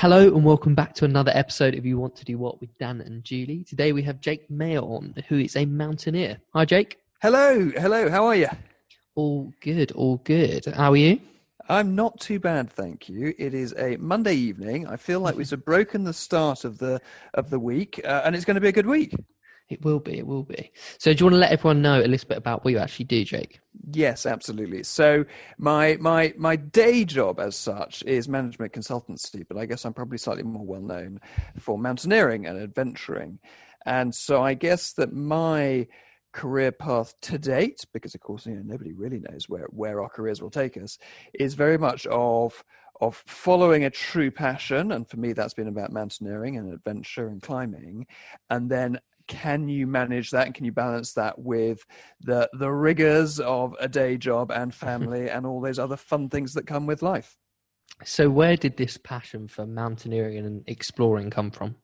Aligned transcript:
Hello 0.00 0.28
and 0.28 0.42
welcome 0.42 0.74
back 0.74 0.94
to 0.94 1.04
another 1.04 1.30
episode 1.34 1.74
of 1.74 1.84
You 1.84 1.98
Want 1.98 2.16
to 2.16 2.24
Do 2.24 2.38
What 2.38 2.58
with 2.58 2.70
Dan 2.78 3.02
and 3.02 3.22
Julie. 3.22 3.64
Today 3.64 3.92
we 3.92 4.02
have 4.04 4.18
Jake 4.22 4.50
Meyer 4.50 4.78
on, 4.78 5.12
who 5.28 5.38
is 5.38 5.56
a 5.56 5.66
mountaineer. 5.66 6.38
Hi, 6.54 6.64
Jake. 6.64 6.96
Hello, 7.20 7.70
hello. 7.76 8.08
How 8.08 8.24
are 8.24 8.34
you? 8.34 8.48
All 9.14 9.52
good, 9.60 9.92
all 9.92 10.16
good. 10.24 10.64
How 10.64 10.92
are 10.92 10.96
you? 10.96 11.20
I'm 11.68 11.94
not 11.94 12.18
too 12.18 12.40
bad, 12.40 12.72
thank 12.72 13.10
you. 13.10 13.34
It 13.36 13.52
is 13.52 13.74
a 13.76 13.98
Monday 13.98 14.32
evening. 14.36 14.86
I 14.86 14.96
feel 14.96 15.20
like 15.20 15.36
we've 15.36 15.50
broken 15.66 16.04
the 16.04 16.14
start 16.14 16.64
of 16.64 16.78
the 16.78 16.98
of 17.34 17.50
the 17.50 17.58
week, 17.58 18.00
uh, 18.02 18.22
and 18.24 18.34
it's 18.34 18.46
going 18.46 18.54
to 18.54 18.60
be 18.62 18.68
a 18.68 18.72
good 18.72 18.86
week. 18.86 19.14
It 19.70 19.84
will 19.84 20.00
be, 20.00 20.18
it 20.18 20.26
will 20.26 20.42
be. 20.42 20.72
So, 20.98 21.14
do 21.14 21.20
you 21.20 21.26
want 21.26 21.34
to 21.34 21.38
let 21.38 21.52
everyone 21.52 21.80
know 21.80 22.00
a 22.00 22.06
little 22.06 22.28
bit 22.28 22.36
about 22.36 22.64
what 22.64 22.72
you 22.72 22.78
actually 22.78 23.04
do, 23.04 23.24
Jake? 23.24 23.60
Yes, 23.92 24.26
absolutely. 24.26 24.82
So, 24.82 25.24
my 25.58 25.96
my 26.00 26.34
my 26.36 26.56
day 26.56 27.04
job, 27.04 27.38
as 27.38 27.54
such, 27.54 28.02
is 28.02 28.28
management 28.28 28.72
consultancy, 28.72 29.46
but 29.48 29.56
I 29.56 29.66
guess 29.66 29.84
I'm 29.84 29.94
probably 29.94 30.18
slightly 30.18 30.42
more 30.42 30.66
well 30.66 30.82
known 30.82 31.20
for 31.58 31.78
mountaineering 31.78 32.46
and 32.46 32.60
adventuring, 32.60 33.38
and 33.86 34.12
so 34.12 34.42
I 34.42 34.54
guess 34.54 34.92
that 34.94 35.12
my 35.12 35.86
career 36.32 36.72
path 36.72 37.14
to 37.22 37.38
date, 37.38 37.84
because 37.92 38.14
of 38.14 38.20
course 38.20 38.46
you 38.46 38.54
know 38.54 38.62
nobody 38.64 38.92
really 38.92 39.20
knows 39.20 39.48
where 39.48 39.66
where 39.70 40.02
our 40.02 40.08
careers 40.08 40.42
will 40.42 40.50
take 40.50 40.76
us, 40.76 40.98
is 41.34 41.54
very 41.54 41.78
much 41.78 42.06
of 42.06 42.64
of 43.00 43.22
following 43.26 43.84
a 43.84 43.90
true 43.90 44.32
passion, 44.32 44.90
and 44.92 45.08
for 45.08 45.16
me 45.16 45.32
that's 45.32 45.54
been 45.54 45.68
about 45.68 45.92
mountaineering 45.92 46.56
and 46.56 46.72
adventure 46.72 47.28
and 47.28 47.40
climbing, 47.40 48.06
and 48.50 48.68
then 48.68 48.98
can 49.30 49.68
you 49.68 49.86
manage 49.86 50.32
that 50.32 50.46
and 50.46 50.54
can 50.54 50.64
you 50.64 50.72
balance 50.72 51.12
that 51.12 51.38
with 51.38 51.86
the 52.20 52.50
the 52.52 52.70
rigors 52.70 53.38
of 53.38 53.76
a 53.78 53.88
day 53.88 54.16
job 54.16 54.50
and 54.50 54.74
family 54.86 55.30
and 55.30 55.46
all 55.46 55.60
those 55.60 55.78
other 55.78 55.96
fun 55.96 56.28
things 56.28 56.52
that 56.54 56.66
come 56.66 56.86
with 56.86 57.00
life? 57.00 57.36
So 58.04 58.28
where 58.28 58.56
did 58.56 58.76
this 58.76 58.96
passion 58.96 59.46
for 59.46 59.66
mountaineering 59.66 60.38
and 60.38 60.64
exploring 60.66 61.30
come 61.30 61.50
from 61.50 61.76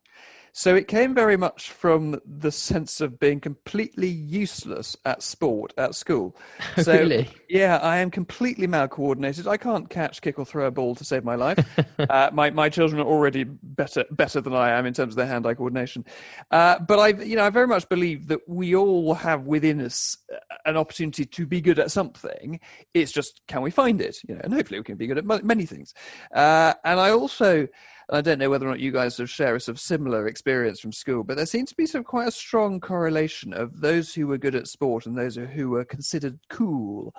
so 0.58 0.74
it 0.74 0.88
came 0.88 1.14
very 1.14 1.36
much 1.36 1.70
from 1.70 2.18
the 2.24 2.50
sense 2.50 3.02
of 3.02 3.20
being 3.20 3.40
completely 3.40 4.08
useless 4.08 4.96
at 5.04 5.22
sport 5.22 5.74
at 5.76 5.94
school. 5.94 6.34
So, 6.82 6.92
really? 6.92 7.28
Yeah, 7.48 7.78
I 7.78 7.98
am 7.98 8.10
completely 8.10 8.66
malcoordinated. 8.66 9.46
I 9.46 9.56
can't 9.56 9.90
catch, 9.90 10.20
kick, 10.20 10.38
or 10.38 10.44
throw 10.44 10.66
a 10.66 10.70
ball 10.70 10.94
to 10.94 11.04
save 11.04 11.24
my 11.24 11.34
life. 11.34 11.58
uh, 11.98 12.30
my 12.32 12.50
my 12.50 12.68
children 12.68 13.00
are 13.00 13.06
already 13.06 13.44
better 13.44 14.04
better 14.10 14.40
than 14.40 14.54
I 14.54 14.70
am 14.70 14.86
in 14.86 14.94
terms 14.94 15.12
of 15.12 15.16
their 15.16 15.26
hand-eye 15.26 15.54
coordination. 15.54 16.04
Uh, 16.50 16.78
but 16.78 16.98
I, 16.98 17.08
you 17.22 17.36
know, 17.36 17.44
I 17.44 17.50
very 17.50 17.66
much 17.66 17.88
believe 17.88 18.28
that 18.28 18.40
we 18.46 18.74
all 18.74 19.14
have 19.14 19.42
within 19.42 19.80
us 19.80 20.16
uh, 20.32 20.36
an 20.64 20.76
opportunity 20.76 21.24
to 21.26 21.46
be 21.46 21.60
good 21.60 21.78
at 21.78 21.90
something. 21.90 22.60
It's 22.94 23.12
just 23.12 23.42
can 23.46 23.60
we 23.62 23.70
find 23.70 24.00
it? 24.00 24.18
You 24.26 24.36
know, 24.36 24.40
and 24.44 24.54
hopefully 24.54 24.80
we 24.80 24.84
can 24.84 24.96
be 24.96 25.06
good 25.06 25.18
at 25.18 25.44
many 25.44 25.66
things. 25.66 25.92
Uh, 26.34 26.74
and 26.84 26.98
I 27.00 27.10
also 27.10 27.68
I 28.10 28.20
don't 28.20 28.38
know 28.38 28.50
whether 28.50 28.66
or 28.66 28.70
not 28.70 28.80
you 28.80 28.92
guys 28.92 29.16
have 29.16 29.28
share 29.28 29.56
a 29.56 29.60
sort 29.60 29.76
of 29.76 29.80
similar 29.80 30.28
experience 30.28 30.78
from 30.78 30.92
school, 30.92 31.24
but 31.24 31.36
there 31.36 31.46
seems 31.46 31.70
to 31.70 31.76
be 31.76 31.86
sort 31.86 32.00
of 32.00 32.06
quite 32.06 32.28
a 32.28 32.32
strong 32.32 32.78
correlation 32.78 33.52
of 33.52 33.80
those 33.80 34.14
who 34.14 34.28
were 34.28 34.38
good 34.38 34.54
at 34.54 34.68
sport 34.68 35.06
and 35.06 35.18
those 35.18 35.34
who 35.34 35.70
were 35.70 35.84
considered 35.84 36.38
cool. 36.48 37.14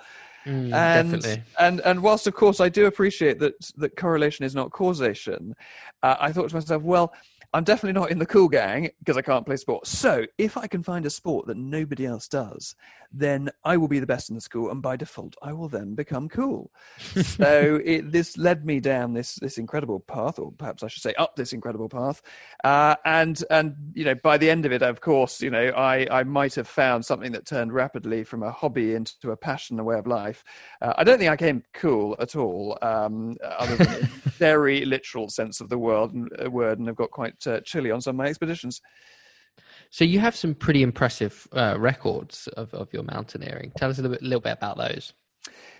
Mm, 0.46 0.72
and, 0.72 1.12
definitely. 1.12 1.42
and 1.58 1.80
and 1.80 2.02
whilst 2.02 2.26
of 2.26 2.34
course 2.34 2.58
I 2.60 2.70
do 2.70 2.86
appreciate 2.86 3.38
that 3.40 3.54
that 3.76 3.96
correlation 3.96 4.46
is 4.46 4.54
not 4.54 4.70
causation, 4.70 5.54
uh, 6.02 6.16
I 6.18 6.32
thought 6.32 6.48
to 6.48 6.54
myself, 6.54 6.82
well, 6.82 7.12
I'm 7.54 7.64
definitely 7.64 7.98
not 7.98 8.10
in 8.10 8.18
the 8.18 8.26
cool 8.26 8.48
gang 8.48 8.90
because 8.98 9.16
I 9.16 9.22
can't 9.22 9.46
play 9.46 9.56
sport. 9.56 9.86
So 9.86 10.26
if 10.36 10.58
I 10.58 10.66
can 10.66 10.82
find 10.82 11.06
a 11.06 11.10
sport 11.10 11.46
that 11.46 11.56
nobody 11.56 12.04
else 12.04 12.28
does, 12.28 12.74
then 13.10 13.48
I 13.64 13.78
will 13.78 13.88
be 13.88 14.00
the 14.00 14.06
best 14.06 14.28
in 14.28 14.34
the 14.34 14.40
school, 14.42 14.70
and 14.70 14.82
by 14.82 14.96
default, 14.96 15.34
I 15.40 15.54
will 15.54 15.68
then 15.68 15.94
become 15.94 16.28
cool. 16.28 16.70
so 17.22 17.80
it, 17.82 18.12
this 18.12 18.36
led 18.36 18.66
me 18.66 18.80
down 18.80 19.14
this 19.14 19.36
this 19.36 19.56
incredible 19.56 20.00
path, 20.00 20.38
or 20.38 20.52
perhaps 20.52 20.77
I 20.82 20.88
should 20.88 21.02
say 21.02 21.14
up 21.14 21.36
this 21.36 21.52
incredible 21.52 21.88
path. 21.88 22.22
Uh, 22.64 22.96
and 23.04 23.42
and 23.50 23.74
you 23.94 24.04
know, 24.04 24.14
by 24.14 24.38
the 24.38 24.50
end 24.50 24.66
of 24.66 24.72
it, 24.72 24.82
of 24.82 25.00
course, 25.00 25.40
you 25.40 25.50
know, 25.50 25.68
I 25.68 26.06
I 26.10 26.22
might 26.24 26.54
have 26.54 26.68
found 26.68 27.04
something 27.04 27.32
that 27.32 27.46
turned 27.46 27.72
rapidly 27.72 28.24
from 28.24 28.42
a 28.42 28.50
hobby 28.50 28.94
into 28.94 29.30
a 29.30 29.36
passion, 29.36 29.78
a 29.78 29.84
way 29.84 29.98
of 29.98 30.06
life. 30.06 30.44
Uh, 30.80 30.94
I 30.96 31.04
don't 31.04 31.18
think 31.18 31.30
I 31.30 31.36
came 31.36 31.62
cool 31.74 32.16
at 32.18 32.36
all, 32.36 32.78
um, 32.82 33.36
other 33.42 33.76
than 33.76 33.88
a 33.88 34.06
very 34.38 34.84
literal 34.84 35.28
sense 35.28 35.60
of 35.60 35.68
the 35.68 35.78
world 35.78 36.12
and 36.14 36.28
uh, 36.44 36.50
word, 36.50 36.78
and 36.78 36.86
have 36.88 36.96
got 36.96 37.10
quite 37.10 37.46
uh, 37.46 37.60
chilly 37.60 37.90
on 37.90 38.00
some 38.00 38.16
of 38.16 38.18
my 38.18 38.26
expeditions. 38.26 38.80
So 39.90 40.04
you 40.04 40.20
have 40.20 40.36
some 40.36 40.54
pretty 40.54 40.82
impressive 40.82 41.48
uh, 41.52 41.76
records 41.78 42.46
of, 42.48 42.72
of 42.74 42.92
your 42.92 43.02
mountaineering. 43.02 43.72
Tell 43.76 43.90
us 43.90 43.98
a 43.98 44.02
little 44.02 44.16
bit, 44.16 44.22
little 44.22 44.40
bit 44.40 44.52
about 44.52 44.76
those. 44.76 45.12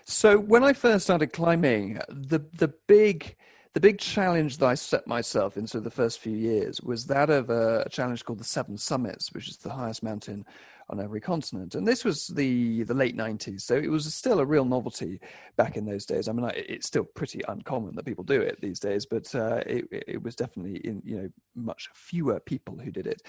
So 0.05 0.39
when 0.39 0.63
I 0.63 0.73
first 0.73 1.05
started 1.05 1.33
climbing, 1.33 1.99
the 2.09 2.39
the 2.53 2.73
big 2.87 3.35
the 3.73 3.79
big 3.79 3.99
challenge 3.99 4.57
that 4.57 4.65
I 4.65 4.73
set 4.73 5.05
myself 5.05 5.55
into 5.55 5.79
the 5.79 5.91
first 5.91 6.19
few 6.19 6.35
years 6.35 6.81
was 6.81 7.05
that 7.05 7.29
of 7.29 7.49
a, 7.49 7.87
challenge 7.89 8.25
called 8.25 8.39
the 8.39 8.43
Seven 8.43 8.77
Summits, 8.77 9.31
which 9.31 9.47
is 9.47 9.57
the 9.57 9.69
highest 9.69 10.01
mountain 10.01 10.45
on 10.89 10.99
every 10.99 11.21
continent. 11.21 11.75
And 11.75 11.87
this 11.87 12.03
was 12.03 12.27
the 12.27 12.83
the 12.83 12.95
late 12.95 13.15
'90s, 13.15 13.61
so 13.61 13.75
it 13.75 13.89
was 13.89 14.11
still 14.13 14.39
a 14.39 14.45
real 14.45 14.65
novelty 14.65 15.19
back 15.55 15.77
in 15.77 15.85
those 15.85 16.05
days. 16.05 16.27
I 16.27 16.31
mean, 16.31 16.49
it's 16.55 16.87
still 16.87 17.03
pretty 17.03 17.41
uncommon 17.47 17.95
that 17.95 18.05
people 18.05 18.23
do 18.23 18.41
it 18.41 18.59
these 18.59 18.79
days, 18.79 19.05
but 19.05 19.33
uh, 19.35 19.61
it, 19.67 19.85
it 19.91 20.23
was 20.23 20.35
definitely 20.35 20.77
in 20.77 21.03
you 21.05 21.17
know 21.17 21.29
much 21.55 21.89
fewer 21.93 22.39
people 22.39 22.77
who 22.77 22.89
did 22.89 23.05
it. 23.05 23.21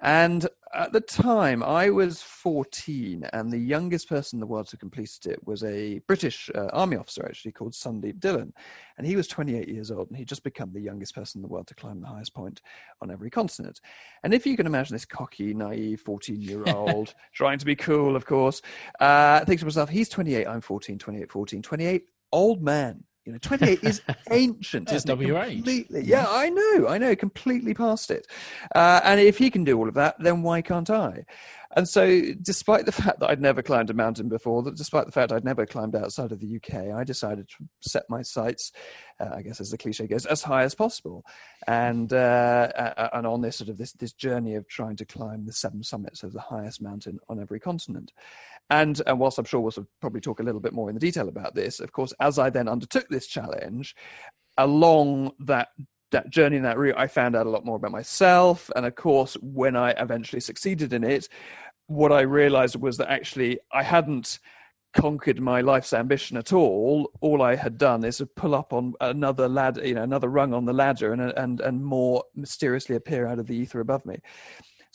And 0.00 0.48
at 0.74 0.92
the 0.92 1.00
time, 1.00 1.62
I 1.62 1.90
was 1.90 2.20
14, 2.20 3.28
and 3.32 3.50
the 3.50 3.58
youngest 3.58 4.08
person 4.08 4.36
in 4.36 4.40
the 4.40 4.46
world 4.46 4.66
to 4.68 4.76
complete 4.76 5.18
it 5.26 5.38
was 5.46 5.62
a 5.62 6.00
British 6.06 6.50
uh, 6.54 6.66
Army 6.72 6.96
officer, 6.96 7.24
actually, 7.24 7.52
called 7.52 7.72
Sundeep 7.72 8.18
Dhillon. 8.18 8.52
And 8.98 9.06
he 9.06 9.16
was 9.16 9.28
28 9.28 9.68
years 9.68 9.90
old, 9.90 10.08
and 10.08 10.16
he'd 10.16 10.28
just 10.28 10.42
become 10.42 10.72
the 10.72 10.80
youngest 10.80 11.14
person 11.14 11.38
in 11.38 11.42
the 11.42 11.48
world 11.48 11.68
to 11.68 11.74
climb 11.74 12.00
the 12.00 12.08
highest 12.08 12.34
point 12.34 12.60
on 13.00 13.10
every 13.10 13.30
continent. 13.30 13.80
And 14.22 14.34
if 14.34 14.46
you 14.46 14.56
can 14.56 14.66
imagine 14.66 14.94
this 14.94 15.04
cocky, 15.04 15.54
naive 15.54 16.00
14 16.00 16.40
year 16.40 16.64
old 16.66 17.14
trying 17.32 17.58
to 17.58 17.66
be 17.66 17.76
cool, 17.76 18.16
of 18.16 18.26
course, 18.26 18.60
uh, 19.00 19.44
think 19.44 19.60
to 19.60 19.66
myself, 19.66 19.88
he's 19.88 20.08
28, 20.08 20.46
I'm 20.46 20.60
14, 20.60 20.98
28, 20.98 21.30
14, 21.30 21.62
28, 21.62 22.04
old 22.32 22.62
man 22.62 23.04
you 23.24 23.32
know, 23.32 23.38
28 23.38 23.82
is 23.82 24.02
ancient, 24.30 24.88
That's 24.88 25.04
isn't? 25.04 25.18
WH. 25.18 25.50
Completely. 25.50 26.02
Yeah, 26.02 26.26
I 26.28 26.50
know, 26.50 26.88
I 26.88 26.98
know, 26.98 27.16
completely 27.16 27.74
past 27.74 28.10
it. 28.10 28.26
Uh, 28.74 29.00
and 29.02 29.20
if 29.20 29.38
he 29.38 29.50
can 29.50 29.64
do 29.64 29.78
all 29.78 29.88
of 29.88 29.94
that, 29.94 30.16
then 30.18 30.42
why 30.42 30.60
can't 30.60 30.90
I? 30.90 31.24
And 31.76 31.88
so, 31.88 32.22
despite 32.40 32.86
the 32.86 32.92
fact 33.02 33.20
that 33.20 33.30
I'd 33.30 33.40
never 33.40 33.62
climbed 33.62 33.90
a 33.90 33.94
mountain 33.94 34.28
before, 34.28 34.62
that 34.62 34.76
despite 34.76 35.06
the 35.06 35.12
fact 35.12 35.32
I'd 35.32 35.44
never 35.44 35.66
climbed 35.66 35.96
outside 35.96 36.32
of 36.32 36.40
the 36.40 36.56
UK, 36.56 36.94
I 36.94 37.04
decided 37.04 37.48
to 37.48 37.56
set 37.80 38.04
my 38.08 38.22
sights, 38.22 38.72
uh, 39.20 39.30
I 39.34 39.42
guess 39.42 39.60
as 39.60 39.70
the 39.70 39.78
cliche 39.78 40.06
goes, 40.06 40.26
as 40.26 40.42
high 40.42 40.62
as 40.62 40.74
possible, 40.74 41.24
and 41.66 42.12
uh, 42.12 43.08
and 43.12 43.26
on 43.26 43.40
this 43.40 43.56
sort 43.56 43.70
of 43.70 43.78
this 43.78 43.92
this 43.92 44.12
journey 44.12 44.54
of 44.54 44.68
trying 44.68 44.96
to 44.96 45.04
climb 45.04 45.46
the 45.46 45.52
seven 45.52 45.82
summits 45.82 46.22
of 46.22 46.32
the 46.32 46.40
highest 46.40 46.80
mountain 46.80 47.18
on 47.28 47.40
every 47.40 47.60
continent. 47.60 48.12
And, 48.70 49.00
and 49.06 49.18
whilst 49.18 49.38
I'm 49.38 49.44
sure 49.44 49.60
we'll 49.60 49.72
probably 50.00 50.20
talk 50.20 50.40
a 50.40 50.42
little 50.42 50.60
bit 50.60 50.72
more 50.72 50.88
in 50.88 50.94
the 50.94 51.00
detail 51.00 51.28
about 51.28 51.54
this, 51.54 51.80
of 51.80 51.92
course, 51.92 52.12
as 52.20 52.38
I 52.38 52.50
then 52.50 52.68
undertook 52.68 53.08
this 53.08 53.26
challenge, 53.26 53.94
along 54.56 55.32
that 55.40 55.68
that 56.10 56.30
journey 56.30 56.56
in 56.56 56.62
that 56.62 56.78
route, 56.78 56.94
I 56.96 57.08
found 57.08 57.34
out 57.34 57.46
a 57.46 57.50
lot 57.50 57.64
more 57.64 57.74
about 57.74 57.90
myself. 57.90 58.70
And 58.76 58.86
of 58.86 58.94
course, 58.94 59.36
when 59.42 59.74
I 59.74 59.90
eventually 59.98 60.38
succeeded 60.38 60.92
in 60.92 61.02
it, 61.02 61.28
what 61.88 62.12
I 62.12 62.20
realized 62.20 62.76
was 62.76 62.96
that 62.98 63.10
actually 63.10 63.58
I 63.72 63.82
hadn't 63.82 64.38
conquered 64.94 65.40
my 65.40 65.60
life's 65.60 65.92
ambition 65.92 66.36
at 66.36 66.52
all. 66.52 67.10
All 67.20 67.42
I 67.42 67.56
had 67.56 67.76
done 67.78 68.04
is 68.04 68.18
to 68.18 68.26
pull 68.26 68.54
up 68.54 68.72
on 68.72 68.94
another 69.00 69.48
ladder, 69.48 69.84
you 69.84 69.94
know, 69.94 70.04
another 70.04 70.28
rung 70.28 70.54
on 70.54 70.64
the 70.64 70.72
ladder, 70.72 71.12
and 71.12 71.20
and 71.20 71.60
and 71.60 71.84
more 71.84 72.22
mysteriously 72.34 72.96
appear 72.96 73.26
out 73.26 73.40
of 73.40 73.46
the 73.46 73.56
ether 73.56 73.80
above 73.80 74.06
me. 74.06 74.20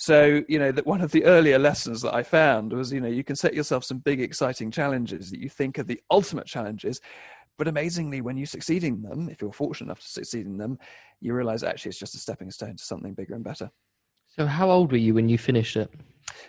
So, 0.01 0.43
you 0.47 0.59
know, 0.59 0.71
that 0.71 0.85
one 0.85 1.01
of 1.01 1.11
the 1.11 1.25
earlier 1.25 1.59
lessons 1.59 2.01
that 2.03 2.15
I 2.15 2.23
found 2.23 2.71
was, 2.71 2.93
you 2.93 3.01
know, 3.01 3.09
you 3.09 3.25
can 3.25 3.35
set 3.35 3.53
yourself 3.53 3.83
some 3.83 3.97
big, 3.97 4.21
exciting 4.21 4.71
challenges 4.71 5.29
that 5.29 5.41
you 5.41 5.49
think 5.49 5.77
are 5.77 5.83
the 5.83 5.99
ultimate 6.09 6.45
challenges. 6.45 7.01
But 7.57 7.67
amazingly, 7.67 8.21
when 8.21 8.37
you 8.37 8.45
succeed 8.45 8.85
in 8.85 9.01
them, 9.01 9.27
if 9.27 9.41
you're 9.41 9.51
fortunate 9.51 9.87
enough 9.87 9.99
to 9.99 10.07
succeed 10.07 10.45
in 10.45 10.57
them, 10.57 10.79
you 11.19 11.33
realize 11.33 11.63
actually 11.63 11.89
it's 11.89 11.99
just 11.99 12.15
a 12.15 12.17
stepping 12.17 12.49
stone 12.49 12.77
to 12.77 12.83
something 12.83 13.13
bigger 13.13 13.33
and 13.33 13.43
better. 13.43 13.69
So, 14.29 14.45
how 14.45 14.71
old 14.71 14.93
were 14.93 14.97
you 14.97 15.15
when 15.15 15.27
you 15.27 15.37
finished 15.37 15.75
it? 15.75 15.91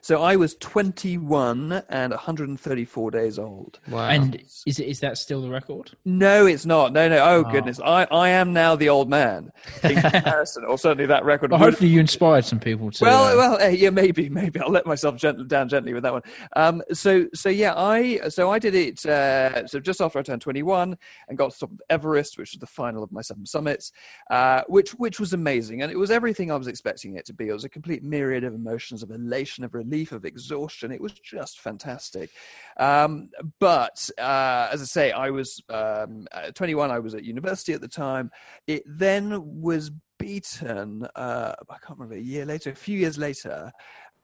So 0.03 0.23
I 0.23 0.37
was 0.37 0.55
21 0.56 1.82
and 1.88 2.11
134 2.12 3.11
days 3.11 3.38
old. 3.38 3.79
Wow. 3.88 4.09
And 4.09 4.37
is 4.67 4.79
it 4.79 4.87
is 4.87 5.00
that 5.00 5.19
still 5.19 5.43
the 5.43 5.50
record? 5.50 5.93
No, 6.05 6.47
it's 6.47 6.67
not. 6.67 6.93
No, 6.93 7.09
no. 7.09 7.19
Oh, 7.19 7.44
Oh. 7.47 7.50
goodness. 7.50 7.81
I, 7.81 8.05
I 8.11 8.29
am 8.31 8.53
now 8.53 8.77
the 8.77 8.88
old 8.88 9.09
man 9.09 9.50
in 9.82 9.97
comparison, 10.00 10.65
or 10.65 10.77
certainly 10.79 11.06
that 11.06 11.25
record. 11.25 11.50
Well, 11.50 11.61
would- 11.61 11.71
hopefully, 11.71 11.91
you 11.91 12.00
inspired 12.00 12.44
some 12.44 12.59
people 12.61 12.91
to. 12.91 13.05
well, 13.05 13.25
uh, 13.25 13.37
well, 13.37 13.59
eh, 13.61 13.69
yeah, 13.71 13.91
maybe, 13.91 14.29
maybe 14.29 14.61
I'll 14.61 14.71
let 14.71 14.85
myself 14.87 15.17
gently, 15.17 15.44
down 15.47 15.69
gently 15.69 15.94
with 15.94 16.03
that 16.03 16.12
one. 16.12 16.23
Um, 16.56 16.82
so, 16.93 17.27
so 17.35 17.49
yeah, 17.49 17.75
I, 17.77 18.29
so 18.29 18.50
I 18.50 18.59
did 18.59 18.75
it. 18.75 19.05
Uh, 19.06 19.67
so 19.67 19.81
just 19.81 20.00
after 20.00 20.19
I 20.19 20.23
turned 20.23 20.43
21 20.43 20.97
and 21.29 21.38
got 21.38 21.53
to 21.53 21.56
the 21.61 21.67
top 21.67 21.73
of 21.73 21.81
Everest, 21.88 22.38
which 22.38 22.53
was 22.53 22.59
the 22.61 22.67
final 22.67 23.03
of 23.03 23.11
my 23.12 23.23
seven 23.23 23.47
summits, 23.47 23.93
uh, 24.31 24.62
which 24.69 24.91
which 24.93 25.19
was 25.21 25.32
amazing, 25.32 25.82
and 25.82 25.91
it 25.91 25.97
was 25.99 26.11
everything 26.11 26.50
I 26.50 26.56
was 26.56 26.67
expecting 26.69 27.17
it 27.17 27.25
to 27.27 27.32
be. 27.32 27.49
It 27.49 27.53
was 27.53 27.65
a 27.65 27.69
complete 27.69 28.03
myriad 28.03 28.44
of 28.44 28.55
emotions 28.55 29.03
of 29.03 29.11
elation, 29.11 29.65
of 29.70 29.81
of 29.81 29.87
relief, 29.87 30.12
of 30.12 30.25
exhaustion. 30.25 30.93
It 30.93 31.00
was 31.00 31.12
just 31.12 31.61
fantastic. 31.61 32.31
Um, 32.78 33.31
but 33.58 34.11
uh, 34.19 34.69
as 34.72 34.82
I 34.82 34.84
say, 34.84 35.12
I 35.12 35.31
was 35.31 35.61
um, 35.69 36.26
21. 36.55 36.90
I 36.90 36.99
was 36.99 37.14
at 37.14 37.25
university 37.25 37.72
at 37.72 37.81
the 37.81 37.88
time. 37.88 38.31
It 38.67 38.82
then 38.87 39.61
was 39.61 39.90
beaten. 40.19 41.06
Uh, 41.14 41.55
I 41.69 41.76
can't 41.84 41.99
remember 41.99 42.17
a 42.17 42.20
year 42.20 42.44
later, 42.44 42.70
a 42.70 42.75
few 42.75 42.99
years 42.99 43.19
later, 43.19 43.72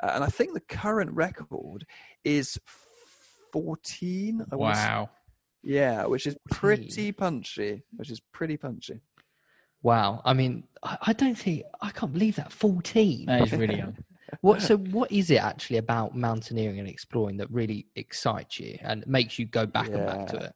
uh, 0.03 0.11
and 0.15 0.25
I 0.25 0.29
think 0.29 0.55
the 0.55 0.61
current 0.61 1.11
record 1.13 1.87
is 2.25 2.59
14. 3.53 4.45
I 4.51 4.57
wow. 4.57 5.11
Yeah, 5.63 6.07
which 6.07 6.27
is 6.27 6.37
pretty 6.51 7.11
punchy. 7.13 7.83
Which 7.97 8.11
is 8.11 8.21
pretty 8.33 8.57
punchy. 8.57 9.01
Wow. 9.83 10.23
I 10.25 10.33
mean, 10.33 10.65
I, 10.83 10.99
I 11.03 11.13
don't 11.13 11.37
think 11.37 11.63
I 11.81 11.91
can't 11.91 12.13
believe 12.13 12.37
that 12.37 12.53
14. 12.53 13.27
That 13.27 13.43
is 13.43 13.53
really 13.53 13.79
young. 13.79 13.97
what 14.41 14.63
so 14.63 14.77
what 14.77 15.11
is 15.13 15.31
it 15.31 15.43
actually 15.43 15.79
about 15.79 16.17
mountaineering 16.17 16.79
and 16.79 16.89
exploring 16.89 17.37
that 17.39 17.51
really 17.51 17.87
excites 17.97 18.61
you 18.61 18.79
and 18.83 19.07
makes 19.07 19.39
you 19.39 19.47
go 19.47 19.67
back 19.67 19.89
yeah. 19.89 19.97
and 19.97 20.07
back 20.07 20.27
to 20.29 20.37
it? 20.37 20.53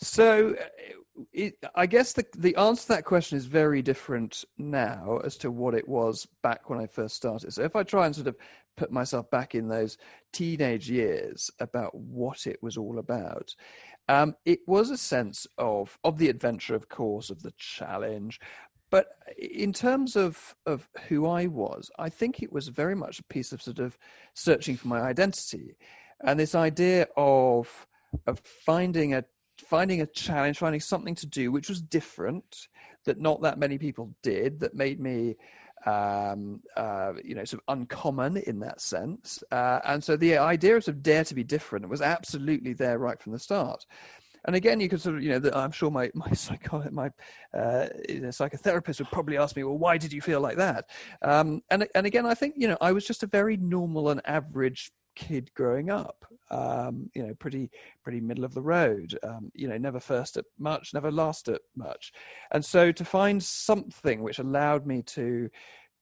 So 0.00 0.54
it, 1.32 1.54
I 1.74 1.86
guess 1.86 2.12
the 2.12 2.24
the 2.36 2.56
answer 2.56 2.82
to 2.82 2.88
that 2.88 3.04
question 3.04 3.36
is 3.36 3.46
very 3.46 3.82
different 3.82 4.44
now 4.56 5.20
as 5.24 5.36
to 5.38 5.50
what 5.50 5.74
it 5.74 5.88
was 5.88 6.26
back 6.42 6.70
when 6.70 6.80
I 6.80 6.86
first 6.86 7.16
started. 7.16 7.52
So 7.52 7.62
if 7.62 7.76
I 7.76 7.82
try 7.82 8.06
and 8.06 8.14
sort 8.14 8.28
of 8.28 8.36
put 8.76 8.92
myself 8.92 9.28
back 9.30 9.54
in 9.54 9.68
those 9.68 9.98
teenage 10.32 10.88
years 10.88 11.50
about 11.58 11.94
what 11.94 12.46
it 12.46 12.62
was 12.62 12.76
all 12.76 12.98
about, 12.98 13.54
um, 14.08 14.36
it 14.44 14.60
was 14.66 14.90
a 14.90 14.96
sense 14.96 15.46
of 15.58 15.98
of 16.04 16.18
the 16.18 16.28
adventure, 16.28 16.74
of 16.74 16.88
course, 16.88 17.30
of 17.30 17.42
the 17.42 17.52
challenge. 17.56 18.40
But 18.90 19.08
in 19.36 19.72
terms 19.72 20.16
of 20.16 20.56
of 20.66 20.88
who 21.08 21.26
I 21.26 21.46
was, 21.46 21.90
I 21.98 22.08
think 22.08 22.42
it 22.42 22.52
was 22.52 22.68
very 22.68 22.94
much 22.94 23.18
a 23.18 23.24
piece 23.24 23.52
of 23.52 23.62
sort 23.62 23.78
of 23.78 23.98
searching 24.34 24.76
for 24.76 24.88
my 24.88 25.00
identity, 25.00 25.76
and 26.24 26.38
this 26.38 26.54
idea 26.54 27.06
of 27.16 27.86
of 28.26 28.40
finding 28.40 29.14
a 29.14 29.24
finding 29.66 30.00
a 30.00 30.06
challenge, 30.06 30.58
finding 30.58 30.80
something 30.80 31.14
to 31.16 31.26
do 31.26 31.50
which 31.52 31.68
was 31.68 31.80
different, 31.80 32.68
that 33.04 33.20
not 33.20 33.42
that 33.42 33.58
many 33.58 33.78
people 33.78 34.14
did, 34.22 34.60
that 34.60 34.74
made 34.74 35.00
me, 35.00 35.36
um, 35.86 36.60
uh, 36.76 37.12
you 37.24 37.34
know, 37.34 37.44
sort 37.44 37.62
of 37.66 37.74
uncommon 37.76 38.36
in 38.36 38.60
that 38.60 38.80
sense. 38.80 39.42
Uh, 39.50 39.80
and 39.84 40.02
so 40.02 40.16
the 40.16 40.38
idea 40.38 40.76
of 40.76 40.84
sort 40.84 40.96
of 40.96 41.02
dare 41.02 41.24
to 41.24 41.34
be 41.34 41.44
different 41.44 41.88
was 41.88 42.00
absolutely 42.02 42.72
there 42.72 42.98
right 42.98 43.20
from 43.20 43.32
the 43.32 43.38
start. 43.38 43.84
And 44.44 44.56
again, 44.56 44.80
you 44.80 44.88
could 44.88 45.00
sort 45.00 45.16
of, 45.16 45.22
you 45.22 45.38
know, 45.38 45.50
I'm 45.54 45.72
sure 45.72 45.90
my 45.90 46.10
my 46.14 46.30
psycho, 46.32 46.84
my 46.90 47.10
uh, 47.54 47.88
psychotherapist 48.08 48.98
would 48.98 49.10
probably 49.10 49.38
ask 49.38 49.56
me, 49.56 49.64
well, 49.64 49.78
why 49.78 49.98
did 49.98 50.12
you 50.12 50.20
feel 50.20 50.40
like 50.40 50.56
that? 50.56 50.90
Um, 51.22 51.62
and 51.70 51.86
and 51.94 52.06
again, 52.06 52.26
I 52.26 52.34
think 52.34 52.54
you 52.56 52.68
know, 52.68 52.78
I 52.80 52.92
was 52.92 53.06
just 53.06 53.22
a 53.22 53.26
very 53.26 53.56
normal 53.56 54.10
and 54.10 54.20
average 54.24 54.90
kid 55.16 55.50
growing 55.54 55.90
up. 55.90 56.24
Um, 56.50 57.10
you 57.14 57.26
know, 57.26 57.34
pretty 57.34 57.70
pretty 58.02 58.20
middle 58.20 58.44
of 58.44 58.54
the 58.54 58.62
road. 58.62 59.18
Um, 59.22 59.52
you 59.54 59.68
know, 59.68 59.76
never 59.76 60.00
first 60.00 60.36
at 60.36 60.46
much, 60.58 60.94
never 60.94 61.10
last 61.10 61.48
at 61.48 61.60
much, 61.76 62.12
and 62.52 62.64
so 62.64 62.90
to 62.92 63.04
find 63.04 63.42
something 63.42 64.22
which 64.22 64.38
allowed 64.38 64.86
me 64.86 65.02
to 65.02 65.50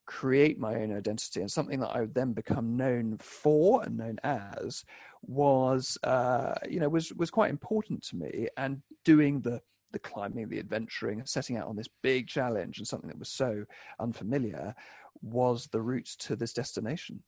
create 0.07 0.59
my 0.59 0.77
own 0.77 0.97
identity 0.97 1.41
and 1.41 1.51
something 1.51 1.81
that 1.81 1.91
I 1.91 2.01
would 2.01 2.15
then 2.15 2.33
become 2.33 2.77
known 2.77 3.19
for 3.19 3.83
and 3.83 3.97
known 3.97 4.19
as 4.25 4.85
was 5.23 5.99
uh, 6.05 6.55
you 6.69 6.81
know 6.81 6.89
was 6.89 7.13
was 7.15 7.31
quite 7.31 7.51
important 7.51 8.03
to 8.05 8.17
me. 8.17 8.49
And 8.57 8.83
doing 9.05 9.41
the 9.41 9.61
the 9.93 9.99
climbing 9.99 10.49
the 10.49 10.59
adventuring 10.59 11.25
setting 11.25 11.57
out 11.57 11.69
on 11.69 11.77
this 11.77 11.89
big 12.03 12.27
challenge 12.27 12.79
and 12.79 12.87
something 12.87 13.09
that 13.09 13.19
was 13.19 13.31
so 13.31 13.65
unfamiliar 14.01 14.75
was 15.23 15.69
the 15.69 15.81
route 15.81 16.11
to 16.19 16.37
this 16.37 16.53
destination. 16.53 17.23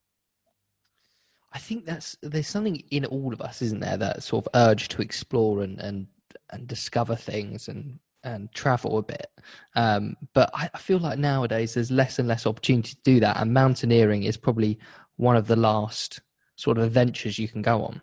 I 1.52 1.58
think 1.58 1.86
that's 1.86 2.16
there's 2.22 2.48
something 2.48 2.76
in 2.90 3.06
all 3.06 3.32
of 3.32 3.40
us, 3.40 3.62
isn't 3.62 3.80
there, 3.80 3.96
that 3.96 4.22
sort 4.22 4.46
of 4.46 4.52
urge 4.54 4.88
to 4.88 5.02
explore 5.02 5.62
and 5.62 5.80
and 5.80 6.06
and 6.50 6.66
discover 6.66 7.16
things 7.16 7.68
and 7.68 7.98
and 8.24 8.52
travel 8.52 8.98
a 8.98 9.02
bit. 9.02 9.26
Um, 9.74 10.16
but 10.34 10.50
I, 10.54 10.70
I 10.74 10.78
feel 10.78 10.98
like 10.98 11.18
nowadays 11.18 11.74
there's 11.74 11.90
less 11.90 12.18
and 12.18 12.28
less 12.28 12.46
opportunity 12.46 12.90
to 12.90 13.02
do 13.02 13.20
that, 13.20 13.36
and 13.40 13.54
mountaineering 13.54 14.24
is 14.24 14.36
probably 14.36 14.78
one 15.16 15.36
of 15.36 15.46
the 15.46 15.56
last 15.56 16.20
sort 16.56 16.78
of 16.78 16.84
adventures 16.84 17.38
you 17.38 17.48
can 17.48 17.62
go 17.62 17.82
on. 17.82 18.02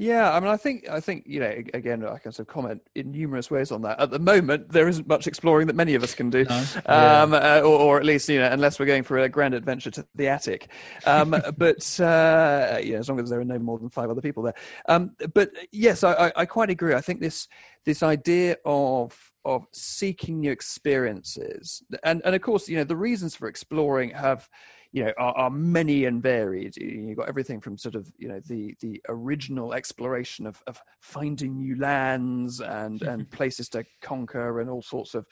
Yeah, 0.00 0.32
I 0.32 0.38
mean, 0.38 0.48
I 0.48 0.56
think 0.56 0.88
I 0.88 1.00
think 1.00 1.24
you 1.26 1.40
know, 1.40 1.52
again, 1.74 2.06
I 2.06 2.18
can 2.18 2.30
sort 2.30 2.46
of 2.48 2.54
comment 2.54 2.82
in 2.94 3.10
numerous 3.10 3.50
ways 3.50 3.72
on 3.72 3.82
that. 3.82 3.98
At 3.98 4.12
the 4.12 4.20
moment, 4.20 4.70
there 4.70 4.86
isn't 4.86 5.08
much 5.08 5.26
exploring 5.26 5.66
that 5.66 5.74
many 5.74 5.96
of 5.96 6.04
us 6.04 6.14
can 6.14 6.30
do, 6.30 6.44
no. 6.44 6.56
um, 6.86 7.32
yeah. 7.32 7.56
uh, 7.56 7.60
or, 7.62 7.80
or, 7.80 7.98
at 7.98 8.04
least 8.04 8.28
you 8.28 8.38
know, 8.38 8.46
unless 8.46 8.78
we're 8.78 8.86
going 8.86 9.02
for 9.02 9.18
a 9.18 9.28
grand 9.28 9.54
adventure 9.54 9.90
to 9.90 10.06
the 10.14 10.28
attic. 10.28 10.68
Um, 11.04 11.30
but 11.56 12.00
uh, 12.00 12.78
yeah, 12.80 12.98
as 12.98 13.08
long 13.08 13.18
as 13.18 13.28
there 13.28 13.40
are 13.40 13.44
no 13.44 13.58
more 13.58 13.76
than 13.76 13.90
five 13.90 14.08
other 14.08 14.20
people 14.20 14.44
there. 14.44 14.54
Um, 14.88 15.16
but 15.34 15.50
yes, 15.72 16.04
I, 16.04 16.30
I, 16.36 16.46
quite 16.46 16.70
agree. 16.70 16.94
I 16.94 17.00
think 17.00 17.20
this 17.20 17.48
this 17.84 18.04
idea 18.04 18.56
of 18.64 19.27
of 19.48 19.66
seeking 19.72 20.40
new 20.40 20.52
experiences, 20.52 21.82
and 22.04 22.20
and 22.24 22.34
of 22.34 22.42
course, 22.42 22.68
you 22.68 22.76
know, 22.76 22.84
the 22.84 22.96
reasons 22.96 23.34
for 23.34 23.48
exploring 23.48 24.10
have 24.10 24.48
you 24.92 25.04
know 25.04 25.12
are, 25.18 25.36
are, 25.36 25.50
many 25.50 26.06
and 26.06 26.22
varied. 26.22 26.76
You've 26.76 27.18
got 27.18 27.28
everything 27.28 27.60
from 27.60 27.76
sort 27.76 27.94
of 27.94 28.10
you 28.16 28.28
know 28.28 28.40
the 28.46 28.74
the 28.80 29.00
original 29.08 29.74
exploration 29.74 30.46
of, 30.46 30.62
of 30.66 30.80
finding 31.00 31.56
new 31.58 31.78
lands 31.78 32.60
and 32.60 33.02
and 33.02 33.30
places 33.30 33.68
to 33.70 33.84
conquer 34.00 34.60
and 34.60 34.70
all 34.70 34.82
sorts 34.82 35.14
of 35.14 35.26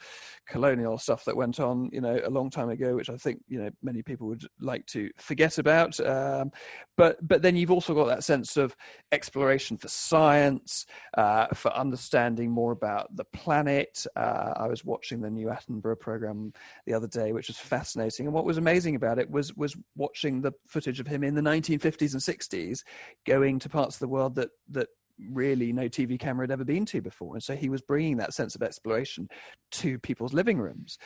colonial 0.47 0.97
stuff 0.97 1.25
that 1.25 1.35
went 1.35 1.59
on 1.59 1.89
you 1.91 2.01
know 2.01 2.19
a 2.23 2.29
long 2.29 2.49
time 2.49 2.69
ago, 2.69 2.95
which 2.95 3.09
I 3.09 3.17
think 3.17 3.41
you 3.47 3.59
know 3.59 3.69
many 3.81 4.03
people 4.03 4.27
would 4.27 4.45
like 4.59 4.85
to 4.87 5.09
forget 5.17 5.57
about. 5.57 5.99
Um, 5.99 6.51
but 6.95 7.17
but 7.27 7.41
then 7.41 7.55
you've 7.55 7.71
also 7.71 7.95
got 7.95 8.07
that 8.07 8.23
sense 8.23 8.57
of 8.57 8.75
exploration 9.11 9.77
for 9.77 9.87
science, 9.87 10.85
uh, 11.17 11.47
for 11.53 11.73
understanding 11.73 12.51
more 12.51 12.71
about 12.71 13.15
the 13.15 13.25
planet. 13.25 14.05
Uh, 14.15 14.53
I 14.55 14.67
was 14.67 14.85
watching 14.85 15.21
the 15.21 15.29
new 15.29 15.47
Attenborough 15.47 15.99
program 15.99 16.53
the 16.85 16.93
other 16.93 17.07
day, 17.07 17.31
which 17.31 17.47
was 17.47 17.57
fascinating, 17.57 18.27
and 18.27 18.33
what 18.33 18.45
was 18.45 18.57
amazing 18.57 18.95
about 18.95 19.17
it 19.17 19.29
was 19.29 19.46
was 19.55 19.75
was 19.75 19.75
watching 19.95 20.41
the 20.41 20.53
footage 20.67 20.99
of 20.99 21.07
him 21.07 21.23
in 21.23 21.35
the 21.35 21.41
1950s 21.41 22.13
and 22.13 22.21
60s, 22.21 22.83
going 23.25 23.59
to 23.59 23.69
parts 23.69 23.95
of 23.95 23.99
the 23.99 24.07
world 24.07 24.35
that 24.35 24.49
that 24.69 24.89
really 25.31 25.73
no 25.73 25.89
TV 25.89 26.19
camera 26.19 26.43
had 26.43 26.51
ever 26.51 26.63
been 26.63 26.85
to 26.85 27.01
before. 27.01 27.35
And 27.35 27.43
so 27.43 27.55
he 27.55 27.69
was 27.69 27.81
bringing 27.81 28.17
that 28.17 28.33
sense 28.33 28.55
of 28.55 28.61
exploration 28.61 29.29
to 29.71 29.99
people's 29.99 30.33
living 30.33 30.59
rooms. 30.59 30.97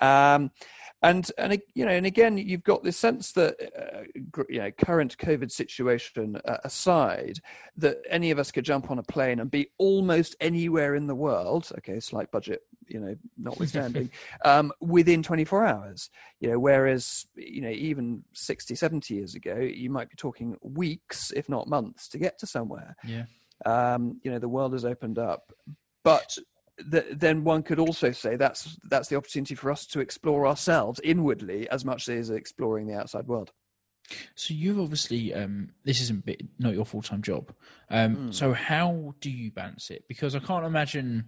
Um, 0.00 0.50
and, 1.02 1.30
and, 1.38 1.60
you 1.74 1.84
know, 1.84 1.92
and 1.92 2.06
again, 2.06 2.38
you've 2.38 2.64
got 2.64 2.82
this 2.82 2.96
sense 2.96 3.32
that, 3.32 3.54
uh, 3.78 4.02
you 4.48 4.58
know, 4.58 4.70
current 4.72 5.16
COVID 5.18 5.50
situation 5.50 6.40
uh, 6.44 6.58
aside, 6.64 7.38
that 7.76 7.98
any 8.10 8.30
of 8.30 8.38
us 8.38 8.50
could 8.50 8.64
jump 8.64 8.90
on 8.90 8.98
a 8.98 9.02
plane 9.04 9.38
and 9.38 9.50
be 9.50 9.68
almost 9.78 10.34
anywhere 10.40 10.94
in 10.94 11.06
the 11.06 11.14
world. 11.14 11.70
Okay. 11.78 12.00
Slight 12.00 12.30
budget, 12.32 12.62
you 12.88 12.98
know, 12.98 13.14
notwithstanding, 13.36 14.10
um, 14.44 14.72
within 14.80 15.22
24 15.22 15.66
hours, 15.66 16.10
you 16.40 16.50
know, 16.50 16.58
whereas, 16.58 17.26
you 17.36 17.60
know, 17.60 17.70
even 17.70 18.24
60, 18.32 18.74
70 18.74 19.14
years 19.14 19.34
ago, 19.34 19.56
you 19.56 19.90
might 19.90 20.10
be 20.10 20.16
talking 20.16 20.56
weeks, 20.62 21.32
if 21.36 21.48
not 21.48 21.68
months 21.68 22.08
to 22.08 22.18
get 22.18 22.38
to 22.40 22.46
somewhere. 22.46 22.96
Yeah 23.06 23.24
um, 23.66 24.20
you 24.22 24.30
know 24.30 24.38
the 24.38 24.48
world 24.48 24.72
has 24.72 24.84
opened 24.84 25.18
up 25.18 25.52
but 26.04 26.36
the, 26.78 27.04
then 27.10 27.42
one 27.42 27.62
could 27.62 27.78
also 27.78 28.12
say 28.12 28.36
that's 28.36 28.78
that's 28.88 29.08
the 29.08 29.16
opportunity 29.16 29.54
for 29.54 29.70
us 29.70 29.86
to 29.86 30.00
explore 30.00 30.46
ourselves 30.46 31.00
inwardly 31.02 31.68
as 31.70 31.84
much 31.84 32.08
as 32.08 32.30
exploring 32.30 32.86
the 32.86 32.94
outside 32.94 33.26
world 33.26 33.52
so 34.34 34.54
you've 34.54 34.80
obviously 34.80 35.34
um, 35.34 35.70
this 35.84 36.00
isn't 36.00 36.24
bit, 36.24 36.42
not 36.58 36.74
your 36.74 36.84
full 36.84 37.02
time 37.02 37.22
job. 37.22 37.52
Um, 37.90 38.16
mm. 38.16 38.34
So 38.34 38.52
how 38.52 39.14
do 39.20 39.30
you 39.30 39.50
balance 39.50 39.90
it? 39.90 40.04
Because 40.08 40.34
I 40.34 40.38
can't 40.38 40.64
imagine 40.64 41.24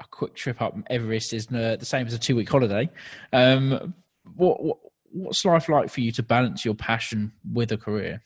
a 0.00 0.04
quick 0.10 0.34
trip 0.34 0.60
up 0.60 0.76
Everest 0.88 1.32
is 1.32 1.46
the 1.46 1.78
same 1.82 2.06
as 2.06 2.14
a 2.14 2.18
two 2.18 2.36
week 2.36 2.48
holiday. 2.48 2.88
Um, 3.32 3.94
what, 4.36 4.62
what 4.62 4.78
what's 5.12 5.44
life 5.44 5.68
like 5.68 5.88
for 5.88 6.00
you 6.00 6.12
to 6.12 6.22
balance 6.22 6.64
your 6.64 6.74
passion 6.74 7.32
with 7.52 7.72
a 7.72 7.76
career? 7.76 8.22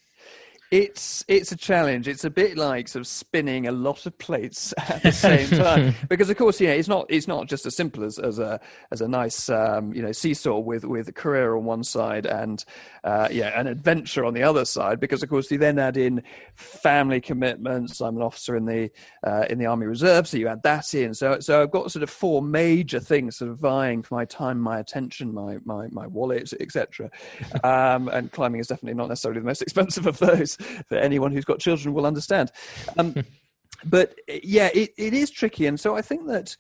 It's 0.70 1.24
it's 1.26 1.50
a 1.50 1.56
challenge. 1.56 2.06
It's 2.06 2.22
a 2.22 2.30
bit 2.30 2.56
like 2.56 2.86
sort 2.86 3.00
of 3.00 3.08
spinning 3.08 3.66
a 3.66 3.72
lot 3.72 4.06
of 4.06 4.16
plates 4.18 4.72
at 4.78 5.02
the 5.02 5.10
same 5.10 5.48
time, 5.48 5.96
because 6.08 6.30
of 6.30 6.36
course, 6.36 6.60
you 6.60 6.68
know, 6.68 6.74
it's 6.74 6.86
not 6.86 7.06
it's 7.08 7.26
not 7.26 7.48
just 7.48 7.66
as 7.66 7.74
simple 7.74 8.04
as, 8.04 8.20
as 8.20 8.38
a 8.38 8.60
as 8.92 9.00
a 9.00 9.08
nice 9.08 9.48
um, 9.48 9.92
you 9.92 10.00
know 10.00 10.12
seesaw 10.12 10.60
with 10.60 10.84
with 10.84 11.08
a 11.08 11.12
career 11.12 11.56
on 11.56 11.64
one 11.64 11.82
side 11.82 12.24
and 12.24 12.64
uh, 13.02 13.26
yeah 13.32 13.58
an 13.58 13.66
adventure 13.66 14.24
on 14.24 14.32
the 14.32 14.44
other 14.44 14.64
side. 14.64 15.00
Because 15.00 15.24
of 15.24 15.28
course, 15.28 15.50
you 15.50 15.58
then 15.58 15.76
add 15.80 15.96
in 15.96 16.22
family 16.54 17.20
commitments. 17.20 18.00
I'm 18.00 18.16
an 18.16 18.22
officer 18.22 18.54
in 18.54 18.64
the 18.64 18.90
uh, 19.26 19.46
in 19.50 19.58
the 19.58 19.66
Army 19.66 19.86
Reserve, 19.86 20.28
so 20.28 20.36
you 20.36 20.46
add 20.46 20.62
that 20.62 20.94
in. 20.94 21.14
So 21.14 21.40
so 21.40 21.62
I've 21.62 21.72
got 21.72 21.90
sort 21.90 22.04
of 22.04 22.10
four 22.10 22.42
major 22.42 23.00
things 23.00 23.38
sort 23.38 23.50
of 23.50 23.58
vying 23.58 24.04
for 24.04 24.14
my 24.14 24.24
time, 24.24 24.60
my 24.60 24.78
attention, 24.78 25.34
my 25.34 25.58
my 25.64 25.88
my 25.90 26.06
wallet, 26.06 26.52
etc. 26.60 27.10
Um, 27.62 28.08
and 28.08 28.32
climbing 28.32 28.60
is 28.60 28.68
definitely 28.68 28.96
not 28.96 29.08
necessarily 29.08 29.40
the 29.40 29.46
most 29.46 29.60
expensive 29.60 30.06
of 30.06 30.18
those 30.18 30.56
that 30.90 31.02
anyone 31.02 31.32
who's 31.32 31.44
got 31.44 31.60
children 31.60 31.94
will 31.94 32.06
understand. 32.06 32.50
Um, 32.98 33.14
but 33.84 34.14
yeah, 34.42 34.70
it, 34.74 34.90
it 34.96 35.14
is 35.14 35.30
tricky, 35.30 35.66
and 35.66 35.78
so 35.78 35.96
I 35.96 36.02
think 36.02 36.26
that 36.28 36.56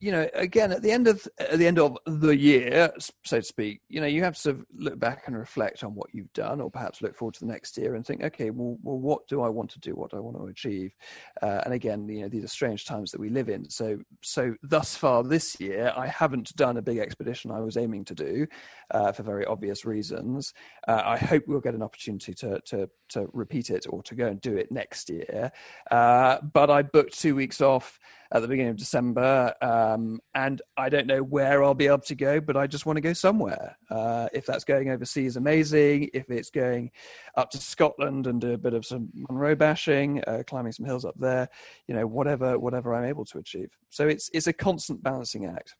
you 0.00 0.10
know, 0.12 0.26
again, 0.32 0.72
at 0.72 0.80
the 0.80 0.90
end 0.90 1.06
of 1.06 1.28
at 1.38 1.58
the 1.58 1.66
end 1.66 1.78
of 1.78 1.98
the 2.06 2.34
year, 2.34 2.90
so 3.24 3.38
to 3.38 3.42
speak, 3.42 3.82
you 3.88 4.00
know, 4.00 4.06
you 4.06 4.24
have 4.24 4.36
to 4.38 4.64
look 4.74 4.98
back 4.98 5.24
and 5.26 5.36
reflect 5.36 5.84
on 5.84 5.94
what 5.94 6.08
you've 6.14 6.32
done, 6.32 6.60
or 6.62 6.70
perhaps 6.70 7.02
look 7.02 7.14
forward 7.14 7.34
to 7.34 7.40
the 7.40 7.52
next 7.52 7.76
year 7.76 7.94
and 7.94 8.06
think, 8.06 8.22
okay, 8.22 8.48
well, 8.48 8.78
well 8.82 8.98
what 8.98 9.28
do 9.28 9.42
I 9.42 9.50
want 9.50 9.70
to 9.72 9.78
do? 9.78 9.94
What 9.94 10.10
do 10.10 10.16
I 10.16 10.20
want 10.20 10.38
to 10.38 10.46
achieve? 10.46 10.94
Uh, 11.42 11.60
and 11.66 11.74
again, 11.74 12.08
you 12.08 12.22
know, 12.22 12.28
these 12.28 12.44
are 12.44 12.48
strange 12.48 12.86
times 12.86 13.10
that 13.10 13.20
we 13.20 13.28
live 13.28 13.50
in. 13.50 13.68
So, 13.68 13.98
so 14.22 14.54
thus 14.62 14.96
far 14.96 15.22
this 15.22 15.60
year, 15.60 15.92
I 15.94 16.06
haven't 16.06 16.56
done 16.56 16.78
a 16.78 16.82
big 16.82 16.98
expedition 16.98 17.50
I 17.50 17.60
was 17.60 17.76
aiming 17.76 18.06
to 18.06 18.14
do 18.14 18.46
uh, 18.92 19.12
for 19.12 19.22
very 19.22 19.44
obvious 19.44 19.84
reasons. 19.84 20.54
Uh, 20.88 21.02
I 21.04 21.18
hope 21.18 21.44
we'll 21.46 21.60
get 21.60 21.74
an 21.74 21.82
opportunity 21.82 22.32
to 22.34 22.58
to 22.66 22.88
to 23.10 23.28
repeat 23.32 23.68
it 23.70 23.86
or 23.90 24.02
to 24.04 24.14
go 24.14 24.28
and 24.28 24.40
do 24.40 24.56
it 24.56 24.72
next 24.72 25.10
year. 25.10 25.52
Uh, 25.90 26.38
but 26.40 26.70
I 26.70 26.82
booked 26.82 27.18
two 27.18 27.34
weeks 27.34 27.60
off 27.60 27.98
at 28.32 28.42
the 28.42 28.48
beginning 28.48 28.70
of 28.70 28.76
December, 28.76 29.52
um, 29.90 30.20
and 30.34 30.62
I 30.76 30.88
don't 30.88 31.06
know 31.06 31.22
where 31.22 31.62
I'll 31.62 31.74
be 31.74 31.86
able 31.86 31.98
to 32.00 32.14
go, 32.14 32.40
but 32.40 32.56
I 32.56 32.66
just 32.66 32.86
want 32.86 32.96
to 32.96 33.00
go 33.00 33.12
somewhere. 33.12 33.76
Uh, 33.90 34.28
if 34.32 34.46
that's 34.46 34.64
going 34.64 34.90
overseas, 34.90 35.36
amazing. 35.36 36.10
If 36.14 36.30
it's 36.30 36.50
going 36.50 36.90
up 37.36 37.50
to 37.50 37.58
Scotland 37.58 38.26
and 38.26 38.40
do 38.40 38.52
a 38.52 38.58
bit 38.58 38.74
of 38.74 38.84
some 38.84 39.08
Munro 39.14 39.54
bashing, 39.54 40.22
uh, 40.26 40.42
climbing 40.46 40.72
some 40.72 40.86
hills 40.86 41.04
up 41.04 41.14
there, 41.18 41.48
you 41.86 41.94
know, 41.94 42.06
whatever 42.06 42.58
whatever 42.58 42.94
I'm 42.94 43.04
able 43.04 43.24
to 43.26 43.38
achieve. 43.38 43.70
So 43.90 44.08
it's 44.08 44.30
it's 44.32 44.46
a 44.46 44.52
constant 44.52 45.02
balancing 45.02 45.46
act. 45.46 45.76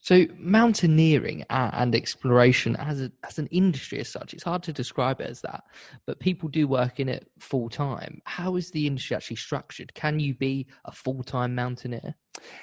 So 0.00 0.26
mountaineering 0.38 1.44
and 1.50 1.94
exploration 1.94 2.76
as 2.76 3.00
a, 3.00 3.12
as 3.24 3.38
an 3.38 3.46
industry 3.48 3.98
as 4.00 4.08
such, 4.08 4.32
it's 4.32 4.44
hard 4.44 4.62
to 4.64 4.72
describe 4.72 5.20
it 5.20 5.28
as 5.28 5.40
that, 5.42 5.64
but 6.06 6.20
people 6.20 6.48
do 6.48 6.68
work 6.68 7.00
in 7.00 7.08
it 7.08 7.28
full 7.38 7.68
time. 7.68 8.20
How 8.24 8.56
is 8.56 8.70
the 8.70 8.86
industry 8.86 9.16
actually 9.16 9.36
structured? 9.36 9.92
Can 9.94 10.20
you 10.20 10.34
be 10.34 10.66
a 10.84 10.92
full 10.92 11.22
time 11.22 11.54
mountaineer? 11.54 12.14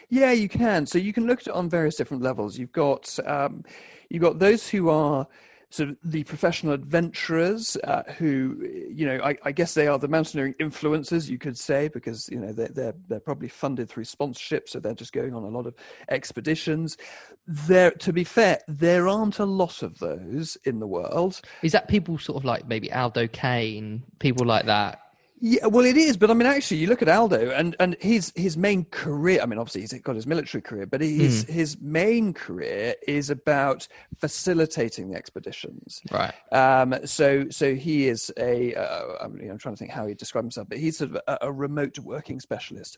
Yeah, 0.09 0.31
you 0.31 0.47
can. 0.47 0.85
So 0.85 0.97
you 0.97 1.11
can 1.11 1.27
look 1.27 1.41
at 1.41 1.47
it 1.47 1.53
on 1.53 1.69
various 1.69 1.95
different 1.95 2.23
levels. 2.23 2.57
You've 2.57 2.71
got 2.71 3.17
um, 3.25 3.63
you've 4.09 4.23
got 4.23 4.39
those 4.39 4.67
who 4.67 4.89
are 4.89 5.27
sort 5.75 5.89
of 5.89 5.97
the 6.03 6.23
professional 6.23 6.73
adventurers 6.73 7.75
uh, 7.83 8.03
who, 8.17 8.65
you 8.89 9.05
know, 9.05 9.19
I, 9.23 9.35
I, 9.43 9.51
guess 9.51 9.73
they 9.73 9.87
are 9.87 9.99
the 9.99 10.07
mountaineering 10.07 10.53
influencers, 10.53 11.29
you 11.29 11.37
could 11.37 11.57
say, 11.57 11.89
because 11.89 12.29
you 12.29 12.39
know 12.39 12.53
they're, 12.53 12.69
they're 12.69 12.95
they're 13.09 13.19
probably 13.19 13.49
funded 13.49 13.89
through 13.89 14.05
sponsorship, 14.05 14.69
so 14.69 14.79
they're 14.79 14.93
just 14.93 15.11
going 15.11 15.33
on 15.33 15.43
a 15.43 15.49
lot 15.49 15.67
of 15.67 15.75
expeditions. 16.09 16.97
There, 17.45 17.91
to 17.91 18.13
be 18.13 18.23
fair, 18.23 18.59
there 18.67 19.07
aren't 19.07 19.39
a 19.39 19.45
lot 19.45 19.83
of 19.83 19.99
those 19.99 20.57
in 20.63 20.79
the 20.79 20.87
world. 20.87 21.41
Is 21.61 21.73
that 21.73 21.87
people 21.89 22.17
sort 22.17 22.37
of 22.37 22.45
like 22.45 22.67
maybe 22.67 22.91
Aldo 22.91 23.27
Kane, 23.27 24.03
people 24.19 24.45
like 24.45 24.65
that? 24.65 25.04
Yeah, 25.41 25.65
well, 25.67 25.85
it 25.85 25.97
is, 25.97 26.15
but 26.15 26.31
I 26.31 26.33
mean, 26.33 26.47
actually, 26.47 26.77
you 26.77 26.87
look 26.87 27.01
at 27.01 27.09
Aldo, 27.09 27.51
and 27.51 27.75
and 27.79 27.97
his 27.99 28.31
his 28.35 28.55
main 28.55 28.85
career. 28.85 29.41
I 29.41 29.45
mean, 29.45 29.59
obviously, 29.59 29.81
he's 29.81 29.93
got 30.01 30.15
his 30.15 30.25
military 30.25 30.61
career, 30.61 30.85
but 30.85 31.01
his 31.01 31.43
mm. 31.43 31.49
his 31.49 31.77
main 31.81 32.33
career 32.33 32.95
is 33.05 33.29
about 33.29 33.87
facilitating 34.17 35.09
the 35.09 35.17
expeditions. 35.17 36.01
Right. 36.09 36.33
Um. 36.53 36.95
So 37.05 37.49
so 37.49 37.75
he 37.75 38.07
is 38.07 38.31
a. 38.37 38.75
Uh, 38.75 39.25
I 39.25 39.27
mean, 39.27 39.49
I'm 39.51 39.57
trying 39.57 39.75
to 39.75 39.79
think 39.79 39.91
how 39.91 40.07
he 40.07 40.13
describes 40.13 40.45
himself, 40.45 40.69
but 40.69 40.77
he's 40.77 40.97
sort 40.97 41.11
of 41.11 41.21
a, 41.27 41.37
a 41.41 41.51
remote 41.51 41.99
working 41.99 42.39
specialist. 42.39 42.97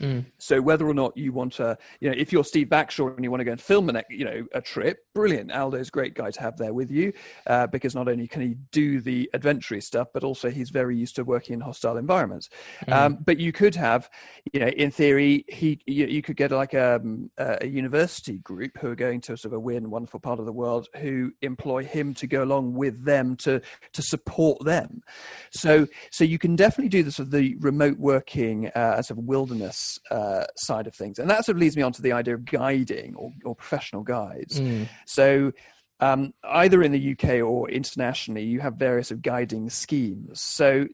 Mm. 0.00 0.26
So 0.38 0.60
whether 0.60 0.86
or 0.86 0.94
not 0.94 1.16
you 1.16 1.32
want 1.32 1.54
to, 1.54 1.76
you 2.00 2.08
know, 2.08 2.16
if 2.16 2.32
you're 2.32 2.44
Steve 2.44 2.68
Backshall 2.68 3.14
and 3.14 3.24
you 3.24 3.30
want 3.30 3.40
to 3.40 3.44
go 3.44 3.52
and 3.52 3.60
film 3.60 3.90
a, 3.90 4.04
you 4.08 4.24
know, 4.24 4.46
a 4.52 4.60
trip, 4.60 4.98
brilliant. 5.14 5.50
Aldo's 5.50 5.88
a 5.88 5.90
great 5.90 6.14
guy 6.14 6.30
to 6.30 6.40
have 6.40 6.56
there 6.56 6.72
with 6.72 6.90
you 6.90 7.12
uh, 7.46 7.66
because 7.66 7.94
not 7.94 8.08
only 8.08 8.28
can 8.28 8.42
he 8.42 8.56
do 8.70 9.00
the 9.00 9.28
adventurous 9.34 9.86
stuff, 9.86 10.08
but 10.14 10.22
also 10.22 10.50
he's 10.50 10.70
very 10.70 10.96
used 10.96 11.16
to 11.16 11.24
working 11.24 11.54
in 11.54 11.60
hostile 11.60 11.96
environments. 11.96 12.48
Mm. 12.86 12.92
Um, 12.92 13.18
but 13.24 13.38
you 13.38 13.50
could 13.50 13.74
have, 13.74 14.08
you 14.52 14.60
know, 14.60 14.68
in 14.68 14.90
theory, 14.90 15.44
he 15.48 15.80
you, 15.86 16.06
you 16.06 16.22
could 16.22 16.36
get 16.36 16.52
like 16.52 16.74
a, 16.74 17.00
a, 17.38 17.66
university 17.66 18.38
group 18.38 18.78
who 18.78 18.88
are 18.88 18.96
going 18.96 19.20
to 19.20 19.36
sort 19.36 19.46
of 19.46 19.52
a 19.54 19.60
weird 19.60 19.82
and 19.82 19.90
wonderful 19.90 20.20
part 20.20 20.38
of 20.38 20.46
the 20.46 20.52
world 20.52 20.88
who 20.96 21.32
employ 21.42 21.84
him 21.84 22.14
to 22.14 22.26
go 22.26 22.42
along 22.42 22.74
with 22.74 23.04
them 23.04 23.36
to 23.36 23.60
to 23.92 24.02
support 24.02 24.64
them. 24.64 25.02
So 25.50 25.86
so 26.10 26.24
you 26.24 26.38
can 26.38 26.54
definitely 26.56 26.88
do 26.88 27.02
this 27.02 27.16
sort 27.16 27.26
of 27.26 27.32
the 27.32 27.56
remote 27.56 27.98
working 27.98 28.68
uh, 28.68 29.02
sort 29.02 29.18
of 29.18 29.24
wilderness 29.24 29.87
uh, 30.10 30.44
side 30.56 30.86
of 30.86 30.94
things. 30.94 31.18
And 31.18 31.30
that 31.30 31.44
sort 31.44 31.56
of 31.56 31.60
leads 31.60 31.76
me 31.76 31.82
on 31.82 31.92
to 31.92 32.02
the 32.02 32.12
idea 32.12 32.34
of 32.34 32.44
guiding 32.44 33.14
or, 33.16 33.32
or 33.44 33.54
professional 33.54 34.02
guides. 34.02 34.60
Mm. 34.60 34.88
So, 35.06 35.52
um, 36.00 36.32
either 36.44 36.82
in 36.82 36.92
the 36.92 37.12
UK 37.12 37.40
or 37.42 37.68
internationally, 37.68 38.44
you 38.44 38.60
have 38.60 38.74
various 38.74 39.10
of 39.10 39.20
guiding 39.20 39.68
schemes. 39.68 40.40
So, 40.40 40.86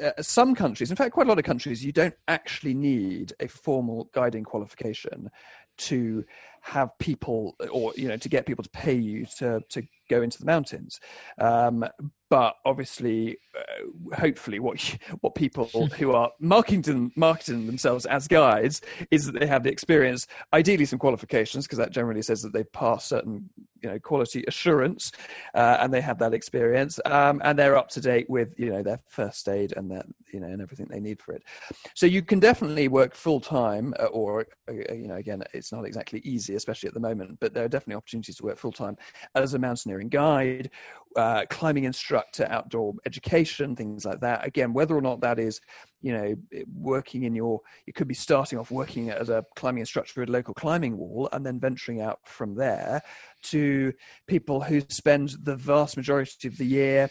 uh, 0.00 0.10
some 0.20 0.54
countries, 0.54 0.90
in 0.90 0.96
fact, 0.96 1.12
quite 1.12 1.26
a 1.26 1.28
lot 1.28 1.38
of 1.38 1.44
countries, 1.44 1.84
you 1.84 1.92
don't 1.92 2.14
actually 2.28 2.74
need 2.74 3.32
a 3.40 3.48
formal 3.48 4.08
guiding 4.12 4.44
qualification 4.44 5.30
to 5.76 6.24
have 6.60 6.96
people 6.98 7.56
or 7.70 7.92
you 7.96 8.08
know 8.08 8.16
to 8.16 8.28
get 8.28 8.46
people 8.46 8.64
to 8.64 8.70
pay 8.70 8.94
you 8.94 9.26
to 9.38 9.60
to 9.68 9.82
go 10.08 10.22
into 10.22 10.38
the 10.38 10.46
mountains 10.46 10.98
um, 11.38 11.84
but 12.34 12.56
obviously 12.64 13.38
uh, 13.56 14.16
hopefully 14.16 14.58
what 14.58 14.96
what 15.20 15.36
people 15.36 15.66
who 15.98 16.10
are 16.10 16.32
marketing 16.40 17.12
marketing 17.14 17.64
themselves 17.64 18.06
as 18.06 18.26
guides 18.26 18.80
is 19.12 19.24
that 19.26 19.38
they 19.38 19.46
have 19.46 19.62
the 19.62 19.70
experience 19.70 20.26
ideally 20.52 20.84
some 20.84 20.98
qualifications 20.98 21.64
because 21.64 21.78
that 21.78 21.92
generally 21.92 22.22
says 22.22 22.42
that 22.42 22.52
they've 22.52 22.72
passed 22.72 23.06
certain 23.06 23.48
you 23.84 23.90
know 23.90 23.98
quality 23.98 24.42
assurance 24.48 25.12
uh, 25.54 25.76
and 25.80 25.92
they 25.92 26.00
have 26.00 26.18
that 26.18 26.34
experience 26.34 26.98
um, 27.04 27.40
and 27.44 27.58
they're 27.58 27.76
up 27.76 27.88
to 27.90 28.00
date 28.00 28.28
with 28.28 28.52
you 28.58 28.70
know 28.70 28.82
their 28.82 28.98
first 29.06 29.48
aid 29.48 29.74
and 29.76 29.90
that 29.90 30.06
you 30.32 30.40
know 30.40 30.48
and 30.48 30.62
everything 30.62 30.86
they 30.90 31.00
need 31.00 31.20
for 31.20 31.32
it. 31.34 31.44
So 31.94 32.06
you 32.06 32.22
can 32.22 32.40
definitely 32.40 32.88
work 32.88 33.14
full 33.14 33.40
time 33.40 33.94
uh, 34.00 34.06
or 34.06 34.46
uh, 34.68 34.92
you 34.92 35.06
know 35.06 35.16
again 35.16 35.44
it's 35.52 35.70
not 35.70 35.84
exactly 35.84 36.20
easy 36.24 36.54
especially 36.54 36.88
at 36.88 36.94
the 36.94 37.00
moment 37.00 37.38
but 37.40 37.52
there 37.52 37.64
are 37.64 37.68
definitely 37.68 37.96
opportunities 37.96 38.36
to 38.36 38.44
work 38.44 38.58
full 38.58 38.72
time 38.72 38.96
as 39.34 39.52
a 39.52 39.58
mountaineering 39.58 40.08
guide 40.08 40.70
uh, 41.16 41.44
climbing 41.50 41.84
instructor 41.84 42.46
outdoor 42.50 42.94
education 43.06 43.76
things 43.76 44.04
like 44.04 44.20
that. 44.20 44.46
Again 44.46 44.72
whether 44.72 44.96
or 44.96 45.00
not 45.00 45.20
that 45.20 45.38
is 45.38 45.60
you 46.02 46.12
know 46.12 46.34
working 46.74 47.24
in 47.24 47.34
your 47.34 47.60
you 47.86 47.92
could 47.92 48.08
be 48.08 48.14
starting 48.14 48.58
off 48.58 48.70
working 48.70 49.10
as 49.10 49.28
a 49.28 49.44
climbing 49.56 49.80
instructor 49.80 50.22
at 50.22 50.28
a 50.28 50.32
local 50.32 50.54
climbing 50.54 50.96
wall 50.96 51.28
and 51.32 51.44
then 51.44 51.60
venturing 51.60 52.00
out 52.00 52.20
from 52.24 52.54
there 52.54 53.02
to 53.42 53.92
people 54.26 54.60
who 54.60 54.80
spend 54.88 55.36
the 55.42 55.56
vast 55.56 55.96
majority 55.96 56.48
of 56.48 56.56
the 56.58 56.66
year 56.66 57.08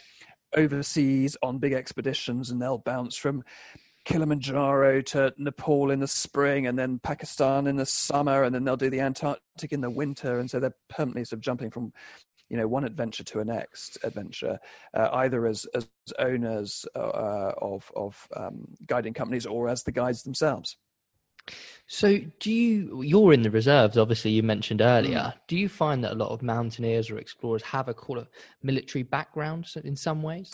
overseas 0.55 1.35
on 1.41 1.57
big 1.57 1.73
expeditions 1.73 2.51
and 2.51 2.61
they'll 2.61 2.77
bounce 2.77 3.15
from 3.15 3.43
Kilimanjaro 4.05 5.01
to 5.01 5.33
Nepal 5.37 5.91
in 5.91 5.99
the 5.99 6.07
spring 6.07 6.67
and 6.67 6.77
then 6.77 6.99
Pakistan 6.99 7.67
in 7.67 7.77
the 7.77 7.85
summer 7.85 8.43
and 8.43 8.53
then 8.53 8.63
they'll 8.63 8.75
do 8.75 8.89
the 8.89 8.99
Antarctic 8.99 9.71
in 9.71 9.81
the 9.81 9.89
winter. 9.89 10.39
And 10.39 10.49
so 10.49 10.59
they're 10.59 10.75
permanently 10.89 11.23
sort 11.23 11.37
of 11.37 11.41
jumping 11.41 11.71
from 11.71 11.93
you 12.49 12.57
know 12.57 12.67
one 12.67 12.83
adventure 12.83 13.23
to 13.23 13.39
a 13.39 13.45
next 13.45 13.97
adventure, 14.03 14.59
uh, 14.93 15.09
either 15.13 15.47
as 15.47 15.65
as 15.75 15.87
owners 16.19 16.85
uh, 16.95 17.51
of 17.61 17.91
of 17.95 18.27
um, 18.35 18.65
guiding 18.87 19.13
companies 19.13 19.45
or 19.45 19.69
as 19.69 19.83
the 19.83 19.91
guides 19.91 20.23
themselves. 20.23 20.77
So, 21.87 22.19
do 22.39 22.51
you? 22.51 23.01
You're 23.01 23.33
in 23.33 23.41
the 23.41 23.51
reserves, 23.51 23.97
obviously. 23.97 24.31
You 24.31 24.43
mentioned 24.43 24.81
earlier. 24.81 25.19
Mm. 25.19 25.33
Do 25.47 25.57
you 25.57 25.67
find 25.67 26.03
that 26.03 26.13
a 26.13 26.15
lot 26.15 26.29
of 26.29 26.41
mountaineers 26.41 27.09
or 27.09 27.17
explorers 27.17 27.61
have 27.63 27.89
a 27.89 27.93
call 27.93 28.17
of 28.17 28.29
military 28.61 29.03
background 29.03 29.67
in 29.83 29.95
some 29.95 30.23
ways? 30.23 30.53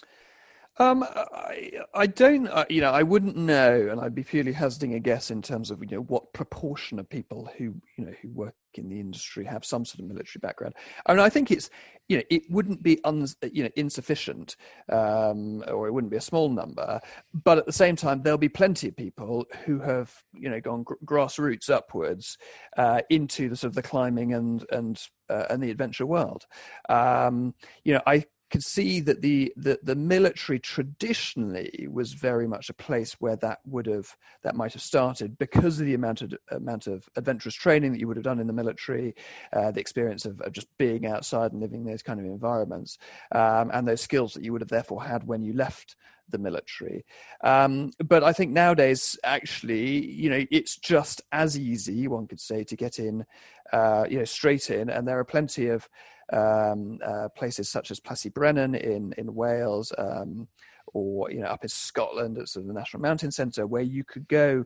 Um, 0.81 1.03
I, 1.03 1.71
I 1.93 2.07
don't, 2.07 2.47
uh, 2.47 2.63
you 2.69 2.79
know, 2.79 2.91
I 2.91 3.03
wouldn't 3.03 3.35
know, 3.35 3.89
and 3.91 3.99
I'd 3.99 4.15
be 4.15 4.23
purely 4.23 4.53
hazarding 4.53 4.93
a 4.93 4.99
guess 4.99 5.29
in 5.29 5.41
terms 5.41 5.71
of, 5.71 5.81
you 5.81 5.97
know, 5.97 6.03
what 6.03 6.31
proportion 6.31 6.99
of 6.99 7.09
people 7.09 7.51
who, 7.57 7.75
you 7.97 8.05
know, 8.05 8.13
who 8.21 8.29
work 8.29 8.55
in 8.75 8.87
the 8.87 8.97
industry 8.97 9.43
have 9.43 9.65
some 9.65 9.83
sort 9.83 9.99
of 9.99 10.05
military 10.05 10.39
background. 10.39 10.75
I 11.05 11.13
mean, 11.13 11.19
I 11.19 11.27
think 11.27 11.51
it's, 11.51 11.69
you 12.07 12.15
know, 12.17 12.23
it 12.29 12.43
wouldn't 12.49 12.81
be, 12.81 13.03
un, 13.03 13.27
you 13.51 13.63
know, 13.63 13.69
insufficient, 13.75 14.55
um, 14.87 15.65
or 15.67 15.87
it 15.87 15.91
wouldn't 15.91 16.11
be 16.11 16.17
a 16.17 16.21
small 16.21 16.47
number, 16.47 17.01
but 17.43 17.57
at 17.57 17.65
the 17.65 17.73
same 17.73 17.97
time, 17.97 18.21
there'll 18.21 18.37
be 18.37 18.47
plenty 18.47 18.87
of 18.87 18.95
people 18.95 19.45
who 19.65 19.79
have, 19.79 20.13
you 20.33 20.49
know, 20.49 20.61
gone 20.61 20.83
gr- 20.83 20.93
grassroots 21.03 21.69
upwards 21.69 22.37
uh, 22.77 23.01
into 23.09 23.49
the 23.49 23.55
sort 23.57 23.69
of 23.69 23.75
the 23.75 23.81
climbing 23.81 24.33
and 24.33 24.65
and 24.71 25.03
uh, 25.29 25.45
and 25.49 25.61
the 25.61 25.71
adventure 25.71 26.05
world. 26.05 26.45
Um, 26.87 27.53
you 27.83 27.93
know, 27.93 28.01
I 28.07 28.23
could 28.49 28.63
see 28.63 28.99
that 29.01 29.21
the, 29.21 29.53
the, 29.55 29.79
the 29.83 29.95
military 29.95 30.59
traditionally 30.59 31.87
was 31.89 32.13
very 32.13 32.47
much 32.47 32.69
a 32.69 32.73
place 32.73 33.13
where 33.19 33.35
that 33.37 33.59
would 33.65 33.85
have 33.85 34.15
that 34.43 34.55
might 34.55 34.73
have 34.73 34.81
started 34.81 35.37
because 35.37 35.79
of 35.79 35.85
the 35.85 35.93
amount 35.93 36.21
of 36.21 36.33
amount 36.51 36.87
of 36.87 37.07
adventurous 37.15 37.55
training 37.55 37.91
that 37.91 37.99
you 37.99 38.07
would 38.07 38.17
have 38.17 38.23
done 38.23 38.39
in 38.39 38.47
the 38.47 38.53
military, 38.53 39.15
uh, 39.53 39.71
the 39.71 39.79
experience 39.79 40.25
of, 40.25 40.39
of, 40.41 40.51
just 40.51 40.67
being 40.77 41.05
outside 41.05 41.51
and 41.51 41.61
living 41.61 41.81
in 41.81 41.87
those 41.87 42.03
kind 42.03 42.19
of 42.19 42.25
environments, 42.25 42.97
um, 43.33 43.69
and 43.73 43.87
those 43.87 44.01
skills 44.01 44.33
that 44.33 44.43
you 44.43 44.51
would 44.51 44.61
have 44.61 44.69
therefore 44.69 45.03
had 45.03 45.25
when 45.25 45.43
you 45.43 45.53
left 45.53 45.95
the 46.29 46.37
military. 46.37 47.05
Um, 47.43 47.91
but 48.05 48.23
I 48.23 48.33
think 48.33 48.51
nowadays, 48.51 49.17
actually, 49.23 50.05
you 50.05 50.29
know, 50.29 50.45
it's 50.51 50.77
just 50.77 51.21
as 51.31 51.57
easy, 51.57 52.07
one 52.07 52.27
could 52.27 52.39
say, 52.39 52.63
to 52.63 52.75
get 52.75 52.99
in, 52.99 53.25
uh, 53.73 54.05
you 54.09 54.19
know, 54.19 54.25
straight 54.25 54.69
in, 54.69 54.89
and 54.89 55.07
there 55.07 55.19
are 55.19 55.23
plenty 55.23 55.67
of 55.67 55.87
um, 56.31 56.99
uh, 57.05 57.29
places 57.29 57.69
such 57.69 57.91
as 57.91 57.99
Brenin 57.99 58.79
in 58.79 59.13
in 59.17 59.33
Wales, 59.33 59.91
um, 59.97 60.47
or 60.93 61.31
you 61.31 61.39
know 61.39 61.47
up 61.47 61.63
in 61.63 61.69
Scotland 61.69 62.37
at 62.37 62.49
sort 62.49 62.63
of 62.63 62.67
the 62.67 62.73
National 62.73 63.01
Mountain 63.01 63.31
Centre, 63.31 63.67
where 63.67 63.81
you 63.81 64.03
could 64.03 64.27
go 64.27 64.65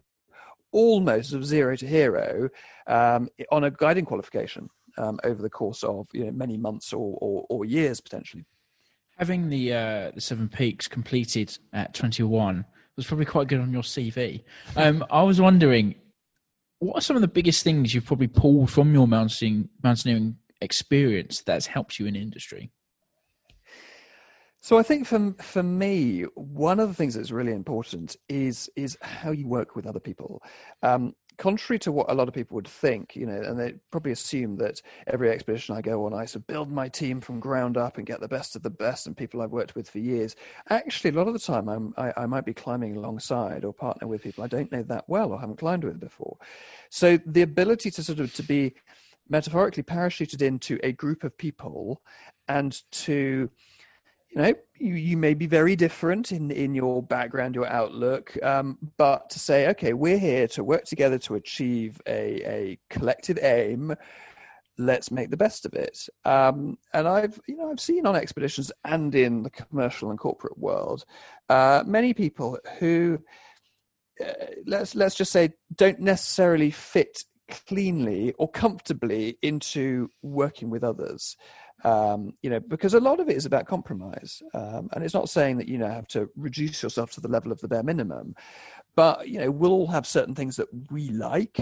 almost 0.72 1.34
of 1.34 1.46
zero 1.46 1.75
to 1.75 1.88
hero 1.88 2.50
um, 2.88 3.29
on 3.51 3.63
a 3.63 3.72
guiding 3.72 4.05
qualification 4.05 4.70
um, 4.98 5.20
over 5.24 5.41
the 5.41 5.50
course 5.50 5.84
of 5.84 6.08
you 6.13 6.25
know 6.25 6.32
many 6.32 6.58
months 6.58 6.93
or, 6.93 7.17
or, 7.22 7.46
or 7.50 7.65
years 7.65 8.01
potentially. 8.01 8.46
Having 9.17 9.50
the 9.50 9.74
uh, 9.74 10.12
the 10.13 10.22
Seven 10.22 10.50
Peaks 10.50 10.88
completed 10.88 11.58
at 11.72 11.93
21 11.93 12.65
was 12.96 13.05
probably 13.05 13.25
quite 13.25 13.48
good 13.48 13.60
on 13.60 13.72
your 13.72 13.84
CV. 13.84 14.43
Um, 14.75 15.05
I 15.10 15.24
was 15.24 15.39
wondering, 15.41 15.96
what 16.79 16.98
are 16.98 17.01
some 17.01 17.15
of 17.15 17.22
the 17.22 17.27
biggest 17.27 17.63
things 17.63 17.93
you've 17.93 18.05
probably 18.05 18.27
pulled 18.27 18.70
from 18.70 18.93
your 18.93 19.08
mountaineering 19.08 20.38
experience 20.63 21.41
that's 21.41 21.67
helped 21.67 22.00
you 22.00 22.05
in 22.08 22.15
industry? 22.15 22.72
So 24.62 24.77
I 24.77 24.84
think 24.84 25.05
for 25.05 25.34
for 25.41 25.62
me, 25.62 26.22
one 26.36 26.79
of 26.79 26.88
the 26.88 26.93
things 26.93 27.15
that's 27.15 27.32
really 27.32 27.51
important 27.51 28.15
is 28.29 28.70
is 28.77 28.98
how 29.01 29.32
you 29.32 29.46
work 29.46 29.75
with 29.75 29.86
other 29.86 30.00
people. 30.00 30.41
Um, 30.82 31.13
contrary 31.38 31.79
to 31.79 31.91
what 31.91 32.10
a 32.10 32.13
lot 32.13 32.27
of 32.27 32.34
people 32.34 32.55
would 32.55 32.67
think, 32.67 33.15
you 33.15 33.25
know, 33.25 33.41
and 33.41 33.60
they 33.60 33.74
probably 33.91 34.12
assume 34.12 34.55
that 34.58 34.82
every 35.08 35.29
expedition 35.29 35.75
I 35.75 35.82
go 35.82 36.05
on, 36.05 36.13
I 36.13 36.25
sort 36.25 36.43
of 36.43 36.48
build 36.48 36.72
my 36.72 36.88
team 36.88 37.22
from 37.22 37.39
ground 37.39 37.75
up 37.75 37.98
and 37.98 38.05
get 38.05 38.22
the 38.22 38.27
best 38.27 38.55
of 38.55 38.63
the 38.63 38.70
best 38.70 39.08
and 39.08 39.17
people 39.17 39.41
I've 39.41 39.51
worked 39.51 39.75
with 39.75 39.89
for 39.89 40.00
years. 40.00 40.36
Actually, 40.70 41.12
a 41.12 41.13
lot 41.13 41.27
of 41.27 41.34
the 41.34 41.39
time, 41.39 41.67
I'm, 41.67 41.93
I, 41.98 42.13
I 42.17 42.25
might 42.25 42.46
be 42.46 42.53
climbing 42.53 42.96
alongside 42.96 43.65
or 43.65 43.74
partner 43.74 44.08
with 44.08 44.24
people 44.24 44.43
I 44.43 44.48
don't 44.48 44.72
know 44.72 44.84
that 44.84 45.05
well 45.08 45.32
or 45.32 45.39
haven't 45.39 45.58
climbed 45.58 45.84
with 45.84 46.00
before. 46.00 46.38
So 46.89 47.20
the 47.25 47.41
ability 47.41 47.91
to 47.91 48.03
sort 48.03 48.20
of 48.20 48.34
to 48.36 48.43
be 48.43 48.75
metaphorically 49.30 49.84
parachuted 49.84 50.42
into 50.42 50.80
a 50.84 50.92
group 50.92 51.24
of 51.24 51.38
people 51.38 52.01
and 52.48 52.82
to 52.92 53.50
you 54.30 54.42
know 54.42 54.53
you, 54.77 54.96
you 54.96 55.18
may 55.18 55.34
be 55.34 55.46
very 55.48 55.75
different 55.75 56.32
in 56.32 56.51
in 56.51 56.74
your 56.75 57.01
background 57.01 57.56
your 57.56 57.68
outlook 57.68 58.36
um, 58.44 58.77
but 58.98 59.30
to 59.30 59.39
say 59.39 59.70
okay 59.70 59.94
we're 59.94 60.18
here 60.18 60.48
to 60.48 60.63
work 60.63 60.86
together 60.86 61.18
to 61.18 61.36
achieve 61.36 62.01
a, 62.08 62.42
a 62.46 62.80
collective 62.89 63.39
aim. 63.42 63.96
Let's 64.80 65.12
make 65.12 65.30
the 65.30 65.38
best 65.38 65.68
of 65.68 65.74
it. 65.74 66.10
Um, 66.25 66.80
and 66.94 67.08
i've 67.08 67.39
you 67.48 67.56
know 67.56 67.70
i've 67.72 67.80
seen 67.80 68.06
on 68.06 68.15
expeditions 68.15 68.72
and 68.84 69.13
in 69.13 69.44
the 69.44 69.51
commercial 69.51 70.10
and 70.10 70.20
corporate 70.20 70.58
world 70.58 71.06
uh, 71.50 71.84
many 71.86 72.13
people 72.13 72.58
who 72.80 73.20
uh, 74.24 74.32
let's 74.65 74.96
let's 74.96 75.15
just 75.15 75.32
say 75.32 75.53
don't 75.75 76.00
necessarily 76.00 76.72
fit 76.72 77.24
cleanly 77.50 78.34
or 78.38 78.50
comfortably 78.50 79.38
into 79.42 80.10
working 80.22 80.70
with 80.70 80.84
others. 80.84 81.38
Um, 81.84 82.34
you 82.42 82.50
know, 82.50 82.60
because 82.62 82.94
a 82.94 83.00
lot 83.00 83.20
of 83.20 83.28
it 83.28 83.36
is 83.36 83.46
about 83.46 83.68
compromise, 83.68 84.42
um, 84.54 84.90
and 84.94 85.04
it's 85.04 85.14
not 85.14 85.30
saying 85.30 85.58
that 85.58 85.68
you 85.68 85.78
know 85.78 85.88
have 85.88 86.08
to 86.10 86.30
reduce 86.38 86.82
yourself 86.82 87.12
to 87.12 87.22
the 87.22 87.28
level 87.28 87.52
of 87.52 87.60
the 87.60 87.68
bare 87.68 87.84
minimum, 87.84 88.36
but 88.96 89.28
you 89.28 89.40
know 89.40 89.52
we'll 89.52 89.74
all 89.74 89.88
have 89.88 90.08
certain 90.08 90.34
things 90.34 90.56
that 90.56 90.68
we 90.92 91.10
like, 91.10 91.60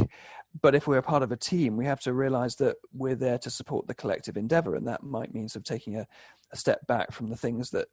but 0.61 0.75
if 0.75 0.85
we're 0.85 1.01
part 1.01 1.23
of 1.23 1.31
a 1.31 1.37
team, 1.37 1.75
we 1.75 1.85
have 1.85 2.01
to 2.01 2.13
realize 2.13 2.55
that 2.57 2.75
we're 2.93 3.15
there 3.15 3.39
to 3.39 3.49
support 3.49 3.87
the 3.87 3.95
collective 3.95 4.37
endeavor, 4.37 4.75
and 4.75 4.87
that 4.87 5.01
might 5.01 5.33
mean 5.33 5.49
sort 5.49 5.61
of 5.61 5.63
taking 5.63 5.97
a, 5.97 6.05
a 6.51 6.57
step 6.57 6.85
back 6.85 7.11
from 7.11 7.29
the 7.29 7.37
things 7.37 7.71
that 7.71 7.87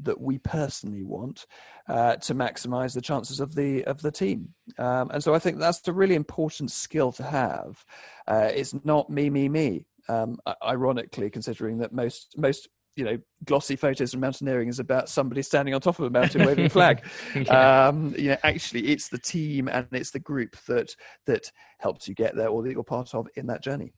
that 0.00 0.20
we 0.20 0.38
personally 0.38 1.02
want 1.02 1.46
uh, 1.88 2.16
to 2.16 2.34
maximize 2.34 2.94
the 2.94 3.00
chances 3.00 3.40
of 3.40 3.54
the 3.54 3.84
of 3.84 4.00
the 4.02 4.10
team. 4.10 4.48
Um, 4.78 5.10
and 5.10 5.22
so 5.22 5.34
I 5.34 5.38
think 5.38 5.58
that's 5.58 5.86
a 5.88 5.92
really 5.92 6.14
important 6.14 6.70
skill 6.70 7.12
to 7.12 7.22
have. 7.22 7.84
Uh, 8.26 8.50
it's 8.54 8.74
not 8.84 9.10
me, 9.10 9.30
me, 9.30 9.48
me. 9.48 9.86
Um, 10.08 10.38
ironically, 10.64 11.30
considering 11.30 11.78
that 11.78 11.92
most 11.92 12.34
most 12.36 12.68
you 12.96 13.04
know 13.04 13.18
glossy 13.44 13.76
photos 13.76 14.12
of 14.12 14.20
mountaineering 14.20 14.68
is 14.68 14.78
about 14.78 15.08
somebody 15.08 15.42
standing 15.42 15.74
on 15.74 15.80
top 15.80 15.98
of 15.98 16.06
a 16.06 16.10
mountain 16.10 16.44
waving 16.46 16.66
a 16.66 16.70
flag. 16.70 17.04
yeah. 17.34 17.88
um, 17.88 18.14
you 18.18 18.30
know, 18.30 18.36
actually, 18.42 18.88
it's 18.88 19.08
the 19.08 19.18
team 19.18 19.68
and 19.68 19.86
it's 19.92 20.10
the 20.10 20.20
group 20.20 20.56
that 20.66 20.94
that 21.26 21.50
helps 21.78 22.08
you 22.08 22.14
get 22.14 22.36
there 22.36 22.48
or 22.48 22.62
that 22.62 22.72
you're 22.72 22.84
part 22.84 23.14
of 23.14 23.28
in 23.36 23.46
that 23.46 23.62
journey. 23.62 23.94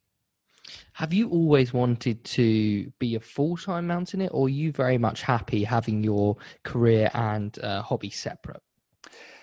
Have 0.94 1.12
you 1.12 1.28
always 1.28 1.72
wanted 1.72 2.24
to 2.24 2.90
be 2.98 3.14
a 3.14 3.20
full 3.20 3.56
time 3.56 3.86
mountaineer, 3.86 4.28
or 4.30 4.46
are 4.46 4.50
you 4.50 4.72
very 4.72 4.98
much 4.98 5.22
happy 5.22 5.64
having 5.64 6.02
your 6.02 6.36
career 6.62 7.10
and 7.14 7.58
uh, 7.62 7.82
hobby 7.82 8.10
separate? 8.10 8.62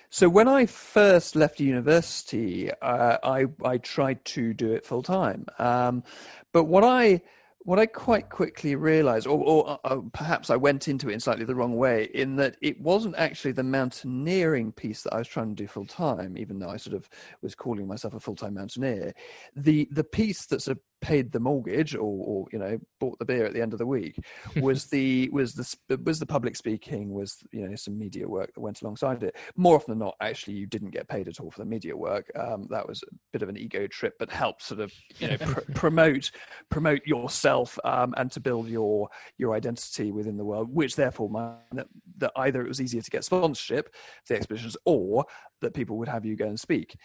So 0.10 0.28
when 0.28 0.48
I 0.48 0.66
first 0.66 1.36
left 1.36 1.60
university, 1.60 2.72
uh, 2.82 3.18
I 3.24 3.46
I 3.64 3.78
tried 3.78 4.26
to 4.26 4.54
do 4.54 4.74
it 4.74 4.86
full 4.86 5.04
time, 5.04 5.46
um, 5.60 6.04
but 6.52 6.66
what 6.66 6.84
I 6.84 7.22
what 7.64 7.80
I 7.80 7.86
quite 7.86 8.30
quickly 8.30 8.76
realized, 8.76 9.28
or, 9.28 9.38
or, 9.38 9.70
or, 9.70 9.80
uh, 9.84 10.02
perhaps 10.14 10.50
I 10.50 10.56
went 10.56 10.88
into 10.88 11.10
it 11.10 11.14
in 11.14 11.20
slightly 11.20 11.46
the 11.46 11.54
wrong 11.56 11.76
way, 11.76 12.10
in 12.14 12.36
that 12.38 12.58
it 12.62 12.82
wasn't 12.82 13.16
actually 13.18 13.52
the 13.52 13.64
mountaineering 13.64 14.72
piece 14.72 15.04
that 15.04 15.14
I 15.14 15.20
was 15.20 15.28
trying 15.28 15.50
to 15.50 15.64
do 15.64 15.68
full 15.68 15.86
time, 15.86 16.38
even 16.38 16.60
though 16.60 16.70
I 16.70 16.78
sort 16.78 16.96
of 16.96 17.08
was 17.42 17.54
calling 17.54 17.88
myself 17.88 18.16
a 18.16 18.20
full 18.20 18.36
time 18.36 18.56
mountaineer. 18.56 19.14
The 19.56 19.88
the 19.92 20.04
piece 20.04 20.46
that 20.48 20.62
sort 20.62 20.78
of 20.78 20.84
paid 21.02 21.32
the 21.32 21.40
mortgage 21.40 21.96
or, 21.96 22.02
or 22.02 22.46
you 22.52 22.60
know 22.60 22.78
bought 23.00 23.18
the 23.20 23.26
beer 23.26 23.46
at 23.46 23.54
the 23.54 23.62
end 23.62 23.74
of 23.74 23.80
the 23.80 23.86
week 23.86 24.16
was 24.62 24.86
the 24.86 25.30
was 25.30 25.54
the 25.54 25.98
was 26.04 26.20
the 26.20 26.26
public 26.26 26.56
speaking 26.56 27.12
was 27.12 27.38
you 27.52 27.68
know 27.68 27.76
some 27.76 27.98
media 27.98 28.28
work 28.28 28.54
that 28.54 28.62
went 28.62 28.82
alongside 28.82 29.24
it. 29.24 29.36
More 29.56 29.76
often 29.76 29.92
than 29.92 30.00
not 30.00 30.16
actually 30.22 30.54
you 30.54 30.68
didn't 30.68 30.92
get 30.92 31.08
paid 31.08 31.28
at 31.28 31.40
all 31.40 31.52
for 31.52 31.60
the 31.60 31.66
media 31.66 31.96
work. 31.96 32.32
Um, 32.38 32.68
that 32.70 32.88
was 32.88 33.04
a 33.04 33.16
bit 33.34 33.42
of 33.42 33.50
an 33.50 33.58
ego 33.58 33.88
trip 33.88 34.14
but 34.20 34.32
helped 34.32 34.64
sort 34.64 34.80
of 34.80 34.94
you 35.20 35.28
know 35.28 35.38
pr- 35.38 35.72
promote 35.74 36.32
promote 36.70 37.02
yourself 37.06 37.78
um, 37.84 38.14
and 38.18 38.32
to 38.32 38.40
build 38.40 38.68
your 38.68 39.10
your 39.38 39.56
identity 39.56 40.12
within 40.12 40.38
the 40.38 40.46
world 40.46 40.70
which 40.72 40.96
therefore 40.96 41.30
meant 41.30 41.58
that, 41.74 41.88
that 42.18 42.32
either 42.38 42.62
it 42.62 42.68
was 42.68 42.82
easier 42.82 43.02
to 43.02 43.12
get 43.12 43.24
sponsorship 43.24 43.94
for 44.26 44.34
the 44.34 44.36
expeditions 44.36 44.78
or 44.86 45.26
that 45.62 45.74
people 45.74 45.98
would 45.98 46.08
have 46.08 46.26
you 46.26 46.36
go 46.36 46.48
and 46.48 46.60
speak 46.60 46.96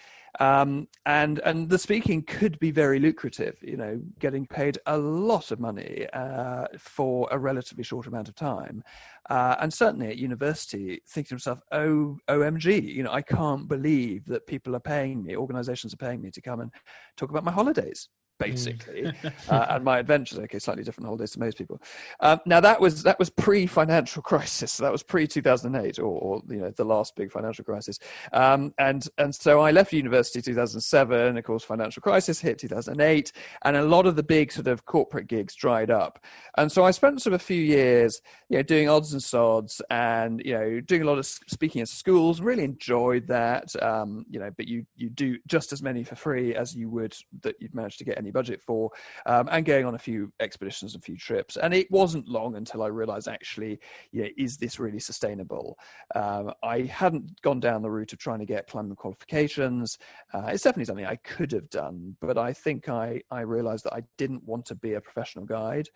um, 0.41 0.89
and 1.07 1.39
and 1.41 1.69
the 1.69 1.79
speaking 1.79 2.23
could 2.23 2.59
be 2.59 2.71
very 2.71 2.99
lucrative. 2.99 3.57
You 3.63 3.77
know, 3.77 4.01
getting 4.19 4.47
paid 4.47 4.79
a 4.87 4.97
lot 4.99 5.51
of 5.51 5.61
money 5.61 6.07
uh, 6.13 6.67
for 6.79 7.29
a 7.31 7.39
relatively 7.39 7.85
short 7.85 8.07
amount 8.07 8.29
of 8.29 8.35
time, 8.35 8.83
uh, 9.31 9.57
and 9.61 9.73
certainly 9.73 10.09
at 10.09 10.17
university, 10.17 11.01
thinking 11.09 11.29
to 11.29 11.35
himself, 11.35 11.61
"Oh, 11.73 12.19
OMG! 12.29 12.83
You 12.83 13.03
know, 13.03 13.13
I 13.13 13.23
can't 13.23 13.69
believe 13.69 14.27
that 14.27 14.47
people 14.47 14.77
are 14.77 14.81
paying 14.81 15.23
me, 15.23 15.37
organisations 15.37 15.95
are 15.95 15.99
paying 15.99 16.21
me 16.21 16.31
to 16.31 16.41
come 16.41 16.61
and 16.61 16.71
talk 17.17 17.31
about 17.31 17.45
my 17.45 17.53
holidays." 17.53 18.09
Basically, 18.39 19.03
mm. 19.03 19.33
uh, 19.49 19.67
and 19.71 19.85
my 19.85 19.99
adventures. 19.99 20.39
Okay, 20.39 20.59
slightly 20.59 20.85
different 20.85 21.07
holidays 21.07 21.33
to 21.33 21.41
most 21.41 21.59
people. 21.59 21.81
Um, 22.21 22.41
now 22.47 22.61
that 22.61 22.81
was 22.81 23.03
that 23.03 23.19
was 23.19 23.31
pre-financial 23.31 24.23
crisis. 24.31 24.73
So 24.73 24.85
that 24.85 24.93
was 24.93 25.03
pre 25.03 25.27
two 25.27 25.43
thousand 25.43 25.75
eight, 25.77 25.99
or, 25.99 26.05
or, 26.05 26.43
you 26.49 26.59
know 26.59 26.71
the 26.71 26.85
last 26.85 27.17
big 27.17 27.33
financial 27.33 27.65
crisis. 27.65 27.99
Um, 28.33 28.75
and 28.79 29.07
and 29.19 29.35
so 29.35 29.61
I 29.61 29.71
left 29.71 29.93
university 29.93 30.43
two 30.43 30.55
thousand 30.55 30.81
seven. 30.81 31.37
Of 31.37 31.45
course, 31.45 31.65
financial 31.65 32.01
crisis 32.01 32.41
hit 32.41 32.59
two 32.59 32.69
thousand 32.69 33.01
eight, 33.01 33.33
and 33.65 33.77
a 33.77 33.83
lot 33.83 34.07
of 34.07 34.17
the 34.17 34.23
big 34.23 34.53
sort 34.53 34.67
of 34.67 34.85
corporate 34.85 35.27
gigs 35.27 35.55
dried 35.55 35.91
up. 35.91 36.23
And 36.57 36.71
so 36.71 36.85
I 36.85 36.91
spent 36.91 37.23
sort 37.23 37.35
of 37.35 37.41
a 37.41 37.45
few 37.45 37.63
years, 37.63 38.21
you 38.49 38.59
know, 38.59 38.63
doing 38.63 38.89
odds 38.89 39.13
and 39.13 39.23
sods, 39.23 39.81
and 39.91 40.43
you 40.45 40.55
know, 40.55 40.81
doing 40.81 41.03
a 41.03 41.07
lot 41.07 41.19
of 41.19 41.27
speaking 41.27 41.83
at 41.83 41.89
schools. 41.89 42.41
Really 42.41 42.65
enjoyed 42.65 43.27
that. 43.29 43.71
Um, 43.83 44.27
you 44.29 44.41
know, 44.41 44.51
but 44.57 44.67
you 44.67 44.85
you 44.95 45.11
do 45.11 45.39
just 45.47 45.73
as 45.73 45.83
many 45.83 46.05
for 46.05 46.17
free 46.17 46.55
as 46.55 46.75
you 46.75 46.89
would 46.91 47.17
that 47.43 47.57
you'd 47.61 47.75
manage 47.75 47.97
to 47.99 48.05
get 48.05 48.19
any 48.27 48.33
budget 48.33 48.61
for, 48.61 48.91
um, 49.27 49.49
and 49.51 49.65
going 49.65 49.87
on 49.87 49.95
a 49.95 49.99
few 49.99 50.33
expeditions 50.41 50.95
and 50.95 51.03
a 51.03 51.05
few 51.05 51.17
trips. 51.17 51.57
And 51.57 51.73
it 51.73 51.91
wasn't 51.91 52.29
long 52.29 52.57
until 52.57 52.83
I 52.83 52.89
realized 52.89 53.29
actually, 53.29 53.79
yeah, 54.13 54.27
is 54.37 54.57
this 54.57 54.79
really 54.79 54.99
sustainable? 54.99 55.79
Um, 56.15 56.53
I 56.63 56.83
hadn't 56.83 57.41
gone 57.43 57.61
down 57.61 57.83
the 57.83 57.91
route 57.91 58.13
of 58.13 58.19
trying 58.19 58.41
to 58.41 58.47
get 58.47 58.67
climbing 58.67 58.97
qualifications. 58.97 59.99
Uh, 60.33 60.47
it's 60.49 60.63
definitely 60.63 60.87
something 60.87 61.07
I 61.07 61.17
could 61.17 61.53
have 61.53 61.71
done, 61.71 62.17
but 62.21 62.39
I 62.39 62.53
think 62.53 62.89
I, 62.89 63.23
I 63.31 63.41
realized 63.41 63.85
that 63.85 63.95
I 63.95 64.03
didn't 64.19 64.45
want 64.45 64.67
to 64.67 64.75
be 64.75 64.95
a 64.95 65.01
professional 65.01 65.45
guide. 65.45 65.89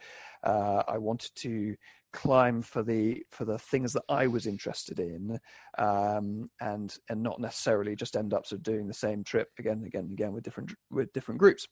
Uh, 0.42 0.82
I 0.88 0.98
wanted 0.98 1.32
to 1.36 1.76
climb 2.12 2.62
for 2.62 2.82
the 2.82 3.24
for 3.30 3.44
the 3.44 3.58
things 3.58 3.92
that 3.92 4.02
I 4.08 4.26
was 4.26 4.46
interested 4.46 4.98
in, 4.98 5.38
um, 5.78 6.50
and 6.60 6.96
and 7.08 7.22
not 7.22 7.40
necessarily 7.40 7.94
just 7.94 8.16
end 8.16 8.34
up 8.34 8.46
sort 8.46 8.58
of 8.58 8.62
doing 8.62 8.86
the 8.86 8.94
same 8.94 9.22
trip 9.24 9.48
again 9.58 9.78
and 9.78 9.86
again 9.86 10.04
and 10.04 10.12
again 10.12 10.32
with 10.32 10.44
different 10.44 10.74
with 10.90 11.12
different 11.12 11.38
groups. 11.40 11.66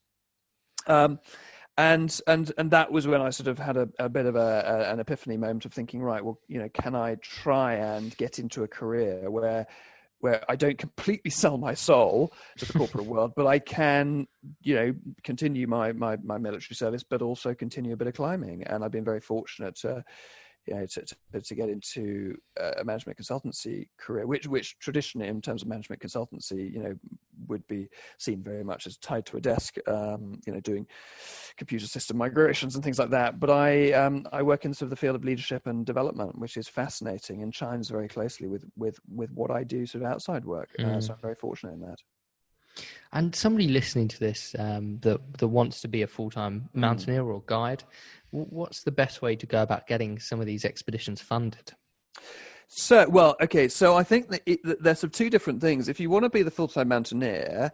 Um, 0.88 1.20
and 1.76 2.20
and 2.26 2.52
and 2.58 2.70
that 2.72 2.90
was 2.90 3.06
when 3.06 3.20
I 3.20 3.30
sort 3.30 3.46
of 3.46 3.58
had 3.58 3.76
a, 3.76 3.88
a 4.00 4.08
bit 4.08 4.26
of 4.26 4.34
a, 4.34 4.64
a, 4.88 4.92
an 4.92 4.98
epiphany 4.98 5.36
moment 5.36 5.64
of 5.64 5.72
thinking, 5.72 6.02
right, 6.02 6.24
well, 6.24 6.40
you 6.48 6.58
know, 6.58 6.68
can 6.68 6.96
I 6.96 7.14
try 7.16 7.74
and 7.74 8.16
get 8.16 8.40
into 8.40 8.64
a 8.64 8.68
career 8.68 9.30
where 9.30 9.66
where 10.20 10.44
I 10.48 10.56
don't 10.56 10.76
completely 10.76 11.30
sell 11.42 11.56
my 11.56 11.74
soul 11.74 12.32
to 12.56 12.64
the 12.64 12.72
corporate 12.72 13.06
world, 13.06 13.32
but 13.36 13.46
I 13.46 13.60
can, 13.60 14.26
you 14.62 14.74
know, 14.74 14.94
continue 15.22 15.68
my, 15.68 15.92
my 15.92 16.16
my 16.16 16.38
military 16.38 16.74
service, 16.74 17.04
but 17.04 17.22
also 17.22 17.54
continue 17.54 17.92
a 17.92 17.96
bit 17.96 18.08
of 18.08 18.14
climbing. 18.14 18.64
And 18.64 18.84
I've 18.84 18.90
been 18.90 19.04
very 19.04 19.20
fortunate 19.20 19.76
you 20.68 20.74
know, 20.74 20.86
to, 20.86 21.04
to, 21.32 21.40
to, 21.40 21.54
get 21.54 21.68
into 21.68 22.36
a 22.56 22.84
management 22.84 23.18
consultancy 23.18 23.88
career, 23.96 24.26
which 24.26 24.46
which 24.46 24.78
traditionally 24.78 25.28
in 25.28 25.40
terms 25.40 25.62
of 25.62 25.68
management 25.68 26.02
consultancy, 26.02 26.72
you 26.72 26.82
know, 26.82 26.94
would 27.46 27.66
be 27.66 27.88
seen 28.18 28.42
very 28.42 28.62
much 28.62 28.86
as 28.86 28.96
tied 28.98 29.24
to 29.26 29.36
a 29.36 29.40
desk, 29.40 29.76
um, 29.86 30.40
you 30.46 30.52
know, 30.52 30.60
doing 30.60 30.86
computer 31.56 31.86
system 31.86 32.18
migrations 32.18 32.74
and 32.74 32.84
things 32.84 32.98
like 32.98 33.10
that. 33.10 33.40
But 33.40 33.50
I 33.50 33.92
um, 33.92 34.26
I 34.32 34.42
work 34.42 34.64
in 34.64 34.74
sort 34.74 34.86
of 34.86 34.90
the 34.90 34.96
field 34.96 35.16
of 35.16 35.24
leadership 35.24 35.66
and 35.66 35.86
development, 35.86 36.38
which 36.38 36.56
is 36.56 36.68
fascinating 36.68 37.42
and 37.42 37.52
chimes 37.52 37.88
very 37.88 38.08
closely 38.08 38.48
with 38.48 38.64
with 38.76 38.98
with 39.08 39.30
what 39.32 39.50
I 39.50 39.64
do 39.64 39.86
sort 39.86 40.04
of 40.04 40.10
outside 40.10 40.44
work. 40.44 40.70
Mm. 40.78 40.96
Uh, 40.96 41.00
so. 41.00 41.14
I'm 41.14 41.20
very 41.20 41.34
fortunate 41.34 41.74
in 41.74 41.80
that. 41.80 41.98
And 43.12 43.34
somebody 43.34 43.68
listening 43.68 44.08
to 44.08 44.20
this 44.20 44.54
um, 44.58 44.98
that 45.00 45.20
that 45.38 45.48
wants 45.48 45.80
to 45.80 45.88
be 45.88 46.02
a 46.02 46.06
full 46.06 46.30
time 46.30 46.68
Hmm. 46.74 46.80
mountaineer 46.80 47.24
or 47.24 47.42
guide, 47.46 47.84
wh- 48.30 48.52
what's 48.52 48.82
the 48.82 48.92
best 48.92 49.22
way 49.22 49.34
to 49.36 49.46
go 49.46 49.62
about 49.62 49.86
getting 49.86 50.18
some 50.18 50.40
of 50.40 50.46
these 50.46 50.64
expeditions 50.64 51.20
funded? 51.20 51.72
So, 52.68 53.08
well, 53.08 53.34
okay. 53.40 53.68
So 53.68 53.96
I 53.96 54.02
think 54.02 54.28
that, 54.28 54.42
it, 54.44 54.60
that 54.64 54.82
there's 54.82 54.98
some 54.98 55.10
two 55.10 55.30
different 55.30 55.60
things. 55.60 55.88
If 55.88 55.98
you 55.98 56.10
want 56.10 56.24
to 56.24 56.30
be 56.30 56.42
the 56.42 56.50
full-time 56.50 56.88
mountaineer 56.88 57.72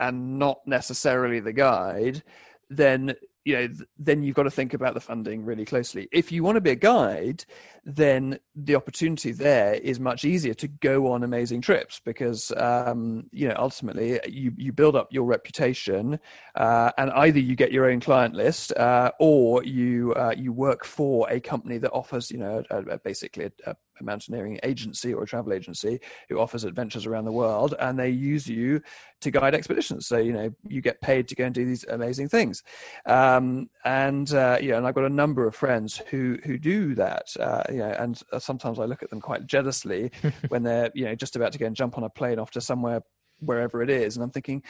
and 0.00 0.38
not 0.38 0.58
necessarily 0.66 1.40
the 1.40 1.52
guide, 1.54 2.22
then 2.68 3.14
you 3.44 3.54
know, 3.54 3.66
th- 3.66 3.88
then 3.98 4.22
you've 4.22 4.34
got 4.34 4.44
to 4.44 4.50
think 4.50 4.74
about 4.74 4.94
the 4.94 5.00
funding 5.00 5.44
really 5.44 5.64
closely. 5.64 6.08
If 6.12 6.32
you 6.32 6.42
want 6.42 6.56
to 6.56 6.60
be 6.60 6.70
a 6.70 6.76
guide, 6.76 7.44
then 7.84 8.38
the 8.54 8.74
opportunity 8.74 9.32
there 9.32 9.74
is 9.74 10.00
much 10.00 10.24
easier 10.24 10.54
to 10.54 10.68
go 10.68 11.12
on 11.12 11.22
amazing 11.22 11.60
trips 11.60 12.00
because 12.04 12.52
um, 12.56 13.24
you 13.32 13.48
know 13.48 13.54
ultimately 13.58 14.20
you 14.26 14.52
you 14.56 14.72
build 14.72 14.96
up 14.96 15.12
your 15.12 15.24
reputation, 15.24 16.18
uh, 16.54 16.90
and 16.96 17.10
either 17.12 17.38
you 17.38 17.54
get 17.54 17.72
your 17.72 17.90
own 17.90 18.00
client 18.00 18.34
list 18.34 18.72
uh, 18.76 19.10
or 19.20 19.62
you 19.64 20.14
uh, 20.14 20.34
you 20.36 20.52
work 20.52 20.84
for 20.84 21.30
a 21.30 21.40
company 21.40 21.78
that 21.78 21.90
offers 21.92 22.30
you 22.30 22.38
know 22.38 22.62
a, 22.70 22.78
a, 22.78 22.98
basically 22.98 23.50
a, 23.66 23.76
a 24.00 24.04
mountaineering 24.04 24.58
agency 24.62 25.12
or 25.14 25.22
a 25.22 25.26
travel 25.26 25.52
agency 25.52 26.00
who 26.28 26.38
offers 26.38 26.64
adventures 26.64 27.06
around 27.06 27.24
the 27.24 27.32
world, 27.32 27.74
and 27.78 27.98
they 27.98 28.10
use 28.10 28.48
you 28.48 28.80
to 29.20 29.30
guide 29.30 29.54
expeditions. 29.54 30.06
So 30.06 30.18
you 30.18 30.32
know 30.32 30.54
you 30.66 30.80
get 30.80 31.00
paid 31.00 31.28
to 31.28 31.34
go 31.34 31.44
and 31.44 31.54
do 31.54 31.64
these 31.64 31.84
amazing 31.84 32.28
things. 32.28 32.62
Um, 33.06 33.68
and 33.84 34.32
uh, 34.32 34.58
yeah, 34.60 34.76
and 34.76 34.86
I've 34.86 34.94
got 34.94 35.04
a 35.04 35.10
number 35.10 35.46
of 35.46 35.54
friends 35.54 36.00
who 36.10 36.38
who 36.44 36.58
do 36.58 36.94
that. 36.94 37.34
Uh, 37.38 37.62
you 37.70 37.78
know, 37.78 37.90
and 37.98 38.20
uh, 38.32 38.38
sometimes 38.38 38.78
I 38.78 38.84
look 38.84 39.02
at 39.02 39.10
them 39.10 39.20
quite 39.20 39.46
jealously 39.46 40.10
when 40.48 40.62
they're 40.62 40.90
you 40.94 41.04
know 41.04 41.14
just 41.14 41.36
about 41.36 41.52
to 41.52 41.58
go 41.58 41.66
and 41.66 41.76
jump 41.76 41.98
on 41.98 42.04
a 42.04 42.10
plane 42.10 42.38
off 42.38 42.50
to 42.52 42.60
somewhere 42.60 43.02
wherever 43.40 43.82
it 43.82 43.90
is, 43.90 44.16
and 44.16 44.24
I'm 44.24 44.30
thinking, 44.30 44.62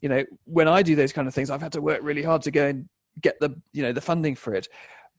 you 0.00 0.08
know, 0.08 0.24
when 0.44 0.68
I 0.68 0.82
do 0.82 0.94
those 0.94 1.12
kind 1.12 1.28
of 1.28 1.34
things, 1.34 1.50
I've 1.50 1.62
had 1.62 1.72
to 1.72 1.80
work 1.80 2.00
really 2.02 2.22
hard 2.22 2.42
to 2.42 2.50
go 2.50 2.66
and 2.66 2.88
get 3.20 3.38
the 3.40 3.50
you 3.72 3.82
know 3.82 3.92
the 3.92 4.00
funding 4.00 4.34
for 4.34 4.54
it. 4.54 4.68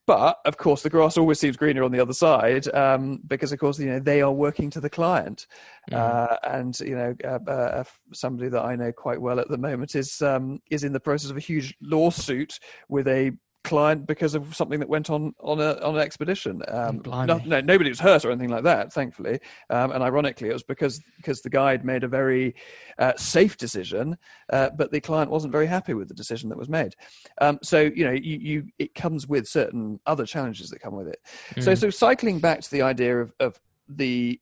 But 0.08 0.40
of 0.46 0.58
course, 0.58 0.82
the 0.82 0.90
grass 0.90 1.18
always 1.18 1.38
seems 1.38 1.58
greener 1.58 1.84
on 1.84 1.92
the 1.92 2.00
other 2.00 2.14
side 2.14 2.74
um, 2.74 3.20
because, 3.28 3.52
of 3.52 3.60
course, 3.60 3.78
you 3.78 3.88
know 3.88 4.00
they 4.00 4.22
are 4.22 4.32
working 4.32 4.70
to 4.72 4.80
the 4.80 4.90
client, 4.90 5.46
Mm. 5.92 5.98
uh, 5.98 6.38
and 6.44 6.78
you 6.82 6.96
know 6.96 7.16
uh, 7.24 7.50
uh, 7.50 7.84
somebody 8.14 8.50
that 8.50 8.62
I 8.64 8.76
know 8.76 8.92
quite 8.92 9.22
well 9.22 9.40
at 9.40 9.48
the 9.48 9.58
moment 9.58 9.96
is 9.96 10.22
um, 10.22 10.60
is 10.70 10.84
in 10.84 10.92
the 10.92 11.00
process 11.00 11.32
of 11.32 11.38
a 11.38 11.42
huge 11.42 11.76
lawsuit 11.82 12.60
with 12.90 13.08
a 13.08 13.32
client 13.68 14.08
because 14.08 14.34
of 14.36 14.56
something 14.56 14.80
that 14.80 14.90
went 14.90 15.10
on 15.10 15.34
on 15.40 15.60
a 15.60 15.74
on 15.82 15.96
an 15.96 16.02
expedition. 16.02 16.62
Um, 16.68 17.02
no, 17.06 17.42
no, 17.46 17.62
nobody 17.62 17.90
was 17.90 18.00
hurt 18.00 18.26
or 18.26 18.32
anything 18.32 18.50
like 18.50 18.64
that, 18.64 18.94
thankfully. 18.94 19.40
Um, 19.70 19.92
and 19.92 20.04
ironically, 20.04 20.50
it 20.50 20.54
was 20.54 20.64
because 20.64 21.02
because 21.18 21.42
the 21.42 21.50
guide 21.50 21.84
made 21.86 22.04
a 22.04 22.08
very 22.08 22.56
uh, 22.98 23.14
safe 23.18 23.58
decision, 23.58 24.18
uh, 24.52 24.70
but 24.78 24.92
the 24.92 25.02
client 25.02 25.30
wasn't 25.30 25.52
very 25.52 25.68
happy 25.68 25.94
with 25.94 26.08
the 26.08 26.14
decision 26.14 26.50
that 26.50 26.58
was 26.58 26.70
made. 26.70 26.96
Um, 27.42 27.60
so 27.62 27.82
you 27.82 28.06
know, 28.06 28.12
you, 28.12 28.38
you 28.38 28.68
it 28.80 28.96
comes 28.96 29.28
with 29.28 29.48
certain 29.48 30.00
other 30.06 30.26
challenges 30.26 30.70
that 30.70 30.80
come 30.80 30.96
with 30.96 31.08
it. 31.08 31.20
So 31.60 31.72
Mm. 31.72 31.78
so 31.78 31.90
cycling 31.90 32.40
back 32.40 32.62
to 32.62 32.72
the 32.72 32.82
idea 32.82 33.20
of 33.20 33.34
of 33.40 33.60
the 33.90 34.40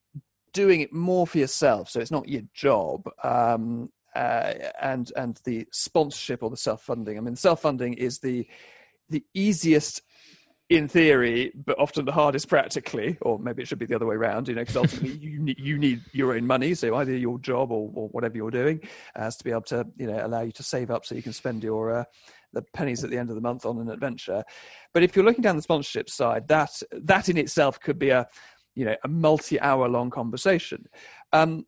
doing 0.54 0.82
it 0.82 0.94
more 0.94 1.28
for 1.28 1.38
yourself, 1.38 1.90
so 1.90 2.00
it's 2.00 2.12
not 2.12 2.30
your 2.30 2.44
job. 2.54 3.10
Um, 3.24 3.90
uh, 4.16 4.54
and 4.82 5.12
and 5.18 5.42
the 5.44 5.68
sponsorship 5.72 6.42
or 6.42 6.50
the 6.50 6.58
self 6.58 6.82
funding. 6.82 7.18
I 7.18 7.22
mean, 7.22 7.36
self 7.36 7.62
funding 7.62 7.94
is 7.96 8.20
the 8.20 8.48
the 9.10 9.24
easiest 9.34 10.02
in 10.70 10.88
theory, 10.88 11.52
but 11.56 11.78
often 11.78 12.06
the 12.06 12.12
hardest 12.12 12.50
practically, 12.50 13.18
or 13.22 13.38
maybe 13.38 13.62
it 13.62 13.68
should 13.68 13.78
be 13.78 13.86
the 13.86 13.96
other 13.96 14.08
way 14.08 14.16
around. 14.16 14.48
You 14.48 14.56
know, 14.56 14.62
because 14.62 14.78
ultimately 14.78 15.12
you 15.22 15.40
need, 15.40 15.60
you 15.60 15.78
need 15.78 16.02
your 16.12 16.34
own 16.34 16.48
money, 16.48 16.74
so 16.74 16.96
either 16.96 17.16
your 17.16 17.38
job 17.40 17.72
or, 17.72 17.92
or 17.94 18.08
whatever 18.10 18.36
you're 18.36 18.52
doing 18.52 18.82
has 19.16 19.38
to 19.38 19.44
be 19.44 19.52
able 19.52 19.62
to 19.64 19.86
you 19.98 20.08
know 20.08 20.26
allow 20.26 20.42
you 20.42 20.52
to 20.54 20.64
save 20.64 20.90
up 20.90 21.06
so 21.06 21.16
you 21.16 21.22
can 21.24 21.34
spend 21.34 21.64
your 21.64 21.92
uh, 21.92 22.04
the 22.54 22.64
pennies 22.74 23.04
at 23.04 23.10
the 23.10 23.18
end 23.18 23.30
of 23.30 23.36
the 23.36 23.42
month 23.42 23.66
on 23.66 23.80
an 23.80 23.90
adventure. 23.90 24.44
But 24.94 25.04
if 25.04 25.16
you're 25.16 25.26
looking 25.26 25.44
down 25.44 25.56
the 25.56 25.62
sponsorship 25.62 26.10
side, 26.10 26.48
that 26.48 26.82
that 26.92 27.30
in 27.30 27.38
itself 27.38 27.80
could 27.80 28.00
be 28.00 28.10
a 28.10 28.28
you 28.74 28.86
know 28.86 28.96
a 29.04 29.08
multi-hour 29.08 29.88
long 29.88 30.10
conversation, 30.10 30.86
Um, 31.32 31.68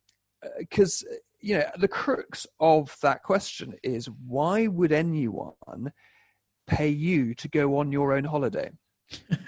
because 0.58 1.06
you 1.40 1.56
know 1.58 1.66
the 1.78 1.88
crux 1.88 2.48
of 2.60 2.98
that 3.04 3.22
question 3.22 3.76
is 3.84 4.10
why 4.26 4.66
would 4.66 4.92
anyone 4.92 5.92
pay 6.68 6.90
you 6.90 7.34
to 7.36 7.48
go 7.48 7.78
on 7.78 7.92
your 7.92 8.14
own 8.14 8.24
holiday? 8.26 8.70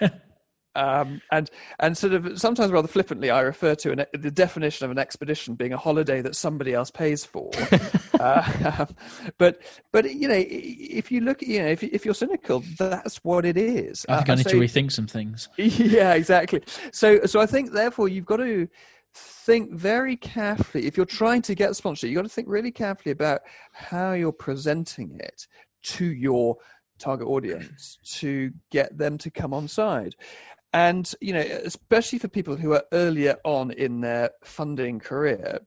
um, 0.76 1.20
and 1.32 1.50
and 1.80 1.98
sort 1.98 2.12
of 2.12 2.40
sometimes 2.40 2.70
rather 2.72 2.88
flippantly, 2.88 3.28
I 3.30 3.40
refer 3.40 3.74
to 3.76 3.92
an, 3.92 4.06
the 4.12 4.30
definition 4.30 4.84
of 4.84 4.90
an 4.90 4.98
expedition 4.98 5.54
being 5.54 5.72
a 5.72 5.76
holiday 5.76 6.22
that 6.22 6.36
somebody 6.36 6.72
else 6.72 6.90
pays 6.90 7.24
for. 7.24 7.50
uh, 8.20 8.86
but 9.38 9.60
but 9.92 10.14
you 10.14 10.28
know, 10.28 10.42
if 10.46 11.10
you 11.10 11.20
look, 11.20 11.42
you 11.42 11.60
know, 11.60 11.68
if 11.68 11.82
if 11.82 12.04
you're 12.04 12.14
cynical, 12.14 12.62
that's 12.78 13.16
what 13.24 13.44
it 13.44 13.56
is. 13.56 14.06
I 14.08 14.16
think 14.18 14.28
Uh, 14.28 14.32
I 14.32 14.34
need 14.36 14.44
so- 14.44 14.50
to 14.50 14.60
rethink 14.60 14.92
some 14.92 15.06
things. 15.06 15.48
yeah 15.56 16.14
exactly 16.14 16.62
so 16.92 17.20
so 17.26 17.40
i 17.40 17.46
think 17.46 17.72
therefore 17.72 18.08
you've 18.08 18.24
got 18.26 18.36
to 18.38 18.68
think 19.14 19.72
very 19.72 20.16
carefully 20.16 20.86
if 20.86 20.96
you're 20.96 21.06
trying 21.06 21.42
to 21.42 21.54
get 21.54 21.74
sponsorship 21.76 22.10
you've 22.10 22.16
got 22.16 22.22
to 22.22 22.28
think 22.28 22.48
really 22.48 22.70
carefully 22.70 23.12
about 23.12 23.40
how 23.72 24.12
you're 24.12 24.32
presenting 24.32 25.18
it 25.20 25.46
to 25.82 26.04
your 26.06 26.56
target 27.00 27.26
audience 27.26 27.98
to 28.04 28.52
get 28.70 28.96
them 28.96 29.18
to 29.18 29.30
come 29.30 29.52
on 29.52 29.66
side 29.66 30.14
and 30.72 31.14
you 31.20 31.32
know 31.32 31.40
especially 31.40 32.18
for 32.18 32.28
people 32.28 32.56
who 32.56 32.72
are 32.72 32.84
earlier 32.92 33.36
on 33.44 33.70
in 33.72 34.00
their 34.00 34.30
funding 34.44 35.00
career 35.00 35.60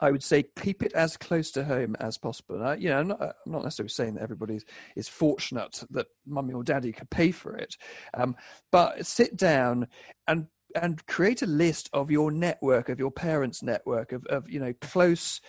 I 0.00 0.10
would 0.10 0.24
say 0.24 0.44
keep 0.60 0.82
it 0.82 0.92
as 0.94 1.16
close 1.16 1.52
to 1.52 1.64
home 1.64 1.94
as 2.00 2.18
possible. 2.18 2.56
And 2.56 2.64
I, 2.64 2.74
you 2.74 2.88
know, 2.88 2.98
I'm 2.98 3.08
not, 3.08 3.22
I'm 3.22 3.52
not 3.52 3.62
necessarily 3.62 3.90
saying 3.90 4.14
that 4.14 4.24
everybody 4.24 4.58
is 4.96 5.08
fortunate 5.08 5.84
that 5.90 6.08
mummy 6.26 6.54
or 6.54 6.64
daddy 6.64 6.90
could 6.90 7.08
pay 7.08 7.30
for 7.30 7.54
it, 7.54 7.76
um, 8.14 8.34
but 8.72 9.06
sit 9.06 9.36
down 9.36 9.86
and 10.26 10.48
and 10.74 11.06
create 11.06 11.42
a 11.42 11.46
list 11.46 11.90
of 11.92 12.10
your 12.10 12.32
network, 12.32 12.88
of 12.88 12.98
your 12.98 13.10
parents' 13.10 13.62
network, 13.62 14.10
of, 14.10 14.26
of 14.26 14.50
you 14.50 14.58
know 14.58 14.74
close 14.80 15.40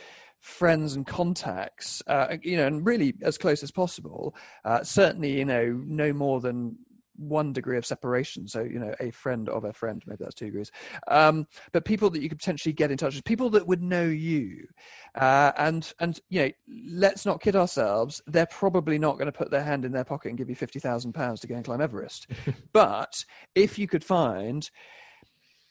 friends 0.43 0.97
and 0.97 1.07
contacts, 1.07 2.03
uh, 2.07 2.35
you 2.41 2.57
know, 2.57 2.67
and 2.67 2.85
really 2.85 3.13
as 3.21 3.37
close 3.37 3.63
as 3.63 3.71
possible. 3.71 4.35
Uh, 4.65 4.83
certainly, 4.83 5.31
you 5.31 5.45
know, 5.45 5.81
no 5.85 6.11
more 6.11 6.41
than 6.41 6.77
one 7.15 7.53
degree 7.53 7.77
of 7.77 7.85
separation. 7.85 8.45
So, 8.49 8.61
you 8.61 8.77
know, 8.77 8.93
a 8.99 9.09
friend 9.11 9.47
of 9.47 9.63
a 9.63 9.71
friend, 9.71 10.03
maybe 10.05 10.17
that's 10.21 10.35
two 10.35 10.47
degrees. 10.47 10.69
Um, 11.07 11.47
but 11.71 11.85
people 11.85 12.09
that 12.09 12.21
you 12.21 12.27
could 12.27 12.39
potentially 12.39 12.73
get 12.73 12.91
in 12.91 12.97
touch 12.97 13.15
with, 13.15 13.23
people 13.23 13.49
that 13.51 13.65
would 13.65 13.81
know 13.81 14.03
you. 14.03 14.67
Uh, 15.15 15.53
and, 15.57 15.93
and, 16.01 16.19
you 16.29 16.41
know, 16.41 16.51
let's 16.89 17.25
not 17.25 17.41
kid 17.41 17.55
ourselves. 17.55 18.21
They're 18.27 18.45
probably 18.47 18.99
not 18.99 19.13
going 19.13 19.27
to 19.27 19.31
put 19.31 19.49
their 19.49 19.63
hand 19.63 19.85
in 19.85 19.93
their 19.93 20.03
pocket 20.03 20.27
and 20.27 20.37
give 20.37 20.49
you 20.49 20.57
£50,000 20.57 21.39
to 21.39 21.47
go 21.47 21.55
and 21.55 21.63
climb 21.63 21.79
Everest. 21.79 22.27
but 22.73 23.23
if 23.55 23.79
you 23.79 23.87
could 23.87 24.03
find, 24.03 24.69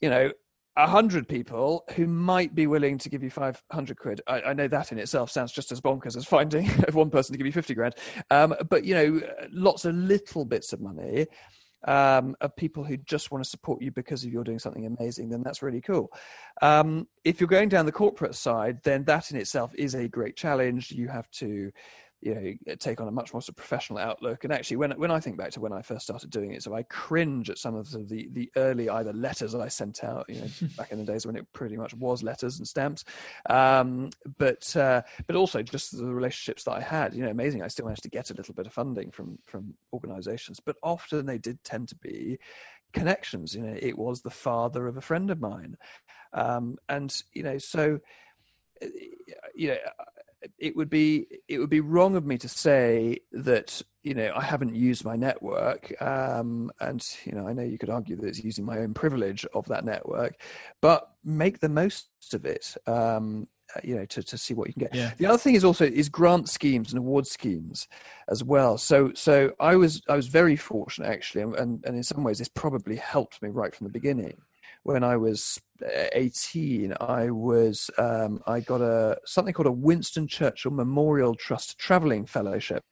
you 0.01 0.09
know, 0.09 0.33
a 0.77 0.87
hundred 0.87 1.29
people 1.29 1.85
who 1.97 2.07
might 2.07 2.55
be 2.55 2.67
willing 2.67 2.97
to 2.99 3.11
give 3.11 3.23
you 3.23 3.31
500 3.31 3.99
quid. 3.99 4.21
I, 4.27 4.41
I 4.41 4.53
know 4.55 4.69
that 4.69 4.91
in 4.93 4.99
itself 4.99 5.31
sounds 5.31 5.53
just 5.53 5.71
as 5.71 5.81
bonkers 5.81 6.17
as 6.17 6.25
finding 6.25 6.67
one 6.93 7.11
person 7.11 7.33
to 7.33 7.39
give 7.39 7.47
you 7.47 7.53
50 7.53 7.75
grand. 7.75 7.95
Um, 8.31 8.55
but, 8.71 8.85
you 8.85 8.95
know, 8.95 9.21
lots 9.51 9.85
of 9.85 9.95
little 9.95 10.45
bits 10.45 10.73
of 10.73 10.81
money 10.81 11.27
um, 11.87 12.37
of 12.41 12.55
people 12.57 12.85
who 12.85 12.97
just 12.97 13.31
want 13.31 13.45
to 13.45 13.51
support 13.51 13.83
you 13.83 13.91
because 13.91 14.25
of 14.25 14.33
you're 14.33 14.45
doing 14.45 14.59
something 14.59 14.87
amazing, 14.87 15.29
then 15.29 15.43
that's 15.43 15.63
really 15.63 15.81
cool. 15.81 16.11
Um, 16.61 17.09
if 17.25 17.41
you're 17.41 17.49
going 17.49 17.69
down 17.69 17.87
the 17.87 17.93
corporate 17.93 18.35
side, 18.35 18.79
then 18.83 19.05
that 19.05 19.31
in 19.31 19.37
itself 19.37 19.73
is 19.75 19.95
a 19.95 20.09
great 20.09 20.37
challenge. 20.37 20.91
You 20.91 21.09
have 21.09 21.31
to, 21.33 21.71
you 22.23 22.35
know, 22.67 22.75
take 22.77 23.01
on 23.01 23.09
a 23.09 23.11
much 23.11 23.33
more 23.33 23.43
sort 23.43 23.51
of 23.51 23.57
professional 23.57 23.99
outlook. 23.99 24.45
And 24.45 24.53
actually, 24.53 24.77
when 24.77 24.93
when 24.93 25.11
I 25.11 25.19
think 25.19 25.37
back 25.37 25.51
to 25.53 25.61
when 25.61 25.73
I 25.73 25.83
first 25.83 26.05
started 26.05 26.31
doing 26.31 26.53
it, 26.53 26.63
so 26.63 26.73
I 26.73 26.85
cringe 26.85 27.51
at 27.51 27.59
some 27.59 27.75
of 27.75 27.91
the 27.91 28.29
the, 28.31 28.51
early 28.57 28.89
either 28.89 29.13
letters 29.13 29.53
that 29.53 29.61
I 29.61 29.69
sent 29.69 30.05
out, 30.05 30.27
you 30.29 30.41
know, 30.41 30.47
back 30.77 30.93
in 30.93 30.99
the 30.99 31.05
days 31.05 31.27
when 31.27 31.35
it 31.35 31.53
pretty 31.53 31.77
much 31.77 31.95
was 31.95 32.23
letters 32.23 32.59
and 32.59 32.69
stamps, 32.69 33.05
um, 33.51 34.11
but 34.39 34.75
uh, 34.77 35.03
but 35.27 35.35
also 35.35 35.63
just 35.63 35.97
the 35.97 36.07
relationships 36.07 36.63
that 36.65 36.73
I 36.73 36.81
had. 36.81 37.13
You 37.13 37.25
know, 37.25 37.31
amazing. 37.31 37.63
I 37.63 37.69
still 37.69 37.87
managed 37.87 38.05
to 38.05 38.11
get 38.11 38.31
a 38.31 38.35
little 38.35 38.55
bit 38.55 38.67
of 38.67 38.73
funding 38.73 39.11
from 39.11 39.39
from 39.45 39.75
organisations, 39.93 40.61
but 40.61 40.77
often 40.83 41.27
they 41.27 41.39
did 41.39 41.63
tend 41.65 41.89
to 41.89 41.97
be 41.97 42.39
connections. 42.93 43.55
You 43.55 43.63
know, 43.63 43.77
it 43.79 43.99
was 43.99 44.23
the 44.23 44.31
father 44.31 44.87
of 44.87 44.97
a 44.97 45.01
friend 45.01 45.29
of 45.29 45.41
mine, 45.41 45.77
um, 46.33 46.79
and 46.89 47.13
you 47.33 47.43
know, 47.43 47.59
so 47.59 47.99
uh, 48.81 48.87
you 49.57 49.69
know 49.69 49.79
it 50.59 50.77
would 50.77 50.91
be 50.91 51.27
it 51.49 51.59
would 51.59 51.71
be 51.71 51.81
wrong 51.81 52.17
of 52.17 52.25
me 52.25 52.39
to 52.39 52.49
say 52.49 53.19
that 53.33 53.83
you 54.03 54.15
know 54.15 54.33
I 54.35 54.43
haven't 54.43 54.75
used 54.75 55.05
my 55.05 55.17
network, 55.17 56.01
um, 56.03 56.71
and 56.81 57.07
you 57.25 57.33
know 57.33 57.47
I 57.47 57.53
know 57.53 57.63
you 57.63 57.79
could 57.79 57.91
argue 57.91 58.17
that 58.17 58.27
it's 58.27 58.43
using 58.43 58.65
my 58.65 58.79
own 58.79 58.95
privilege 58.95 59.47
of 59.55 59.67
that 59.69 59.85
network, 59.85 60.41
but 60.81 61.11
make 61.25 61.61
the 61.61 61.69
most 61.69 62.09
of 62.33 62.45
it. 62.45 62.77
Um, 62.87 63.49
uh, 63.75 63.81
you 63.83 63.95
know 63.95 64.05
to, 64.05 64.23
to 64.23 64.37
see 64.37 64.53
what 64.53 64.67
you 64.67 64.75
can 64.75 64.83
get 64.83 64.95
Yeah. 64.95 65.13
the 65.17 65.25
other 65.25 65.39
thing 65.39 65.55
is 65.55 65.65
also 65.65 65.87
is 65.87 66.11
grant 66.11 66.51
schemes 66.51 66.93
and 66.93 66.99
award 66.99 67.27
schemes 67.27 67.89
as 68.29 68.45
well 68.45 68.77
so 68.77 69.13
so 69.15 69.53
i 69.61 69.77
was 69.77 70.03
i 70.11 70.17
was 70.17 70.27
very 70.27 70.57
fortunate 70.57 71.07
actually 71.09 71.41
and 71.43 71.55
and, 71.55 71.85
and 71.87 71.97
in 71.97 72.03
some 72.03 72.23
ways 72.23 72.39
this 72.39 72.49
probably 72.49 72.97
helped 72.97 73.41
me 73.41 73.49
right 73.49 73.75
from 73.75 73.87
the 73.87 73.93
beginning 73.93 74.37
when 74.85 75.05
I 75.05 75.17
was 75.17 75.61
uh, 75.85 76.07
18, 76.13 76.95
I 77.01 77.31
was 77.31 77.91
um, 77.99 78.43
I 78.47 78.61
got 78.61 78.81
a 78.81 79.19
something 79.25 79.55
called 79.55 79.67
a 79.67 79.73
Winston 79.73 80.27
Churchill 80.27 80.73
Memorial 80.73 81.35
Trust 81.35 81.79
traveling 81.79 82.27
fellowship, 82.27 82.85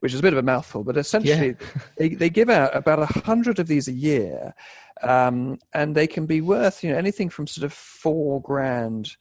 which 0.00 0.12
is 0.12 0.20
a 0.20 0.22
bit 0.22 0.32
of 0.32 0.38
a 0.38 0.42
mouthful, 0.42 0.84
but 0.84 0.96
essentially 0.96 1.56
yeah. 1.60 1.82
they, 1.96 2.10
they 2.10 2.30
give 2.30 2.50
out 2.50 2.74
about 2.76 3.00
a 3.00 3.06
hundred 3.06 3.58
of 3.58 3.66
these 3.66 3.88
a 3.88 3.92
year, 3.92 4.54
um, 5.02 5.58
and 5.72 5.94
they 5.94 6.06
can 6.06 6.26
be 6.26 6.40
worth 6.40 6.84
you 6.84 6.90
know 6.90 6.98
anything 6.98 7.28
from 7.28 7.46
sort 7.46 7.64
of 7.64 7.72
four 7.72 8.40
grand 8.42 9.16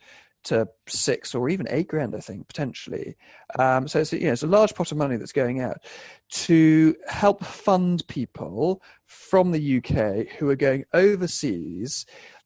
to 0.46 0.68
six 0.88 1.36
or 1.36 1.50
even 1.50 1.68
eight 1.70 1.88
grand, 1.88 2.16
I 2.16 2.20
think, 2.20 2.48
potentially. 2.48 3.16
Um, 3.58 3.88
so 3.88 4.00
it's, 4.00 4.14
you 4.14 4.26
know, 4.26 4.34
it's 4.34 4.44
a 4.44 4.48
large 4.48 4.74
pot 4.74 4.92
of 4.92 4.98
money 4.98 5.18
that's 5.18 5.32
going 5.32 5.62
out 5.62 5.84
to 6.30 6.96
help 7.08 7.44
fund 7.44 8.08
people 8.08 8.82
from 9.06 9.52
the 9.52 9.78
UK 9.78 10.28
who 10.38 10.50
are 10.50 10.56
going 10.56 10.86
overseas 10.94 12.06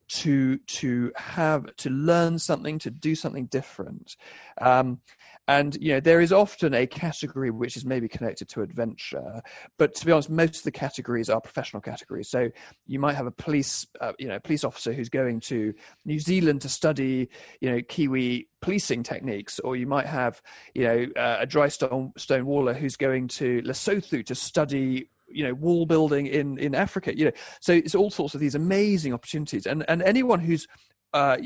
to 0.10 0.58
to 0.58 1.12
have 1.16 1.76
to 1.78 1.90
learn 1.90 2.38
something 2.38 2.78
to 2.78 2.92
do 2.92 3.16
something 3.16 3.46
different 3.46 4.18
um, 4.60 5.00
and 5.48 5.76
you 5.82 5.94
know 5.94 6.00
there 6.00 6.22
is 6.22 6.32
often 6.32 6.74
a 6.74 6.88
category 6.88 7.52
which 7.52 7.76
is 7.76 7.86
maybe 7.86 8.08
connected 8.08 8.48
to 8.48 8.62
adventure 8.62 9.42
but 9.78 9.94
to 9.96 10.06
be 10.06 10.12
honest 10.12 10.30
most 10.30 10.58
of 10.58 10.64
the 10.64 10.72
categories 10.72 11.30
are 11.30 11.42
professional 11.42 11.82
categories. 11.82 12.30
So 12.30 12.50
you 12.88 13.00
might 13.00 13.16
have 13.16 13.28
a 13.28 13.32
police 13.32 13.86
uh, 14.02 14.14
you 14.20 14.28
know 14.28 14.40
police 14.40 14.64
officer 14.64 14.94
who's 14.94 15.10
going 15.10 15.40
to 15.42 15.74
new 16.06 16.20
zealand 16.20 16.62
to 16.62 16.70
study 16.70 17.30
you 17.62 17.72
know 17.72 17.82
kiwi 17.82 18.48
policing 18.62 19.04
techniques 19.04 19.60
or 19.60 19.76
you 19.76 19.88
might 19.88 20.06
have 20.06 20.42
you 20.74 20.84
know 20.84 21.08
uh, 21.18 21.38
a 21.40 21.46
dry 21.46 21.68
stone 21.68 22.14
stone 22.18 22.46
waller 22.46 22.74
who's 22.74 22.96
going 22.96 23.28
to 23.28 23.62
lesotho 23.64 24.26
to 24.26 24.36
study 24.36 25.10
you 25.28 25.44
know 25.44 25.54
wall 25.54 25.86
building 25.86 26.28
in 26.28 26.58
in 26.58 26.76
africa 26.76 27.18
you 27.18 27.26
know. 27.26 27.32
So 27.60 27.74
it's 27.74 27.96
all 27.96 28.12
sorts 28.12 28.34
of 28.36 28.40
these 28.40 28.56
amazing 28.56 29.14
opportunities. 29.14 29.66
And 29.66 29.86
and 29.88 30.02
anyone 30.02 30.40
who's 30.40 30.68
uh, 31.14 31.38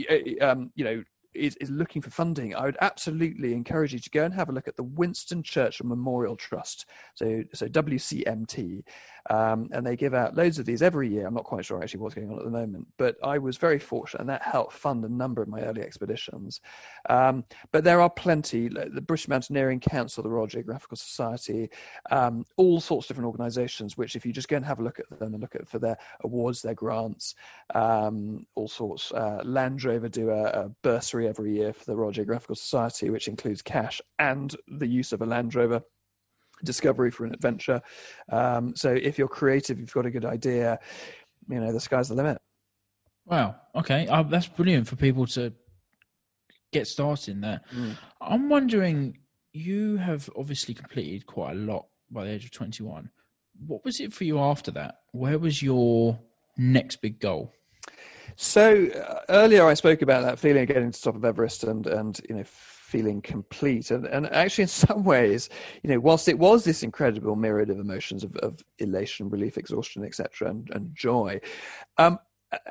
um, 0.41 0.71
you 0.75 0.83
know 0.83 1.03
is, 1.37 1.55
is 1.57 1.69
looking 1.69 2.01
for 2.01 2.09
funding, 2.09 2.55
I 2.55 2.65
would 2.65 2.77
absolutely 2.81 3.53
encourage 3.53 3.93
you 3.93 3.99
to 3.99 4.09
go 4.09 4.23
and 4.23 4.33
have 4.33 4.49
a 4.49 4.51
look 4.51 4.67
at 4.67 4.75
the 4.75 4.83
Winston 4.83 5.43
Churchill 5.43 5.87
Memorial 5.87 6.35
Trust, 6.35 6.85
so 7.15 7.43
so 7.53 7.67
WCMT, 7.67 8.83
um, 9.29 9.69
and 9.71 9.85
they 9.85 9.95
give 9.95 10.13
out 10.13 10.35
loads 10.35 10.59
of 10.59 10.65
these 10.65 10.81
every 10.81 11.09
year. 11.09 11.27
I'm 11.27 11.33
not 11.33 11.43
quite 11.43 11.65
sure 11.65 11.81
actually 11.81 11.99
what's 11.99 12.15
going 12.15 12.31
on 12.31 12.37
at 12.37 12.45
the 12.45 12.51
moment, 12.51 12.87
but 12.97 13.17
I 13.23 13.37
was 13.37 13.57
very 13.57 13.79
fortunate, 13.79 14.21
and 14.21 14.29
that 14.29 14.41
helped 14.41 14.73
fund 14.73 15.03
a 15.03 15.09
number 15.09 15.41
of 15.41 15.47
my 15.47 15.61
early 15.61 15.81
expeditions. 15.81 16.61
Um, 17.09 17.43
but 17.71 17.83
there 17.83 18.01
are 18.01 18.09
plenty: 18.09 18.69
the 18.69 19.01
British 19.01 19.27
Mountaineering 19.27 19.79
Council, 19.79 20.23
the 20.23 20.29
Royal 20.29 20.47
Geographical 20.47 20.97
Society, 20.97 21.69
um, 22.11 22.45
all 22.55 22.79
sorts 22.79 23.05
of 23.05 23.09
different 23.09 23.27
organisations. 23.27 23.97
Which, 23.97 24.15
if 24.15 24.25
you 24.25 24.33
just 24.33 24.47
go 24.47 24.57
and 24.57 24.65
have 24.65 24.79
a 24.79 24.83
look 24.83 24.99
at 24.99 25.19
them 25.19 25.33
and 25.33 25.41
look 25.41 25.55
at 25.55 25.67
for 25.67 25.79
their 25.79 25.97
awards, 26.21 26.61
their 26.61 26.73
grants, 26.75 27.35
um, 27.75 28.45
all 28.55 28.67
sorts. 28.67 29.11
Uh, 29.11 29.41
Land 29.43 29.83
Rover 29.83 30.09
do 30.09 30.29
a, 30.29 30.43
a 30.43 30.69
bursary 30.83 31.27
every 31.27 31.53
year 31.53 31.73
for 31.73 31.85
the 31.85 31.95
Royal 31.95 32.11
Geographical 32.11 32.55
Society, 32.55 33.09
which 33.09 33.27
includes 33.27 33.61
cash 33.61 34.01
and 34.19 34.55
the 34.67 34.87
use 34.87 35.11
of 35.11 35.21
a 35.21 35.25
Land 35.25 35.55
Rover 35.55 35.81
discovery 36.63 37.11
for 37.11 37.25
an 37.25 37.33
adventure. 37.33 37.81
Um, 38.29 38.75
so 38.75 38.91
if 38.91 39.17
you're 39.17 39.27
creative, 39.27 39.79
you've 39.79 39.93
got 39.93 40.05
a 40.05 40.11
good 40.11 40.25
idea, 40.25 40.79
you 41.49 41.59
know, 41.59 41.71
the 41.71 41.79
sky's 41.79 42.09
the 42.09 42.15
limit. 42.15 42.39
Wow. 43.25 43.55
Okay. 43.75 44.07
Uh, 44.07 44.23
that's 44.23 44.47
brilliant 44.47 44.87
for 44.87 44.95
people 44.95 45.25
to 45.27 45.53
get 46.71 46.87
started 46.87 47.31
in 47.31 47.41
there. 47.41 47.61
Mm. 47.75 47.97
I'm 48.21 48.49
wondering, 48.49 49.17
you 49.53 49.97
have 49.97 50.29
obviously 50.35 50.73
completed 50.73 51.25
quite 51.25 51.51
a 51.51 51.59
lot 51.59 51.87
by 52.09 52.25
the 52.25 52.31
age 52.31 52.45
of 52.45 52.51
21. 52.51 53.09
What 53.65 53.83
was 53.83 53.99
it 53.99 54.13
for 54.13 54.23
you 54.23 54.39
after 54.39 54.71
that? 54.71 54.99
Where 55.11 55.39
was 55.39 55.61
your 55.61 56.19
next 56.57 56.97
big 56.97 57.19
goal? 57.19 57.53
So 58.35 58.87
uh, 58.87 59.19
earlier 59.29 59.65
I 59.65 59.73
spoke 59.73 60.01
about 60.01 60.23
that 60.23 60.39
feeling 60.39 60.63
of 60.63 60.67
getting 60.67 60.91
to 60.91 60.99
the 60.99 61.03
top 61.03 61.15
of 61.15 61.25
Everest 61.25 61.63
and 61.63 61.87
and 61.87 62.19
you 62.29 62.35
know 62.35 62.43
feeling 62.87 63.21
complete 63.21 63.91
and 63.91 64.05
and 64.05 64.31
actually 64.33 64.61
in 64.61 64.67
some 64.87 65.03
ways 65.03 65.49
you 65.83 65.89
know 65.89 65.99
whilst 65.99 66.29
it 66.29 66.39
was 66.39 66.63
this 66.63 66.83
incredible 66.83 67.35
myriad 67.35 67.69
of 67.69 67.79
emotions 67.79 68.23
of, 68.23 68.33
of 68.37 68.63
elation 68.79 69.29
relief 69.29 69.57
exhaustion 69.57 70.05
etc 70.05 70.49
and, 70.49 70.69
and 70.71 70.95
joy 70.95 71.37
um, 71.97 72.17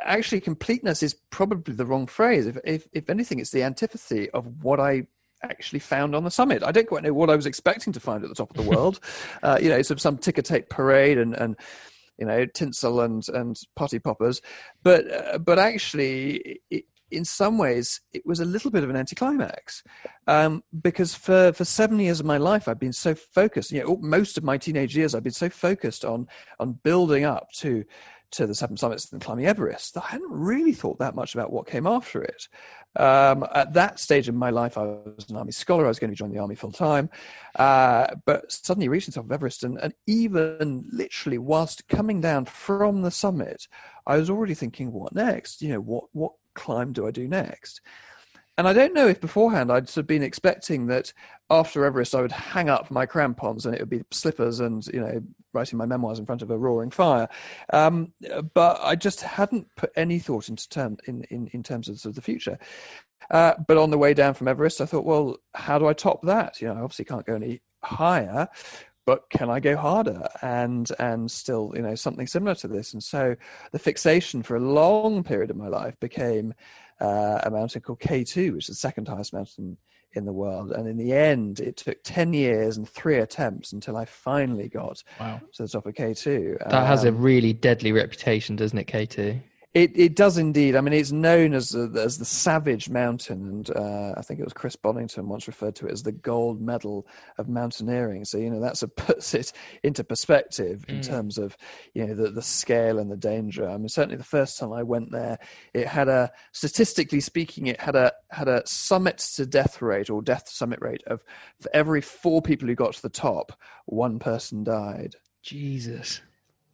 actually 0.04 0.40
completeness 0.40 1.02
is 1.02 1.12
probably 1.28 1.74
the 1.74 1.84
wrong 1.84 2.06
phrase 2.06 2.46
if, 2.46 2.56
if 2.64 2.88
if 2.94 3.10
anything 3.10 3.38
it's 3.38 3.50
the 3.50 3.62
antipathy 3.62 4.30
of 4.30 4.46
what 4.64 4.80
I 4.80 5.06
actually 5.42 5.80
found 5.80 6.16
on 6.16 6.24
the 6.24 6.30
summit. 6.30 6.62
I 6.62 6.72
don't 6.72 6.88
quite 6.88 7.02
know 7.02 7.12
what 7.12 7.28
I 7.28 7.36
was 7.36 7.44
expecting 7.44 7.92
to 7.92 8.00
find 8.00 8.24
at 8.24 8.30
the 8.30 8.34
top 8.34 8.50
of 8.50 8.56
the 8.56 8.70
world. 8.74 8.98
uh, 9.42 9.58
you 9.60 9.68
know, 9.68 9.82
some 9.82 9.98
some 9.98 10.16
ticker 10.16 10.40
tape 10.40 10.70
parade 10.70 11.18
and 11.18 11.34
and 11.34 11.56
you 12.18 12.24
know 12.24 12.46
tinsel 12.46 13.02
and 13.02 13.28
and 13.28 13.60
party 13.74 13.98
poppers 13.98 14.40
but 14.82 15.10
uh, 15.12 15.36
but 15.36 15.58
actually 15.58 16.60
it, 16.70 16.84
in 17.10 17.24
some 17.24 17.58
ways 17.58 18.00
it 18.12 18.24
was 18.26 18.40
a 18.40 18.44
little 18.44 18.70
bit 18.70 18.82
of 18.82 18.90
an 18.90 18.96
anticlimax 18.96 19.82
um, 20.26 20.62
because 20.82 21.14
for 21.14 21.52
for 21.52 21.64
seven 21.64 21.98
years 21.98 22.20
of 22.20 22.26
my 22.26 22.36
life 22.36 22.68
I've 22.68 22.80
been 22.80 22.92
so 22.92 23.14
focused 23.14 23.70
you 23.70 23.82
know 23.82 23.96
most 24.00 24.36
of 24.38 24.44
my 24.44 24.58
teenage 24.58 24.96
years 24.96 25.14
I've 25.14 25.22
been 25.22 25.32
so 25.32 25.48
focused 25.48 26.04
on 26.04 26.26
on 26.58 26.72
building 26.82 27.24
up 27.24 27.50
to 27.56 27.84
to 28.32 28.46
the 28.46 28.54
seven 28.54 28.76
summits 28.76 29.10
and 29.12 29.20
climbing 29.20 29.46
Everest 29.46 29.94
that 29.94 30.04
I 30.04 30.08
hadn't 30.08 30.30
really 30.30 30.72
thought 30.72 30.98
that 30.98 31.14
much 31.14 31.34
about 31.34 31.52
what 31.52 31.66
came 31.66 31.86
after 31.86 32.22
it. 32.22 32.48
Um, 32.96 33.46
at 33.54 33.74
that 33.74 34.00
stage 34.00 34.28
in 34.28 34.36
my 34.36 34.50
life, 34.50 34.78
I 34.78 34.84
was 34.84 35.26
an 35.28 35.36
army 35.36 35.52
scholar. 35.52 35.84
I 35.84 35.88
was 35.88 35.98
going 35.98 36.10
to 36.10 36.16
join 36.16 36.32
the 36.32 36.38
army 36.38 36.54
full 36.54 36.72
time, 36.72 37.10
uh, 37.56 38.06
but 38.24 38.50
suddenly 38.50 38.88
reaching 38.88 39.12
the 39.12 39.16
top 39.16 39.26
of 39.26 39.32
Everest, 39.32 39.64
and, 39.64 39.78
and 39.78 39.94
even 40.06 40.86
literally 40.90 41.38
whilst 41.38 41.86
coming 41.88 42.20
down 42.20 42.46
from 42.46 43.02
the 43.02 43.10
summit, 43.10 43.68
I 44.06 44.16
was 44.16 44.30
already 44.30 44.54
thinking, 44.54 44.92
what 44.92 45.14
next? 45.14 45.60
You 45.60 45.74
know, 45.74 45.80
what 45.80 46.04
what 46.12 46.32
climb 46.56 46.92
do 46.92 47.06
I 47.06 47.12
do 47.12 47.28
next? 47.28 47.80
And 48.58 48.66
I 48.66 48.72
don't 48.72 48.94
know 48.94 49.06
if 49.06 49.20
beforehand 49.20 49.70
I'd 49.70 49.88
sort 49.88 50.04
of 50.04 50.06
been 50.06 50.22
expecting 50.22 50.86
that 50.86 51.12
after 51.50 51.84
Everest 51.84 52.14
I 52.14 52.22
would 52.22 52.32
hang 52.32 52.70
up 52.70 52.90
my 52.90 53.04
crampons 53.04 53.66
and 53.66 53.74
it 53.74 53.80
would 53.80 53.90
be 53.90 54.02
slippers 54.10 54.60
and 54.60 54.84
you 54.86 55.00
know 55.00 55.22
writing 55.52 55.78
my 55.78 55.86
memoirs 55.86 56.18
in 56.18 56.26
front 56.26 56.42
of 56.42 56.50
a 56.50 56.58
roaring 56.58 56.90
fire. 56.90 57.28
Um, 57.72 58.12
but 58.54 58.80
I 58.82 58.94
just 58.94 59.22
hadn't 59.22 59.68
put 59.76 59.90
any 59.96 60.18
thought 60.18 60.48
into 60.48 60.68
term 60.68 60.96
in, 61.06 61.24
in, 61.30 61.48
in 61.48 61.62
terms 61.62 61.88
of, 61.88 61.98
sort 61.98 62.10
of 62.10 62.16
the 62.16 62.22
future. 62.22 62.58
Uh, 63.30 63.54
but 63.66 63.76
on 63.76 63.90
the 63.90 63.98
way 63.98 64.14
down 64.14 64.34
from 64.34 64.48
Everest, 64.48 64.80
I 64.80 64.86
thought, 64.86 65.04
well, 65.04 65.38
how 65.54 65.78
do 65.78 65.86
I 65.86 65.94
top 65.94 66.22
that? 66.24 66.60
You 66.60 66.68
know, 66.68 66.74
I 66.74 66.80
obviously 66.80 67.06
can't 67.06 67.26
go 67.26 67.34
any 67.34 67.62
higher, 67.82 68.48
but 69.06 69.30
can 69.30 69.48
I 69.48 69.60
go 69.60 69.76
harder 69.76 70.28
and 70.42 70.90
and 70.98 71.30
still 71.30 71.72
you 71.74 71.82
know 71.82 71.94
something 71.94 72.26
similar 72.26 72.54
to 72.56 72.68
this? 72.68 72.92
And 72.92 73.02
so 73.02 73.36
the 73.72 73.78
fixation 73.78 74.42
for 74.42 74.56
a 74.56 74.60
long 74.60 75.22
period 75.22 75.50
of 75.50 75.56
my 75.56 75.68
life 75.68 75.98
became 76.00 76.52
uh, 77.00 77.40
a 77.44 77.50
mountain 77.50 77.80
called 77.80 78.00
K2, 78.00 78.54
which 78.54 78.64
is 78.64 78.68
the 78.68 78.74
second 78.74 79.08
highest 79.08 79.32
mountain 79.32 79.78
in 80.12 80.24
the 80.24 80.32
world. 80.32 80.72
And 80.72 80.88
in 80.88 80.96
the 80.96 81.12
end, 81.12 81.60
it 81.60 81.76
took 81.76 82.02
10 82.02 82.32
years 82.32 82.76
and 82.76 82.88
three 82.88 83.18
attempts 83.18 83.72
until 83.72 83.96
I 83.96 84.06
finally 84.06 84.68
got 84.68 85.02
wow. 85.20 85.40
to 85.52 85.62
the 85.62 85.68
top 85.68 85.86
of 85.86 85.94
K2. 85.94 86.58
That 86.58 86.74
um, 86.74 86.86
has 86.86 87.04
a 87.04 87.08
um, 87.08 87.20
really 87.20 87.52
deadly 87.52 87.92
reputation, 87.92 88.56
doesn't 88.56 88.78
it, 88.78 88.86
K2? 88.86 89.40
It 89.76 89.92
it 89.94 90.16
does 90.16 90.38
indeed. 90.38 90.74
I 90.74 90.80
mean, 90.80 90.94
it's 90.94 91.12
known 91.12 91.52
as 91.52 91.68
the, 91.68 92.00
as 92.02 92.16
the 92.16 92.24
Savage 92.24 92.88
Mountain, 92.88 93.46
and 93.46 93.76
uh, 93.76 94.14
I 94.16 94.22
think 94.22 94.40
it 94.40 94.44
was 94.44 94.54
Chris 94.54 94.74
Bonington 94.74 95.28
once 95.28 95.46
referred 95.46 95.76
to 95.76 95.86
it 95.86 95.92
as 95.92 96.02
the 96.02 96.12
gold 96.12 96.62
medal 96.62 97.06
of 97.36 97.50
mountaineering. 97.50 98.24
So 98.24 98.38
you 98.38 98.48
know 98.48 98.58
that's 98.58 98.82
a 98.82 98.88
puts 98.88 99.34
it 99.34 99.52
into 99.82 100.02
perspective 100.02 100.86
in 100.88 101.00
mm. 101.00 101.06
terms 101.06 101.36
of 101.36 101.58
you 101.92 102.06
know 102.06 102.14
the 102.14 102.30
the 102.30 102.40
scale 102.40 102.98
and 102.98 103.10
the 103.10 103.18
danger. 103.18 103.68
I 103.68 103.76
mean, 103.76 103.90
certainly 103.90 104.16
the 104.16 104.24
first 104.24 104.58
time 104.58 104.72
I 104.72 104.82
went 104.82 105.12
there, 105.12 105.38
it 105.74 105.86
had 105.86 106.08
a 106.08 106.30
statistically 106.52 107.20
speaking, 107.20 107.66
it 107.66 107.78
had 107.78 107.96
a 107.96 108.12
had 108.30 108.48
a 108.48 108.62
summit 108.64 109.18
to 109.36 109.44
death 109.44 109.82
rate 109.82 110.08
or 110.08 110.22
death 110.22 110.48
summit 110.48 110.78
rate 110.80 111.02
of 111.06 111.22
for 111.60 111.68
every 111.74 112.00
four 112.00 112.40
people 112.40 112.66
who 112.66 112.74
got 112.74 112.94
to 112.94 113.02
the 113.02 113.10
top, 113.10 113.52
one 113.84 114.18
person 114.20 114.64
died. 114.64 115.16
Jesus. 115.42 116.22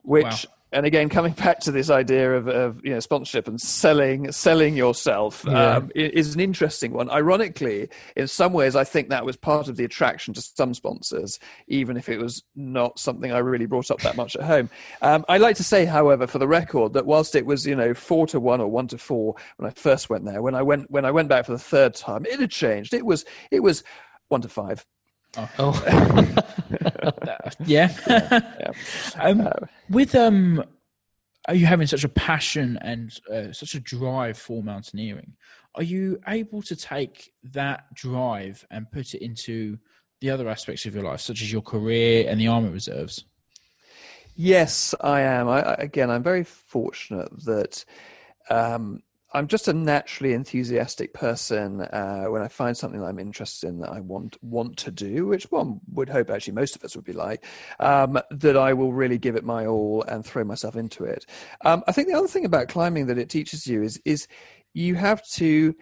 Which 0.04 0.24
wow 0.24 0.52
and 0.72 0.86
again 0.86 1.08
coming 1.08 1.32
back 1.32 1.60
to 1.60 1.70
this 1.70 1.90
idea 1.90 2.32
of, 2.34 2.48
of 2.48 2.80
you 2.84 2.92
know 2.92 3.00
sponsorship 3.00 3.48
and 3.48 3.60
selling 3.60 4.30
selling 4.32 4.76
yourself 4.76 5.44
yeah. 5.46 5.76
um, 5.76 5.90
is 5.94 6.34
an 6.34 6.40
interesting 6.40 6.92
one. 6.92 7.10
Ironically 7.10 7.88
in 8.16 8.26
some 8.28 8.52
ways 8.52 8.76
i 8.76 8.84
think 8.84 9.08
that 9.08 9.24
was 9.24 9.36
part 9.36 9.68
of 9.68 9.76
the 9.76 9.84
attraction 9.84 10.34
to 10.34 10.40
some 10.40 10.74
sponsors 10.74 11.38
even 11.68 11.96
if 11.96 12.08
it 12.08 12.18
was 12.18 12.42
not 12.54 12.98
something 12.98 13.32
i 13.32 13.38
really 13.38 13.66
brought 13.66 13.90
up 13.90 14.00
that 14.00 14.16
much 14.16 14.36
at 14.36 14.42
home. 14.42 14.70
Um, 15.00 15.24
i 15.28 15.38
like 15.38 15.56
to 15.56 15.64
say 15.64 15.84
however 15.84 16.26
for 16.26 16.38
the 16.38 16.48
record 16.48 16.92
that 16.94 17.06
whilst 17.06 17.34
it 17.34 17.46
was 17.46 17.66
you 17.66 17.76
know 17.76 17.94
four 17.94 18.26
to 18.28 18.40
one 18.40 18.60
or 18.60 18.68
one 18.68 18.88
to 18.88 18.98
four 18.98 19.34
when 19.56 19.70
i 19.70 19.72
first 19.74 20.10
went 20.10 20.24
there 20.24 20.42
when 20.42 20.54
i 20.54 20.62
went 20.62 20.90
when 20.90 21.04
i 21.04 21.10
went 21.10 21.28
back 21.28 21.46
for 21.46 21.52
the 21.52 21.58
third 21.58 21.94
time 21.94 22.24
it 22.26 22.40
had 22.40 22.50
changed. 22.50 22.94
It 22.94 23.04
was 23.04 23.24
it 23.50 23.60
was 23.60 23.82
one 24.28 24.40
to 24.42 24.48
five 24.48 24.84
Oh, 25.36 25.48
oh. 25.58 25.82
yeah. 27.64 27.90
yeah. 28.06 28.72
um, 29.18 29.46
uh, 29.46 29.50
with 29.88 30.14
um, 30.14 30.62
are 31.48 31.54
you 31.54 31.66
having 31.66 31.86
such 31.86 32.04
a 32.04 32.08
passion 32.08 32.78
and 32.82 33.18
uh, 33.32 33.52
such 33.52 33.74
a 33.74 33.80
drive 33.80 34.38
for 34.38 34.62
mountaineering? 34.62 35.34
Are 35.74 35.82
you 35.82 36.20
able 36.28 36.62
to 36.62 36.76
take 36.76 37.32
that 37.44 37.92
drive 37.94 38.66
and 38.70 38.90
put 38.90 39.14
it 39.14 39.22
into 39.22 39.78
the 40.20 40.30
other 40.30 40.48
aspects 40.48 40.86
of 40.86 40.94
your 40.94 41.04
life, 41.04 41.20
such 41.20 41.42
as 41.42 41.50
your 41.50 41.62
career 41.62 42.26
and 42.28 42.38
the 42.38 42.48
army 42.48 42.68
reserves? 42.68 43.24
Yes, 44.34 44.94
I 45.00 45.22
am. 45.22 45.48
I, 45.48 45.74
again, 45.74 46.10
I'm 46.10 46.22
very 46.22 46.44
fortunate 46.44 47.30
that 47.44 47.84
um, 48.50 49.02
I'm 49.34 49.46
just 49.46 49.68
a 49.68 49.72
naturally 49.72 50.34
enthusiastic 50.34 51.14
person. 51.14 51.80
Uh, 51.80 52.24
when 52.24 52.42
I 52.42 52.48
find 52.48 52.76
something 52.76 53.00
that 53.00 53.06
I'm 53.06 53.18
interested 53.18 53.68
in 53.68 53.80
that 53.80 53.90
I 53.90 54.00
want 54.00 54.36
want 54.42 54.76
to 54.78 54.90
do, 54.90 55.26
which 55.26 55.50
one 55.50 55.80
would 55.92 56.08
hope 56.08 56.30
actually 56.30 56.54
most 56.54 56.76
of 56.76 56.84
us 56.84 56.94
would 56.96 57.04
be 57.04 57.12
like, 57.12 57.44
um, 57.80 58.20
that 58.30 58.56
I 58.56 58.72
will 58.72 58.92
really 58.92 59.18
give 59.18 59.36
it 59.36 59.44
my 59.44 59.66
all 59.66 60.02
and 60.02 60.24
throw 60.24 60.44
myself 60.44 60.76
into 60.76 61.04
it. 61.04 61.26
Um, 61.64 61.82
I 61.86 61.92
think 61.92 62.08
the 62.08 62.14
other 62.14 62.28
thing 62.28 62.44
about 62.44 62.68
climbing 62.68 63.06
that 63.06 63.18
it 63.18 63.30
teaches 63.30 63.66
you 63.66 63.82
is 63.82 64.00
is 64.04 64.28
you 64.74 64.94
have 64.94 65.26
to 65.32 65.74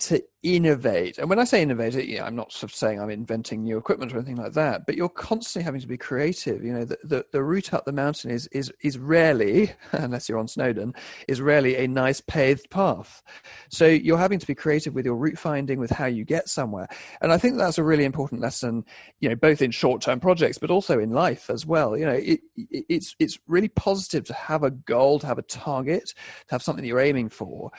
to 0.00 0.20
innovate. 0.42 1.18
And 1.18 1.28
when 1.28 1.38
I 1.38 1.44
say 1.44 1.62
innovate, 1.62 1.94
you 1.94 2.18
know, 2.18 2.24
I'm 2.24 2.34
not 2.34 2.52
sort 2.52 2.70
of 2.70 2.74
saying 2.74 2.98
I'm 2.98 3.10
inventing 3.10 3.62
new 3.62 3.76
equipment 3.76 4.12
or 4.12 4.16
anything 4.16 4.36
like 4.36 4.54
that, 4.54 4.86
but 4.86 4.94
you're 4.94 5.10
constantly 5.10 5.64
having 5.64 5.82
to 5.82 5.86
be 5.86 5.98
creative. 5.98 6.64
You 6.64 6.72
know, 6.72 6.84
the, 6.84 6.98
the, 7.04 7.26
the, 7.32 7.42
route 7.42 7.74
up 7.74 7.84
the 7.84 7.92
mountain 7.92 8.30
is, 8.30 8.46
is, 8.48 8.72
is 8.82 8.98
rarely, 8.98 9.72
unless 9.92 10.28
you're 10.28 10.38
on 10.38 10.48
Snowdon, 10.48 10.94
is 11.28 11.40
rarely 11.40 11.76
a 11.76 11.86
nice 11.86 12.20
paved 12.22 12.70
path. 12.70 13.22
So 13.68 13.86
you're 13.86 14.18
having 14.18 14.38
to 14.38 14.46
be 14.46 14.54
creative 14.54 14.94
with 14.94 15.04
your 15.04 15.16
route 15.16 15.38
finding, 15.38 15.78
with 15.78 15.90
how 15.90 16.06
you 16.06 16.24
get 16.24 16.48
somewhere. 16.48 16.88
And 17.20 17.32
I 17.32 17.38
think 17.38 17.58
that's 17.58 17.78
a 17.78 17.84
really 17.84 18.04
important 18.04 18.40
lesson, 18.40 18.84
you 19.20 19.28
know, 19.28 19.36
both 19.36 19.60
in 19.60 19.70
short 19.70 20.00
term 20.00 20.20
projects, 20.20 20.56
but 20.56 20.70
also 20.70 20.98
in 20.98 21.10
life 21.10 21.50
as 21.50 21.66
well. 21.66 21.98
You 21.98 22.06
know, 22.06 22.12
it, 22.12 22.40
it, 22.56 22.86
it's, 22.88 23.14
it's 23.18 23.38
really 23.46 23.68
positive 23.68 24.24
to 24.24 24.34
have 24.34 24.62
a 24.62 24.70
goal, 24.70 25.18
to 25.18 25.26
have 25.26 25.38
a 25.38 25.42
target, 25.42 26.14
to 26.48 26.54
have 26.54 26.62
something 26.62 26.82
that 26.82 26.88
you're 26.88 27.00
aiming 27.00 27.28
for. 27.28 27.70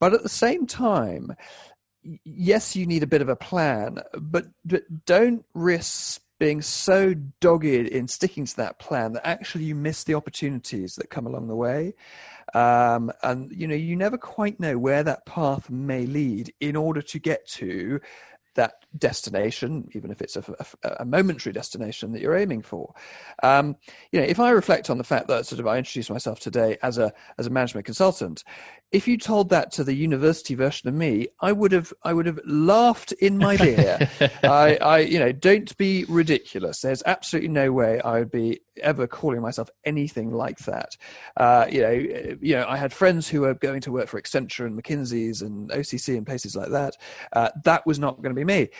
But 0.00 0.14
at 0.14 0.22
the 0.22 0.30
same 0.30 0.66
time, 0.66 1.34
yes, 2.24 2.76
you 2.76 2.86
need 2.86 3.02
a 3.02 3.06
bit 3.08 3.22
of 3.22 3.28
a 3.28 3.36
plan, 3.36 4.00
but, 4.14 4.46
but 4.64 4.82
don't 5.06 5.44
risk 5.54 6.22
being 6.38 6.62
so 6.62 7.14
dogged 7.40 7.64
in 7.64 8.08
sticking 8.08 8.46
to 8.46 8.56
that 8.56 8.78
plan 8.78 9.12
that 9.12 9.26
actually 9.26 9.64
you 9.64 9.74
miss 9.74 10.04
the 10.04 10.14
opportunities 10.14 10.94
that 10.94 11.10
come 11.10 11.26
along 11.26 11.48
the 11.48 11.54
way. 11.54 11.94
Um, 12.54 13.12
and 13.22 13.52
you 13.52 13.68
know, 13.68 13.74
you 13.74 13.94
never 13.94 14.18
quite 14.18 14.58
know 14.58 14.78
where 14.78 15.04
that 15.04 15.26
path 15.26 15.70
may 15.70 16.06
lead 16.06 16.52
in 16.58 16.74
order 16.74 17.02
to 17.02 17.18
get 17.20 17.46
to 17.50 18.00
that 18.54 18.84
destination, 18.98 19.88
even 19.92 20.10
if 20.10 20.20
it's 20.20 20.36
a, 20.36 20.44
a, 20.82 20.96
a, 21.00 21.04
momentary 21.04 21.52
destination 21.52 22.10
that 22.12 22.20
you're 22.20 22.36
aiming 22.36 22.62
for. 22.62 22.92
Um, 23.42 23.76
you 24.10 24.20
know, 24.20 24.26
if 24.26 24.40
I 24.40 24.50
reflect 24.50 24.90
on 24.90 24.98
the 24.98 25.04
fact 25.04 25.28
that 25.28 25.46
sort 25.46 25.60
of 25.60 25.66
I 25.66 25.78
introduced 25.78 26.10
myself 26.10 26.40
today 26.40 26.76
as 26.82 26.98
a 26.98 27.12
as 27.38 27.46
a 27.46 27.50
management 27.50 27.86
consultant, 27.86 28.42
if 28.92 29.06
you 29.06 29.16
told 29.16 29.50
that 29.50 29.70
to 29.72 29.84
the 29.84 29.94
university 29.94 30.54
version 30.54 30.88
of 30.88 30.94
me, 30.94 31.28
I 31.40 31.52
would 31.52 31.70
have 31.72 31.92
I 32.02 32.12
would 32.12 32.26
have 32.26 32.40
laughed 32.44 33.12
in 33.12 33.38
my 33.38 33.56
beer. 33.56 34.10
I, 34.42 34.76
I, 34.76 34.98
you 35.00 35.18
know, 35.18 35.30
don't 35.30 35.76
be 35.76 36.04
ridiculous. 36.08 36.80
There's 36.80 37.02
absolutely 37.06 37.50
no 37.50 37.72
way 37.72 38.00
I 38.00 38.18
would 38.18 38.32
be 38.32 38.60
ever 38.82 39.06
calling 39.06 39.42
myself 39.42 39.70
anything 39.84 40.32
like 40.32 40.58
that. 40.60 40.96
Uh, 41.36 41.66
you 41.70 41.82
know, 41.82 41.90
you 42.40 42.56
know, 42.56 42.66
I 42.68 42.76
had 42.76 42.92
friends 42.92 43.28
who 43.28 43.42
were 43.42 43.54
going 43.54 43.80
to 43.82 43.92
work 43.92 44.08
for 44.08 44.20
Accenture 44.20 44.66
and 44.66 44.80
McKinsey's 44.80 45.42
and 45.42 45.70
OCC 45.70 46.16
and 46.16 46.26
places 46.26 46.56
like 46.56 46.70
that. 46.70 46.96
Uh, 47.32 47.50
that 47.64 47.86
was 47.86 47.98
not 48.00 48.16
going 48.16 48.34
to 48.34 48.38
be 48.38 48.44
me. 48.44 48.70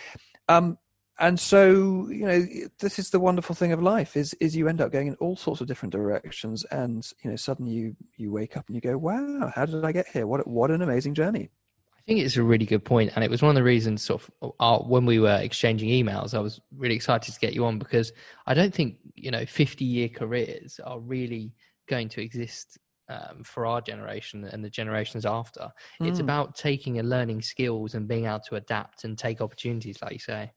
Um, 0.49 0.77
and 1.21 1.39
so 1.39 2.09
you 2.11 2.27
know 2.27 2.45
this 2.81 2.99
is 2.99 3.11
the 3.11 3.21
wonderful 3.21 3.55
thing 3.55 3.73
of 3.73 3.83
life 3.83 4.17
is 4.17 4.35
is 4.41 4.57
you 4.57 4.69
end 4.69 4.81
up 4.81 4.91
going 4.91 5.07
in 5.07 5.15
all 5.17 5.37
sorts 5.37 5.61
of 5.61 5.67
different 5.67 5.93
directions 5.93 6.65
and 6.73 7.13
you 7.23 7.31
know 7.31 7.37
suddenly 7.37 7.71
you 7.71 7.97
you 8.17 8.33
wake 8.33 8.57
up 8.57 8.67
and 8.67 8.75
you 8.75 8.81
go 8.81 8.97
wow 8.97 9.53
how 9.55 9.65
did 9.65 9.85
i 9.85 9.93
get 9.93 10.09
here 10.09 10.27
what 10.27 10.45
what 10.49 10.71
an 10.71 10.83
amazing 10.83 11.15
journey 11.15 11.51
i 11.97 12.03
think 12.07 12.21
it's 12.21 12.37
a 12.37 12.43
really 12.43 12.67
good 12.67 12.85
point 12.85 13.13
and 13.15 13.23
it 13.23 13.31
was 13.31 13.43
one 13.43 13.51
of 13.51 13.55
the 13.55 13.63
reasons 13.63 14.03
sort 14.03 14.23
of 14.43 14.53
uh, 14.59 14.79
when 14.79 15.07
we 15.07 15.21
were 15.21 15.39
exchanging 15.41 15.91
emails 15.91 16.35
i 16.35 16.41
was 16.41 16.61
really 16.77 16.97
excited 16.97 17.33
to 17.33 17.41
get 17.41 17.53
you 17.53 17.65
on 17.65 17.79
because 17.79 18.13
i 18.47 18.55
don't 18.55 18.75
think 18.75 18.97
you 19.15 19.31
know 19.31 19.45
50 19.45 19.85
year 19.85 20.09
careers 20.09 20.81
are 20.85 20.99
really 20.99 21.53
going 21.87 22.09
to 22.09 22.23
exist 22.23 22.79
um, 23.09 23.43
for 23.43 23.67
our 23.67 23.81
generation 23.81 24.45
and 24.45 24.65
the 24.65 24.71
generations 24.71 25.27
after. 25.27 25.69
Mm. 26.01 26.07
It's 26.07 26.19
hmm. 26.19 26.27
about 26.27 26.55
taking 26.55 27.01
and 27.01 27.11
learning 27.11 27.43
skills 27.43 27.97
and 27.97 28.07
being 28.07 28.27
able 28.27 28.39
to 28.49 28.55
adapt 28.55 29.03
and 29.03 29.19
take 29.19 29.41
opportunities, 29.41 30.01
like 30.01 30.13
you 30.13 30.21
say. 30.21 30.53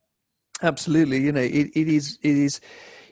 Absolutely, 0.63 1.19
you 1.19 1.31
know, 1.31 1.41
it, 1.41 1.71
it 1.75 1.87
is 1.89 2.17
it 2.21 2.35
is, 2.37 2.61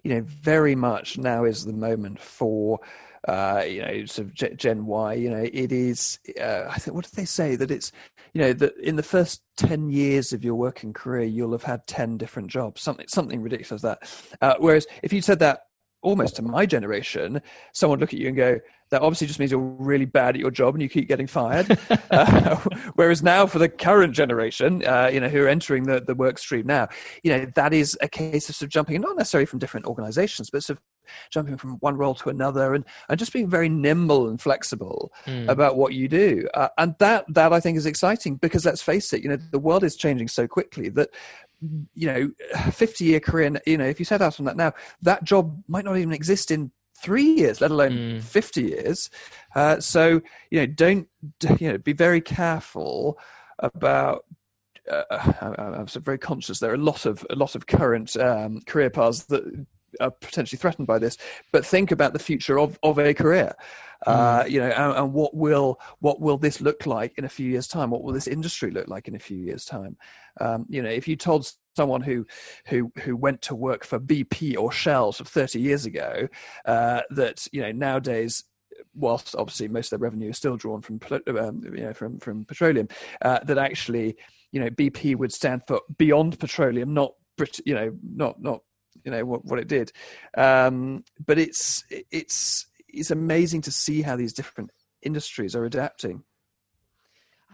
you 0.03 0.13
know, 0.15 0.21
very 0.21 0.73
much 0.73 1.17
now 1.17 1.43
is 1.43 1.65
the 1.65 1.73
moment 1.73 2.19
for 2.19 2.79
uh, 3.27 3.63
you 3.67 3.81
know, 3.81 4.05
sort 4.05 4.29
of 4.29 4.57
Gen 4.57 4.85
Y. 4.87 5.13
You 5.13 5.29
know, 5.29 5.49
it 5.53 5.71
is. 5.71 6.17
Uh, 6.39 6.65
I 6.69 6.79
think 6.79 6.95
what 6.95 7.05
did 7.05 7.13
they 7.15 7.25
say 7.25 7.55
that 7.57 7.69
it's, 7.69 7.91
you 8.33 8.41
know, 8.41 8.53
that 8.53 8.75
in 8.77 8.95
the 8.95 9.03
first 9.03 9.43
ten 9.57 9.89
years 9.89 10.33
of 10.33 10.43
your 10.43 10.55
working 10.55 10.93
career, 10.93 11.25
you'll 11.25 11.51
have 11.51 11.63
had 11.63 11.85
ten 11.87 12.17
different 12.17 12.49
jobs, 12.49 12.81
something 12.81 13.07
something 13.09 13.41
ridiculous 13.41 13.83
like 13.83 13.99
that. 13.99 14.35
Uh, 14.41 14.55
whereas 14.59 14.87
if 15.03 15.13
you 15.13 15.21
said 15.21 15.39
that 15.39 15.63
almost 16.01 16.35
to 16.37 16.41
my 16.41 16.65
generation, 16.65 17.41
someone 17.73 17.99
would 17.99 18.01
look 18.01 18.13
at 18.13 18.19
you 18.19 18.27
and 18.27 18.37
go, 18.37 18.59
that 18.91 19.01
obviously 19.01 19.25
just 19.25 19.39
means 19.39 19.51
you're 19.51 19.59
really 19.59 20.05
bad 20.05 20.35
at 20.35 20.41
your 20.41 20.51
job 20.51 20.75
and 20.75 20.81
you 20.81 20.89
keep 20.89 21.07
getting 21.07 21.27
fired. 21.27 21.79
uh, 22.11 22.55
whereas 22.95 23.23
now 23.23 23.45
for 23.45 23.57
the 23.57 23.69
current 23.69 24.13
generation, 24.13 24.85
uh, 24.85 25.09
you 25.11 25.19
know, 25.19 25.29
who 25.29 25.41
are 25.41 25.47
entering 25.47 25.83
the, 25.83 26.01
the 26.01 26.13
work 26.13 26.37
stream 26.37 26.67
now, 26.67 26.87
you 27.23 27.31
know, 27.31 27.45
that 27.55 27.73
is 27.73 27.97
a 28.01 28.09
case 28.09 28.49
of 28.49 28.55
sort 28.55 28.67
of 28.67 28.69
jumping, 28.69 28.99
not 28.99 29.15
necessarily 29.15 29.45
from 29.45 29.59
different 29.59 29.85
organizations, 29.85 30.49
but 30.49 30.61
sort 30.61 30.77
of 30.77 30.83
jumping 31.29 31.57
from 31.57 31.75
one 31.77 31.95
role 31.95 32.15
to 32.15 32.29
another 32.29 32.73
and, 32.73 32.85
and 33.09 33.17
just 33.17 33.33
being 33.33 33.49
very 33.49 33.69
nimble 33.69 34.29
and 34.29 34.41
flexible 34.41 35.11
mm. 35.25 35.47
about 35.47 35.77
what 35.77 35.93
you 35.93 36.07
do. 36.07 36.47
Uh, 36.53 36.67
and 36.77 36.95
that, 36.99 37.25
that 37.29 37.53
I 37.53 37.59
think 37.59 37.77
is 37.77 37.85
exciting 37.85 38.35
because 38.35 38.65
let's 38.65 38.81
face 38.81 39.13
it, 39.13 39.23
you 39.23 39.29
know, 39.29 39.37
the 39.51 39.59
world 39.59 39.83
is 39.83 39.95
changing 39.95 40.27
so 40.27 40.47
quickly 40.47 40.89
that 40.89 41.09
you 41.93 42.07
know, 42.07 42.31
50 42.71 43.05
year 43.05 43.19
career, 43.19 43.51
you 43.65 43.77
know, 43.77 43.85
if 43.85 43.99
you 43.99 44.05
set 44.05 44.21
out 44.21 44.39
on 44.39 44.45
that 44.45 44.57
now, 44.57 44.73
that 45.01 45.23
job 45.23 45.61
might 45.67 45.85
not 45.85 45.97
even 45.97 46.13
exist 46.13 46.51
in 46.51 46.71
three 47.01 47.23
years, 47.23 47.61
let 47.61 47.71
alone 47.71 47.91
mm. 47.91 48.21
50 48.21 48.61
years. 48.61 49.09
Uh, 49.55 49.79
so, 49.79 50.21
you 50.49 50.59
know, 50.59 50.65
don't, 50.65 51.07
you 51.59 51.71
know, 51.71 51.77
be 51.77 51.93
very 51.93 52.21
careful 52.21 53.17
about 53.59 54.25
uh, 54.91 55.03
I'm 55.39 55.85
very 55.85 56.17
conscious 56.17 56.57
there 56.57 56.71
are 56.71 56.75
a 56.75 56.77
lot 56.77 57.05
of 57.05 57.23
a 57.29 57.35
lot 57.35 57.53
of 57.53 57.67
current 57.67 58.17
um, 58.17 58.61
career 58.65 58.89
paths 58.89 59.25
that 59.25 59.43
are 59.99 60.11
potentially 60.11 60.57
threatened 60.57 60.87
by 60.87 60.99
this. 60.99 61.17
But 61.51 61.65
think 61.65 61.91
about 61.91 62.13
the 62.13 62.19
future 62.19 62.59
of, 62.59 62.79
of 62.83 62.97
a 62.97 63.13
career. 63.13 63.53
Uh, 64.05 64.43
mm. 64.43 64.49
you 64.49 64.59
know, 64.59 64.67
and, 64.67 64.97
and, 64.97 65.13
what 65.13 65.35
will 65.35 65.79
what 65.99 66.19
will 66.19 66.37
this 66.37 66.59
look 66.59 66.85
like 66.87 67.13
in 67.17 67.25
a 67.25 67.29
few 67.29 67.47
years' 67.47 67.67
time? 67.67 67.91
What 67.91 68.03
will 68.03 68.13
this 68.13 68.27
industry 68.27 68.71
look 68.71 68.87
like 68.87 69.07
in 69.07 69.15
a 69.15 69.19
few 69.19 69.37
years' 69.37 69.65
time? 69.65 69.95
Um, 70.39 70.65
you 70.69 70.81
know, 70.81 70.89
if 70.89 71.07
you 71.07 71.15
told 71.15 71.51
someone 71.75 72.01
who 72.01 72.25
who 72.67 72.91
who 72.99 73.15
went 73.15 73.41
to 73.43 73.55
work 73.55 73.85
for 73.85 73.99
BP 73.99 74.57
or 74.57 74.71
Shell 74.71 75.15
of 75.19 75.27
30 75.27 75.59
years 75.59 75.85
ago 75.85 76.27
uh, 76.65 77.01
that 77.11 77.47
you 77.51 77.61
know 77.61 77.71
nowadays 77.71 78.43
whilst 78.93 79.35
obviously 79.35 79.67
most 79.67 79.91
of 79.91 79.99
their 79.99 80.03
revenue 80.03 80.29
is 80.29 80.37
still 80.37 80.57
drawn 80.57 80.81
from 80.81 80.99
um, 81.37 81.61
you 81.63 81.83
know 81.83 81.93
from 81.93 82.19
from 82.19 82.45
petroleum 82.45 82.87
uh, 83.21 83.39
that 83.43 83.57
actually 83.57 84.17
you 84.51 84.59
know 84.59 84.69
BP 84.69 85.15
would 85.15 85.33
stand 85.33 85.61
for 85.67 85.81
beyond 85.97 86.39
petroleum 86.39 86.93
not 86.93 87.13
Brit- 87.37 87.65
you 87.65 87.73
know 87.73 87.93
not 88.03 88.41
not 88.41 88.61
you 89.05 89.11
know 89.11 89.25
what, 89.25 89.45
what 89.45 89.59
it 89.59 89.67
did 89.67 89.91
um, 90.37 91.03
but 91.25 91.39
it's 91.39 91.83
it's 91.89 92.67
it's 92.93 93.11
amazing 93.11 93.61
to 93.61 93.71
see 93.71 94.01
how 94.01 94.15
these 94.15 94.33
different 94.33 94.71
industries 95.01 95.55
are 95.55 95.65
adapting 95.65 96.23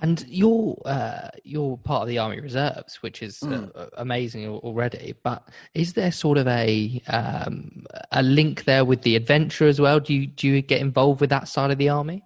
and 0.01 0.25
you're 0.27 0.79
uh, 0.85 1.29
you're 1.43 1.77
part 1.77 2.03
of 2.03 2.07
the 2.07 2.19
Army 2.19 2.39
Reserves, 2.39 2.97
which 2.97 3.23
is 3.23 3.39
mm. 3.39 3.71
uh, 3.75 3.87
amazing 3.97 4.47
already. 4.47 5.15
But 5.23 5.47
is 5.73 5.93
there 5.93 6.11
sort 6.11 6.37
of 6.37 6.47
a 6.47 7.01
um, 7.07 7.85
a 8.11 8.21
link 8.21 8.65
there 8.65 8.85
with 8.85 9.01
the 9.01 9.15
adventure 9.15 9.67
as 9.67 9.81
well? 9.81 9.99
Do 9.99 10.13
you 10.13 10.27
do 10.27 10.47
you 10.47 10.61
get 10.61 10.81
involved 10.81 11.21
with 11.21 11.31
that 11.31 11.47
side 11.47 11.71
of 11.71 11.77
the 11.77 11.89
army? 11.89 12.23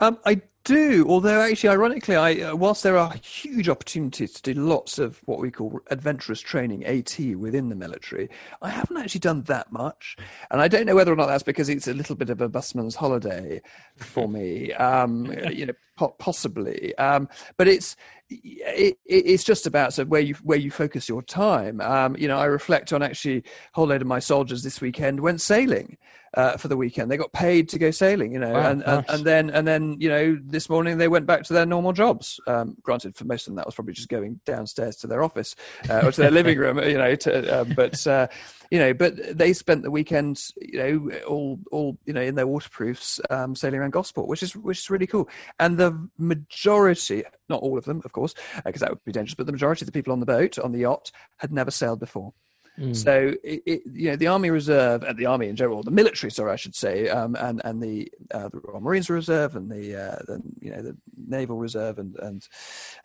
Um, 0.00 0.18
I 0.24 0.40
do, 0.64 1.06
although 1.08 1.40
actually, 1.40 1.68
ironically, 1.68 2.16
I 2.16 2.40
uh, 2.40 2.56
whilst 2.56 2.82
there 2.82 2.96
are 2.96 3.14
huge 3.22 3.68
opportunities 3.68 4.32
to 4.32 4.54
do 4.54 4.60
lots 4.60 4.98
of 4.98 5.20
what 5.26 5.38
we 5.38 5.50
call 5.50 5.80
adventurous 5.90 6.40
training 6.40 6.84
(AT) 6.84 7.18
within 7.36 7.68
the 7.68 7.76
military, 7.76 8.30
I 8.62 8.70
haven't 8.70 8.96
actually 8.96 9.20
done 9.20 9.42
that 9.42 9.70
much, 9.70 10.16
and 10.50 10.60
I 10.60 10.68
don't 10.68 10.86
know 10.86 10.94
whether 10.94 11.12
or 11.12 11.16
not 11.16 11.26
that's 11.26 11.42
because 11.42 11.68
it's 11.68 11.86
a 11.86 11.94
little 11.94 12.16
bit 12.16 12.30
of 12.30 12.40
a 12.40 12.48
busman's 12.48 12.96
holiday 12.96 13.60
for 13.96 14.28
me. 14.28 14.72
Um, 14.72 15.26
you 15.52 15.66
know, 15.66 15.74
po- 15.96 16.16
possibly, 16.18 16.96
um, 16.96 17.28
but 17.56 17.68
it's 17.68 17.96
it, 18.30 18.98
it's 19.04 19.44
just 19.44 19.66
about 19.66 19.92
so 19.92 20.04
where 20.06 20.22
you 20.22 20.34
where 20.42 20.58
you 20.58 20.70
focus 20.70 21.08
your 21.08 21.22
time. 21.22 21.80
Um, 21.82 22.16
you 22.16 22.26
know, 22.26 22.38
I 22.38 22.46
reflect 22.46 22.92
on 22.92 23.02
actually 23.02 23.38
a 23.38 23.42
whole 23.74 23.86
load 23.86 24.00
of 24.00 24.08
my 24.08 24.18
soldiers 24.18 24.62
this 24.62 24.80
weekend 24.80 25.20
went 25.20 25.40
sailing 25.40 25.98
uh, 26.36 26.56
for 26.56 26.68
the 26.68 26.76
weekend. 26.76 27.10
They 27.10 27.16
got 27.16 27.32
paid 27.32 27.68
to 27.70 27.78
go 27.78 27.90
sailing, 27.90 28.32
you 28.32 28.38
know, 28.38 28.52
wow, 28.52 28.70
and, 28.70 28.82
and, 28.82 29.04
and, 29.08 29.24
then 29.24 29.50
and 29.50 29.66
then 29.66 29.96
you 30.00 30.08
know 30.08 30.38
this 30.44 30.68
morning 30.68 30.98
they 30.98 31.08
went 31.08 31.26
back 31.26 31.44
to 31.44 31.52
their 31.52 31.66
normal 31.66 31.92
jobs. 31.92 32.40
Um, 32.46 32.76
granted, 32.82 33.16
for 33.16 33.24
most 33.24 33.42
of 33.42 33.46
them 33.46 33.56
that 33.56 33.66
was 33.66 33.74
probably 33.74 33.94
just 33.94 34.08
going 34.08 34.40
downstairs 34.44 34.96
to 34.96 35.06
their 35.06 35.22
office 35.22 35.54
uh, 35.88 36.02
or 36.04 36.12
to 36.12 36.20
their 36.20 36.30
living 36.32 36.58
room, 36.58 36.78
you 36.78 36.98
know. 36.98 37.14
To, 37.14 37.60
uh, 37.60 37.64
but 37.64 38.06
uh, 38.06 38.26
you 38.70 38.78
know, 38.78 38.94
but 38.94 39.36
they 39.36 39.52
spent 39.52 39.82
the 39.82 39.90
weekend, 39.90 40.42
you 40.60 40.78
know, 40.78 41.16
all 41.26 41.58
all 41.70 41.98
you 42.04 42.12
know 42.12 42.22
in 42.22 42.34
their 42.34 42.46
waterproofs 42.46 43.20
um, 43.30 43.54
sailing 43.54 43.80
around 43.80 43.92
Gosport, 43.92 44.28
which 44.28 44.42
is 44.42 44.56
which 44.56 44.78
is 44.78 44.90
really 44.90 45.06
cool. 45.06 45.28
And 45.58 45.78
the 45.78 46.08
majority, 46.18 47.24
not 47.48 47.62
all 47.62 47.78
of 47.78 47.84
them, 47.84 48.02
of 48.04 48.12
course, 48.12 48.34
because 48.64 48.82
uh, 48.82 48.86
that 48.86 48.90
would 48.90 49.04
be 49.04 49.12
dangerous, 49.12 49.34
but 49.34 49.46
the 49.46 49.52
majority 49.52 49.82
of 49.82 49.86
the 49.86 49.92
people 49.92 50.12
on 50.12 50.20
the 50.20 50.26
boat 50.26 50.58
on 50.58 50.72
the 50.72 50.80
yacht 50.80 51.10
had 51.38 51.52
never 51.52 51.70
sailed 51.70 52.00
before. 52.00 52.32
Mm. 52.78 52.96
So, 52.96 53.34
it, 53.44 53.62
it, 53.66 53.82
you 53.92 54.10
know, 54.10 54.16
the 54.16 54.26
Army 54.26 54.50
Reserve 54.50 55.04
and 55.04 55.16
the 55.16 55.26
Army 55.26 55.48
in 55.48 55.56
general, 55.56 55.82
the 55.82 55.90
military, 55.90 56.30
sorry, 56.30 56.52
I 56.52 56.56
should 56.56 56.74
say, 56.74 57.08
um, 57.08 57.36
and 57.36 57.60
and 57.64 57.80
the 57.82 58.10
uh, 58.32 58.48
the 58.48 58.60
Royal 58.60 58.80
Marines 58.80 59.08
Reserve 59.08 59.54
and 59.54 59.70
the, 59.70 59.94
uh, 59.94 60.16
the 60.26 60.42
you 60.60 60.70
know 60.70 60.82
the 60.82 60.96
Naval 61.26 61.56
Reserve 61.56 61.98
and 61.98 62.16
and 62.16 62.48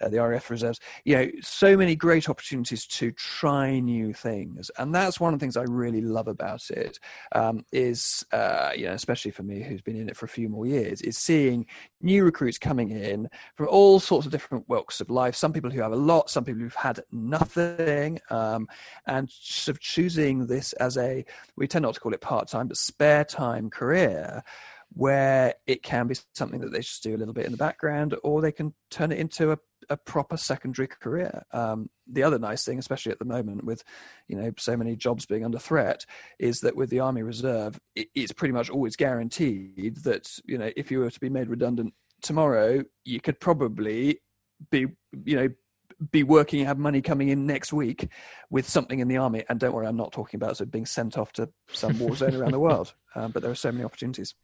uh, 0.02 0.10
the 0.10 0.22
RAF 0.22 0.50
reserves. 0.50 0.80
You 1.06 1.18
know, 1.18 1.32
so 1.42 1.78
many 1.78 1.96
great 1.96 2.30
opportunities 2.30 2.88
to 2.88 3.12
try 3.12 3.80
new 3.80 4.14
things, 4.14 4.72
and 4.78 4.94
that's 4.94 5.20
one 5.20 5.34
of 5.34 5.40
the 5.40 5.44
things 5.44 5.58
I 5.58 5.64
really 5.64 6.02
love 6.02 6.28
about 6.28 6.70
it. 6.72 7.00
Um, 7.34 7.64
is 7.72 8.26
uh, 8.32 8.72
you 8.76 8.86
know, 8.86 8.94
especially 8.94 9.32
for 9.32 9.44
me 9.44 9.62
who's 9.62 9.82
been 9.82 9.96
in 9.96 10.10
it 10.10 10.18
for 10.18 10.26
a 10.26 10.30
few 10.30 10.50
more 10.50 10.66
years, 10.66 11.02
is 11.02 11.18
seeing 11.18 11.66
new 12.02 12.24
recruits 12.24 12.58
coming 12.58 12.92
in 12.92 13.30
from 13.56 13.68
all 13.68 14.00
sorts 14.00 14.26
of 14.26 14.32
different 14.32 14.68
walks 14.68 15.02
of 15.02 15.10
life. 15.10 15.36
Some 15.36 15.54
people 15.54 15.70
who 15.70 15.82
have 15.82 15.92
a 15.92 15.98
lot, 15.98 16.30
some 16.30 16.44
people 16.44 16.62
who've 16.62 16.74
had 16.74 17.02
nothing, 17.12 18.20
um, 18.30 18.68
and 19.06 19.30
of 19.68 19.80
choosing 19.80 20.48
this 20.48 20.74
as 20.74 20.98
a 20.98 21.26
we 21.58 21.68
tend 21.68 21.84
not 21.84 21.96
to 21.96 22.00
call 22.00 22.14
it 22.14 22.22
part 22.22 22.48
time, 22.48 22.68
but 22.68 22.78
spare 22.78 23.26
time 23.26 23.70
career 23.70 24.44
where 24.94 25.54
it 25.68 25.84
can 25.84 26.08
be 26.08 26.16
something 26.34 26.62
that 26.62 26.72
they 26.72 26.80
just 26.80 27.04
do 27.04 27.16
a 27.16 27.18
little 27.18 27.34
bit 27.34 27.46
in 27.46 27.52
the 27.52 27.58
background, 27.58 28.16
or 28.24 28.42
they 28.42 28.52
can 28.52 28.74
turn 28.90 29.12
it 29.12 29.20
into 29.20 29.52
a, 29.52 29.58
a 29.90 29.96
proper 29.96 30.36
secondary 30.36 30.88
career. 30.88 31.44
Um, 31.52 31.92
the 32.08 32.24
other 32.24 32.40
nice 32.40 32.66
thing, 32.66 32.80
especially 32.80 33.12
at 33.12 33.20
the 33.20 33.26
moment 33.26 33.66
with, 33.66 33.84
you 34.28 34.36
know, 34.36 34.52
so 34.58 34.76
many 34.76 34.96
jobs 34.96 35.28
being 35.28 35.46
under 35.46 35.60
threat, 35.60 36.06
is 36.40 36.62
that 36.62 36.76
with 36.76 36.90
the 36.90 37.02
Army 37.02 37.22
Reserve, 37.22 37.80
it, 37.96 38.08
it's 38.16 38.32
pretty 38.32 38.54
much 38.54 38.72
always 38.72 38.96
guaranteed 38.96 39.98
that 39.98 40.40
you 40.46 40.58
know 40.58 40.72
if 40.76 40.90
you 40.90 41.00
were 41.00 41.12
to 41.12 41.20
be 41.20 41.30
made 41.30 41.50
redundant 41.50 41.94
tomorrow, 42.22 42.84
you 43.06 43.22
could 43.22 43.40
probably 43.40 44.20
be, 44.72 44.88
you 45.26 45.36
know, 45.36 45.50
be 46.12 46.24
working, 46.24 46.66
have 46.66 46.78
money 46.78 47.02
coming 47.02 47.30
in 47.30 47.46
next 47.46 47.74
week 47.74 48.10
with 48.50 48.68
something 48.68 49.00
in 49.00 49.08
the 49.08 49.18
army. 49.18 49.44
And 49.50 49.60
don't 49.60 49.74
worry, 49.74 49.88
I'm 49.88 49.98
not 49.98 50.12
talking 50.12 50.38
about 50.38 50.58
sort 50.58 50.68
of 50.68 50.72
being 50.72 50.86
sent 50.86 51.18
off 51.18 51.34
to 51.34 51.50
some 51.72 52.00
war 52.00 52.16
zone 52.16 52.36
around 52.36 52.52
the 52.52 52.60
world, 52.60 52.94
um, 53.16 53.32
but 53.34 53.42
there 53.44 53.52
are 53.52 53.56
so 53.56 53.72
many 53.72 53.84
opportunities. 53.84 54.36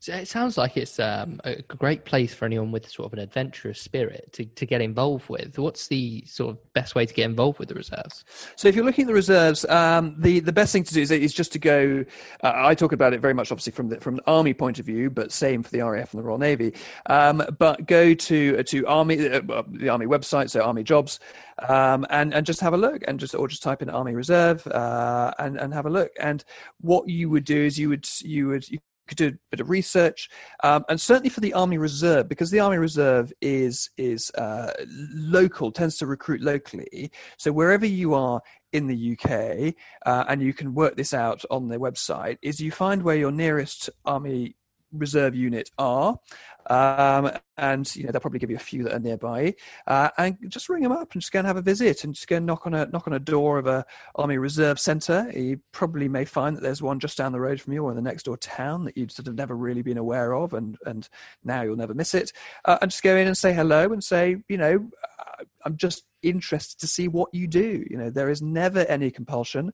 So 0.00 0.14
it 0.14 0.28
sounds 0.28 0.56
like 0.56 0.76
it's 0.76 1.00
um, 1.00 1.40
a 1.44 1.62
great 1.62 2.04
place 2.04 2.32
for 2.34 2.44
anyone 2.44 2.70
with 2.70 2.88
sort 2.88 3.06
of 3.06 3.12
an 3.14 3.18
adventurous 3.18 3.80
spirit 3.80 4.32
to, 4.34 4.44
to 4.44 4.66
get 4.66 4.80
involved 4.80 5.28
with. 5.28 5.58
What's 5.58 5.88
the 5.88 6.22
sort 6.26 6.50
of 6.50 6.72
best 6.74 6.94
way 6.94 7.06
to 7.06 7.14
get 7.14 7.24
involved 7.24 7.58
with 7.58 7.68
the 7.68 7.74
reserves? 7.74 8.24
So 8.56 8.68
if 8.68 8.76
you're 8.76 8.84
looking 8.84 9.04
at 9.04 9.08
the 9.08 9.14
reserves, 9.14 9.64
um, 9.64 10.14
the 10.18 10.40
the 10.40 10.52
best 10.52 10.72
thing 10.72 10.84
to 10.84 10.94
do 10.94 11.00
is, 11.00 11.10
is 11.10 11.34
just 11.34 11.52
to 11.52 11.58
go. 11.58 12.04
Uh, 12.42 12.52
I 12.54 12.74
talk 12.74 12.92
about 12.92 13.14
it 13.14 13.20
very 13.20 13.34
much, 13.34 13.50
obviously 13.50 13.72
from 13.72 13.88
the 13.88 14.00
from 14.00 14.16
the 14.16 14.26
army 14.26 14.54
point 14.54 14.78
of 14.78 14.86
view, 14.86 15.10
but 15.10 15.32
same 15.32 15.62
for 15.62 15.70
the 15.70 15.80
RAF 15.80 16.12
and 16.12 16.22
the 16.22 16.24
Royal 16.24 16.38
Navy. 16.38 16.74
Um, 17.06 17.42
but 17.58 17.86
go 17.86 18.14
to 18.14 18.62
to 18.62 18.86
army 18.86 19.28
uh, 19.28 19.62
the 19.68 19.88
army 19.88 20.06
website, 20.06 20.50
so 20.50 20.60
Army 20.60 20.82
Jobs, 20.84 21.20
um, 21.68 22.06
and 22.10 22.34
and 22.34 22.46
just 22.46 22.60
have 22.60 22.74
a 22.74 22.78
look, 22.78 23.02
and 23.08 23.18
just 23.18 23.34
or 23.34 23.48
just 23.48 23.62
type 23.62 23.82
in 23.82 23.90
Army 23.90 24.14
Reserve 24.14 24.66
uh, 24.68 25.32
and 25.38 25.56
and 25.56 25.72
have 25.74 25.86
a 25.86 25.90
look. 25.90 26.12
And 26.20 26.44
what 26.80 27.08
you 27.08 27.30
would 27.30 27.44
do 27.44 27.60
is 27.64 27.78
you 27.78 27.88
would 27.88 28.06
you 28.22 28.48
would 28.48 28.68
you 28.68 28.78
could 29.06 29.16
do 29.16 29.28
a 29.28 29.32
bit 29.50 29.60
of 29.60 29.70
research, 29.70 30.28
um, 30.62 30.84
and 30.88 31.00
certainly 31.00 31.30
for 31.30 31.40
the 31.40 31.54
Army 31.54 31.78
Reserve, 31.78 32.28
because 32.28 32.50
the 32.50 32.60
Army 32.60 32.78
Reserve 32.78 33.32
is 33.40 33.90
is 33.96 34.30
uh, 34.32 34.72
local, 34.86 35.72
tends 35.72 35.96
to 35.98 36.06
recruit 36.06 36.40
locally. 36.40 37.10
So 37.36 37.52
wherever 37.52 37.86
you 37.86 38.14
are 38.14 38.40
in 38.72 38.86
the 38.86 39.12
UK, 39.12 39.74
uh, 40.04 40.24
and 40.28 40.42
you 40.42 40.52
can 40.52 40.74
work 40.74 40.96
this 40.96 41.14
out 41.14 41.44
on 41.50 41.68
their 41.68 41.80
website, 41.80 42.38
is 42.42 42.60
you 42.60 42.70
find 42.70 43.02
where 43.02 43.16
your 43.16 43.32
nearest 43.32 43.90
Army 44.04 44.56
reserve 44.92 45.34
unit 45.34 45.70
are. 45.78 46.18
Um, 46.68 47.30
and 47.56 47.94
you 47.94 48.04
know 48.04 48.10
they'll 48.10 48.20
probably 48.20 48.40
give 48.40 48.50
you 48.50 48.56
a 48.56 48.58
few 48.58 48.82
that 48.82 48.94
are 48.94 48.98
nearby, 48.98 49.54
uh, 49.86 50.10
and 50.18 50.36
just 50.48 50.68
ring 50.68 50.82
them 50.82 50.90
up 50.90 51.12
and 51.12 51.22
just 51.22 51.32
go 51.32 51.38
and 51.38 51.46
have 51.46 51.56
a 51.56 51.62
visit, 51.62 52.02
and 52.02 52.12
just 52.12 52.26
go 52.26 52.36
and 52.36 52.46
knock 52.46 52.66
on 52.66 52.74
a 52.74 52.86
knock 52.86 53.06
on 53.06 53.12
a 53.12 53.20
door 53.20 53.58
of 53.58 53.68
a 53.68 53.84
army 54.16 54.36
reserve 54.36 54.80
centre. 54.80 55.30
You 55.32 55.60
probably 55.70 56.08
may 56.08 56.24
find 56.24 56.56
that 56.56 56.62
there's 56.62 56.82
one 56.82 56.98
just 56.98 57.16
down 57.16 57.30
the 57.30 57.40
road 57.40 57.60
from 57.60 57.72
you 57.72 57.84
or 57.84 57.90
in 57.90 57.96
the 57.96 58.02
next 58.02 58.24
door 58.24 58.36
town 58.36 58.84
that 58.84 58.96
you'd 58.96 59.12
sort 59.12 59.28
of 59.28 59.36
never 59.36 59.54
really 59.54 59.82
been 59.82 59.96
aware 59.96 60.34
of, 60.34 60.54
and 60.54 60.76
and 60.86 61.08
now 61.44 61.62
you'll 61.62 61.76
never 61.76 61.94
miss 61.94 62.14
it. 62.14 62.32
Uh, 62.64 62.78
and 62.82 62.90
just 62.90 63.04
go 63.04 63.16
in 63.16 63.28
and 63.28 63.38
say 63.38 63.52
hello 63.52 63.92
and 63.92 64.02
say, 64.02 64.36
you 64.48 64.58
know, 64.58 64.90
I'm 65.64 65.76
just 65.76 66.04
interested 66.22 66.78
to 66.80 66.86
see 66.86 67.08
what 67.08 67.28
you 67.32 67.46
do. 67.46 67.84
You 67.88 67.96
know, 67.96 68.10
there 68.10 68.30
is 68.30 68.42
never 68.42 68.80
any 68.80 69.10
compulsion. 69.10 69.72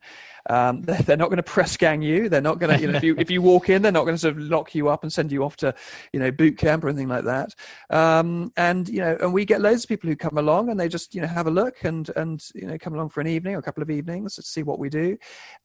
Um, 0.50 0.82
they're, 0.82 1.02
they're, 1.02 1.16
not 1.16 1.28
going 1.28 1.36
to 1.36 1.42
press 1.42 1.76
gang 1.76 2.02
you. 2.02 2.28
They're 2.28 2.40
not 2.40 2.58
going 2.58 2.76
to, 2.76 2.80
you 2.80 2.90
know, 2.90 2.96
if 2.96 3.04
you, 3.04 3.14
if 3.18 3.30
you 3.30 3.42
walk 3.42 3.68
in, 3.68 3.82
they're 3.82 3.92
not 3.92 4.04
going 4.04 4.14
to 4.14 4.20
sort 4.20 4.36
of 4.36 4.42
lock 4.42 4.74
you 4.74 4.88
up 4.88 5.02
and 5.02 5.12
send 5.12 5.30
you 5.32 5.44
off 5.44 5.56
to, 5.58 5.74
you 6.12 6.20
know, 6.20 6.30
boot 6.30 6.58
camp 6.58 6.84
or 6.84 6.88
anything 6.88 7.08
like 7.08 7.24
that. 7.24 7.54
Um, 7.90 8.52
and, 8.56 8.88
you 8.88 9.00
know, 9.00 9.16
and 9.20 9.32
we 9.32 9.44
get 9.44 9.60
loads 9.60 9.84
of 9.84 9.88
people 9.88 10.08
who 10.08 10.16
come 10.16 10.38
along 10.38 10.68
and 10.68 10.78
they 10.78 10.88
just, 10.88 11.14
you 11.14 11.20
know, 11.20 11.28
have 11.28 11.46
a 11.46 11.50
look 11.50 11.84
and, 11.84 12.10
and, 12.16 12.42
you 12.54 12.66
know, 12.66 12.78
come 12.78 12.94
along 12.94 13.10
for 13.10 13.20
an 13.20 13.26
evening 13.26 13.54
or 13.54 13.58
a 13.58 13.62
couple 13.62 13.82
of 13.82 13.90
evenings 13.90 14.34
to 14.34 14.42
see 14.42 14.62
what 14.62 14.78
we 14.78 14.88
do. 14.88 15.16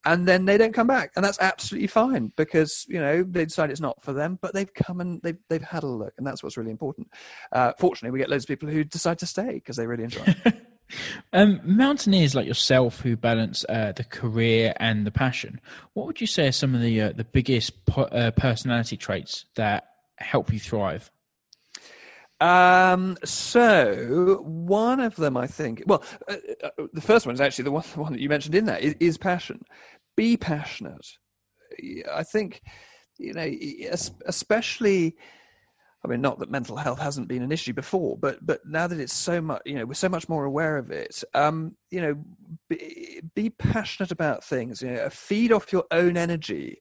And 0.05 0.27
then 0.27 0.45
they 0.45 0.57
don't 0.57 0.73
come 0.73 0.87
back. 0.87 1.11
And 1.15 1.25
that's 1.25 1.39
absolutely 1.39 1.87
fine 1.87 2.31
because, 2.35 2.85
you 2.87 2.99
know, 2.99 3.23
they 3.23 3.45
decide 3.45 3.71
it's 3.71 3.81
not 3.81 4.01
for 4.03 4.13
them, 4.13 4.37
but 4.41 4.53
they've 4.53 4.73
come 4.73 5.01
and 5.01 5.21
they've, 5.21 5.37
they've 5.49 5.61
had 5.61 5.83
a 5.83 5.87
look. 5.87 6.13
And 6.17 6.25
that's 6.25 6.43
what's 6.43 6.57
really 6.57 6.71
important. 6.71 7.07
Uh, 7.51 7.73
fortunately, 7.79 8.11
we 8.11 8.19
get 8.19 8.29
loads 8.29 8.43
of 8.43 8.47
people 8.47 8.69
who 8.69 8.83
decide 8.83 9.19
to 9.19 9.25
stay 9.25 9.53
because 9.53 9.75
they 9.75 9.87
really 9.87 10.03
enjoy 10.03 10.23
it. 10.25 10.55
Um, 11.33 11.59
mountaineers 11.63 12.35
like 12.35 12.47
yourself 12.47 13.01
who 13.01 13.17
balance 13.17 13.65
uh, 13.67 13.91
the 13.95 14.03
career 14.03 14.73
and 14.77 15.05
the 15.05 15.11
passion, 15.11 15.59
what 15.93 16.07
would 16.07 16.21
you 16.21 16.27
say 16.27 16.47
are 16.47 16.51
some 16.51 16.73
of 16.73 16.81
the 16.81 17.01
uh, 17.01 17.11
the 17.11 17.25
biggest 17.25 17.85
po- 17.85 18.03
uh, 18.03 18.31
personality 18.31 18.97
traits 18.97 19.45
that 19.55 19.89
help 20.17 20.51
you 20.51 20.59
thrive? 20.59 21.11
Um, 22.39 23.17
so 23.23 24.41
one 24.43 24.99
of 24.99 25.15
them, 25.15 25.35
I 25.37 25.47
think, 25.47 25.83
well, 25.87 26.03
uh, 26.29 26.35
uh, 26.63 26.69
the 26.93 27.01
first 27.01 27.25
one 27.25 27.33
is 27.33 27.41
actually 27.41 27.63
the 27.63 27.71
one, 27.71 27.83
the 27.93 27.99
one 27.99 28.13
that 28.13 28.21
you 28.21 28.29
mentioned 28.29 28.55
in 28.55 28.65
there 28.65 28.77
is, 28.77 28.95
is 28.99 29.17
passion. 29.17 29.63
Be 30.15 30.37
passionate. 30.37 31.07
I 32.11 32.23
think, 32.23 32.61
you 33.17 33.33
know, 33.33 33.51
especially 34.25 35.15
I 36.03 36.07
mean, 36.07 36.21
not 36.21 36.39
that 36.39 36.51
mental 36.51 36.77
health 36.77 36.99
hasn't 36.99 37.27
been 37.27 37.41
an 37.41 37.51
issue 37.51 37.73
before, 37.73 38.17
but 38.17 38.45
but 38.45 38.65
now 38.65 38.87
that 38.87 38.99
it's 38.99 39.13
so 39.13 39.41
much, 39.41 39.61
you 39.65 39.75
know, 39.75 39.85
we're 39.85 39.93
so 39.93 40.09
much 40.09 40.29
more 40.29 40.45
aware 40.45 40.77
of 40.77 40.91
it. 40.91 41.23
Um, 41.33 41.75
you 41.89 42.01
know, 42.01 42.17
be, 42.69 43.21
be 43.35 43.49
passionate 43.49 44.11
about 44.11 44.43
things. 44.43 44.81
You 44.81 44.91
know, 44.91 45.09
feed 45.09 45.51
off 45.51 45.71
your 45.71 45.85
own 45.91 46.17
energy, 46.17 46.79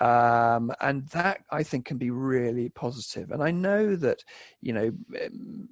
um, 0.00 0.72
and 0.80 1.06
that 1.08 1.40
I 1.50 1.62
think 1.62 1.86
can 1.86 1.98
be 1.98 2.10
really 2.10 2.68
positive. 2.68 3.30
And 3.30 3.42
I 3.42 3.50
know 3.50 3.96
that, 3.96 4.22
you 4.60 4.72
know, 4.72 4.92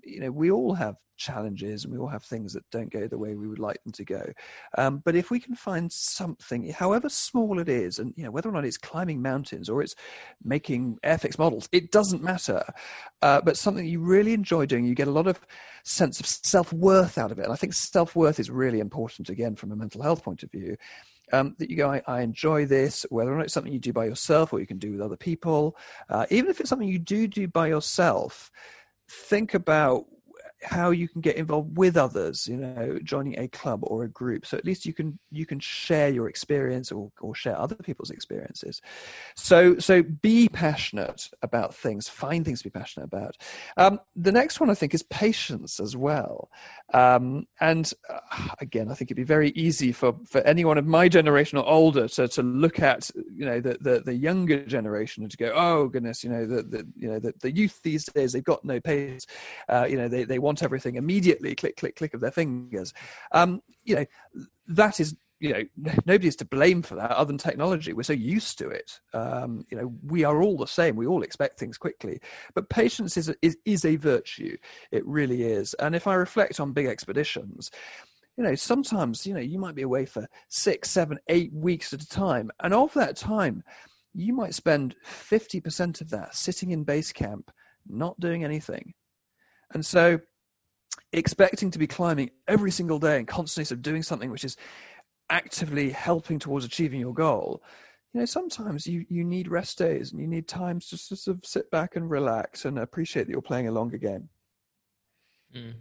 you 0.05 0.21
know, 0.21 0.31
we 0.31 0.51
all 0.51 0.75
have 0.75 0.97
challenges 1.17 1.85
and 1.85 1.93
we 1.93 1.99
all 1.99 2.09
have 2.09 2.23
things 2.23 2.53
that 2.53 2.69
don't 2.71 2.93
go 2.93 3.07
the 3.07 3.19
way 3.19 3.35
we 3.35 3.49
would 3.49 3.59
like 3.59 3.83
them 3.85 3.93
to 3.93 4.05
go 4.05 4.23
um, 4.77 5.03
but 5.05 5.15
if 5.17 5.31
we 5.31 5.41
can 5.41 5.55
find 5.55 5.91
something 5.91 6.71
however 6.71 7.09
small 7.09 7.59
it 7.59 7.69
is 7.69 7.99
and 7.99 8.13
you 8.17 8.25
know 8.25 8.31
whether 8.31 8.49
or 8.49 8.53
not 8.53 8.65
it's 8.65 8.77
climbing 8.77 9.21
mountains 9.21 9.69
or 9.69 9.83
it's 9.83 9.95
making 10.45 10.99
airfix 11.05 11.39
models 11.39 11.69
it 11.73 11.91
doesn't 11.91 12.23
matter 12.23 12.63
uh, 13.23 13.41
but 13.41 13.57
something 13.57 13.87
you 13.87 14.01
really 14.01 14.33
enjoy 14.33 14.67
doing 14.67 14.85
you 14.85 14.95
get 14.95 15.09
a 15.09 15.13
lot 15.13 15.27
of 15.27 15.41
sense 15.85 16.21
of 16.21 16.27
self-worth 16.27 17.17
out 17.17 17.33
of 17.33 17.39
it 17.39 17.45
and 17.45 17.53
i 17.53 17.57
think 17.57 17.73
self-worth 17.73 18.39
is 18.39 18.51
really 18.51 18.76
important 18.81 19.29
again 19.29 19.57
from 19.57 19.73
a 19.73 19.77
mental 19.77 20.03
health 20.03 20.23
point 20.23 20.43
of 20.43 20.51
view 20.51 20.77
um, 21.33 21.55
that 21.59 21.71
you 21.71 21.77
go, 21.77 21.91
I, 21.91 22.03
I, 22.07 22.21
enjoy 22.21 22.67
this, 22.67 23.05
whether 23.11 23.33
or 23.33 23.37
not 23.37 23.47
it's 23.47 23.55
something 23.55 23.73
you 23.73 23.79
do 23.79 23.93
by 23.93 24.05
yourself 24.05 24.53
or 24.53 24.61
you 24.61 24.67
can 24.67 24.79
do 24.79 24.93
with 24.93 25.01
other 25.01 25.17
people, 25.17 25.77
uh, 26.09 26.27
even 26.31 26.51
if 26.51 26.61
it's 26.61 26.69
something 26.69 26.89
you 26.89 26.99
do 26.99 27.27
do 27.27 27.49
by 27.49 27.67
yourself, 27.67 28.51
think 29.09 29.55
about 29.55 30.07
how 30.67 30.91
you 30.91 31.09
can 31.09 31.21
get 31.21 31.37
involved 31.37 31.77
with 31.77 31.97
others 31.97 32.49
you 32.49 32.57
know 32.57 32.99
joining 33.03 33.39
a 33.39 33.49
club 33.49 33.81
or 33.83 34.05
a 34.05 34.09
group. 34.09 34.45
So 34.47 34.57
at 34.57 34.65
least 34.65 34.85
you 34.85 34.93
can 34.93 35.19
you 35.31 35.47
can 35.47 35.61
share 35.61 36.09
your 36.09 36.29
experience 36.29 36.91
or, 36.91 37.11
or 37.21 37.35
share 37.35 37.59
other 37.59 37.77
people's 37.77 38.11
experiences. 38.11 38.83
So 39.37 39.79
so 39.79 40.03
be 40.03 40.49
passionate 40.49 41.29
about 41.43 41.75
things 41.75 42.09
find 42.09 42.45
things 42.45 42.61
to 42.61 42.65
be 42.65 42.71
passionate 42.71 43.07
about. 43.07 43.37
Um, 43.77 44.01
the 44.15 44.33
next 44.33 44.61
one 44.61 44.71
i 44.71 44.75
think 44.75 44.95
is 44.95 45.03
patience 45.05 45.81
as 45.81 45.97
well. 45.97 46.51
Um, 46.93 47.47
and 47.61 47.93
uh, 48.09 48.21
again 48.61 48.91
i 48.91 48.95
think 48.95 49.09
it'd 49.09 49.17
be 49.17 49.25
very 49.25 49.51
easy 49.51 49.93
for 49.93 50.15
for 50.25 50.41
anyone 50.43 50.79
of 50.79 50.87
my 50.87 51.09
generation 51.09 51.59
or 51.59 51.67
older 51.69 52.09
to, 52.09 52.29
to 52.29 52.43
look 52.43 52.81
at 52.81 53.11
you 53.35 53.45
know 53.45 53.61
the, 53.61 53.77
the, 53.81 54.01
the 54.01 54.15
younger 54.15 54.65
generation 54.65 55.23
and 55.23 55.31
to 55.31 55.37
go 55.37 55.53
oh 55.55 55.89
goodness 55.89 56.25
you 56.25 56.31
know 56.31 56.47
the, 56.47 56.63
the 56.63 56.87
you 56.97 57.09
know 57.09 57.19
the, 57.19 57.33
the 57.41 57.51
youth 57.51 57.81
these 57.83 58.05
days 58.07 58.33
they've 58.33 58.45
got 58.45 58.65
no 58.65 58.81
patience. 58.81 59.27
Uh, 59.69 59.87
you 59.89 59.97
know 59.97 60.09
they, 60.09 60.25
they 60.25 60.39
want 60.39 60.56
everything 60.63 60.97
immediately, 60.97 61.55
click, 61.55 61.77
click, 61.77 61.97
click 61.97 62.15
of 62.15 62.21
their 62.21 62.31
fingers. 62.31 62.93
Um, 63.33 63.63
you 63.85 63.97
know, 63.97 64.07
that 64.69 65.01
is 65.01 65.17
you 65.39 65.53
know 65.53 65.63
nobody 66.07 66.29
is 66.29 66.37
to 66.37 66.45
blame 66.47 66.83
for 66.83 66.95
that 66.95 67.11
other 67.11 67.29
than 67.29 67.39
technology. 67.39 67.93
We're 67.93 68.03
so 68.03 68.13
used 68.13 68.59
to 68.59 68.69
it. 68.69 69.01
Um, 69.13 69.65
you 69.71 69.77
know 69.77 69.95
we 70.05 70.25
are 70.25 70.43
all 70.43 70.57
the 70.57 70.67
same. 70.67 70.97
We 70.97 71.07
all 71.07 71.23
expect 71.23 71.59
things 71.59 71.79
quickly. 71.79 72.21
But 72.55 72.71
patience 72.71 73.17
is 73.17 73.35
is, 73.43 73.57
is 73.65 73.85
a 73.85 73.97
virtue. 73.97 74.57
It 74.91 75.07
really 75.07 75.43
is. 75.43 75.75
And 75.75 75.95
if 75.95 76.07
i 76.07 76.15
reflect 76.15 76.61
on 76.61 76.73
big 76.73 76.87
expeditions 76.87 77.71
you 78.37 78.45
know 78.45 78.55
sometimes 78.55 79.27
you 79.27 79.33
know 79.33 79.41
you 79.41 79.59
might 79.59 79.75
be 79.75 79.81
away 79.81 80.05
for 80.05 80.29
six 80.51 80.91
seven 80.91 81.19
eight 81.29 81.53
weeks 81.53 81.93
at 81.93 82.03
a 82.03 82.09
time. 82.09 82.51
And 82.61 82.75
of 82.75 82.93
that 82.95 83.17
time 83.17 83.63
you 84.17 84.33
might 84.33 84.55
spend 84.55 84.97
50% 85.05 86.01
of 86.01 86.09
that 86.11 86.35
sitting 86.35 86.71
in 86.71 86.85
base 86.85 87.13
camp 87.13 87.51
not 87.87 88.19
doing 88.19 88.45
anything. 88.45 88.95
And 89.75 89.85
so 89.85 90.21
expecting 91.13 91.71
to 91.71 91.79
be 91.79 91.87
climbing 91.87 92.31
every 92.49 92.71
single 92.71 92.99
day 92.99 93.19
and 93.19 93.27
constantly 93.29 93.65
sort 93.65 93.79
of 93.79 93.83
doing 93.83 94.03
something 94.03 94.31
which 94.31 94.45
is 94.45 94.57
actively 95.31 95.91
helping 95.91 96.39
towards 96.39 96.65
achieving 96.65 97.01
your 97.01 97.15
goal, 97.15 97.63
you 98.13 98.21
know, 98.21 98.27
sometimes 98.27 98.87
you, 98.87 99.05
you 99.09 99.25
need 99.25 99.49
rest 99.49 99.79
days 99.79 100.13
and 100.13 100.21
you 100.21 100.27
need 100.27 100.49
times 100.49 100.89
to 100.89 100.97
sort 100.97 101.37
of 101.37 101.45
sit 101.45 101.71
back 101.71 101.97
and 101.97 102.11
relax 102.11 102.65
and 102.65 102.79
appreciate 102.79 103.27
that 103.27 103.33
you're 103.33 103.43
playing 103.43 103.69
a 103.69 103.73
longer 103.73 103.99
game. 103.99 104.29
Mm. 105.55 105.75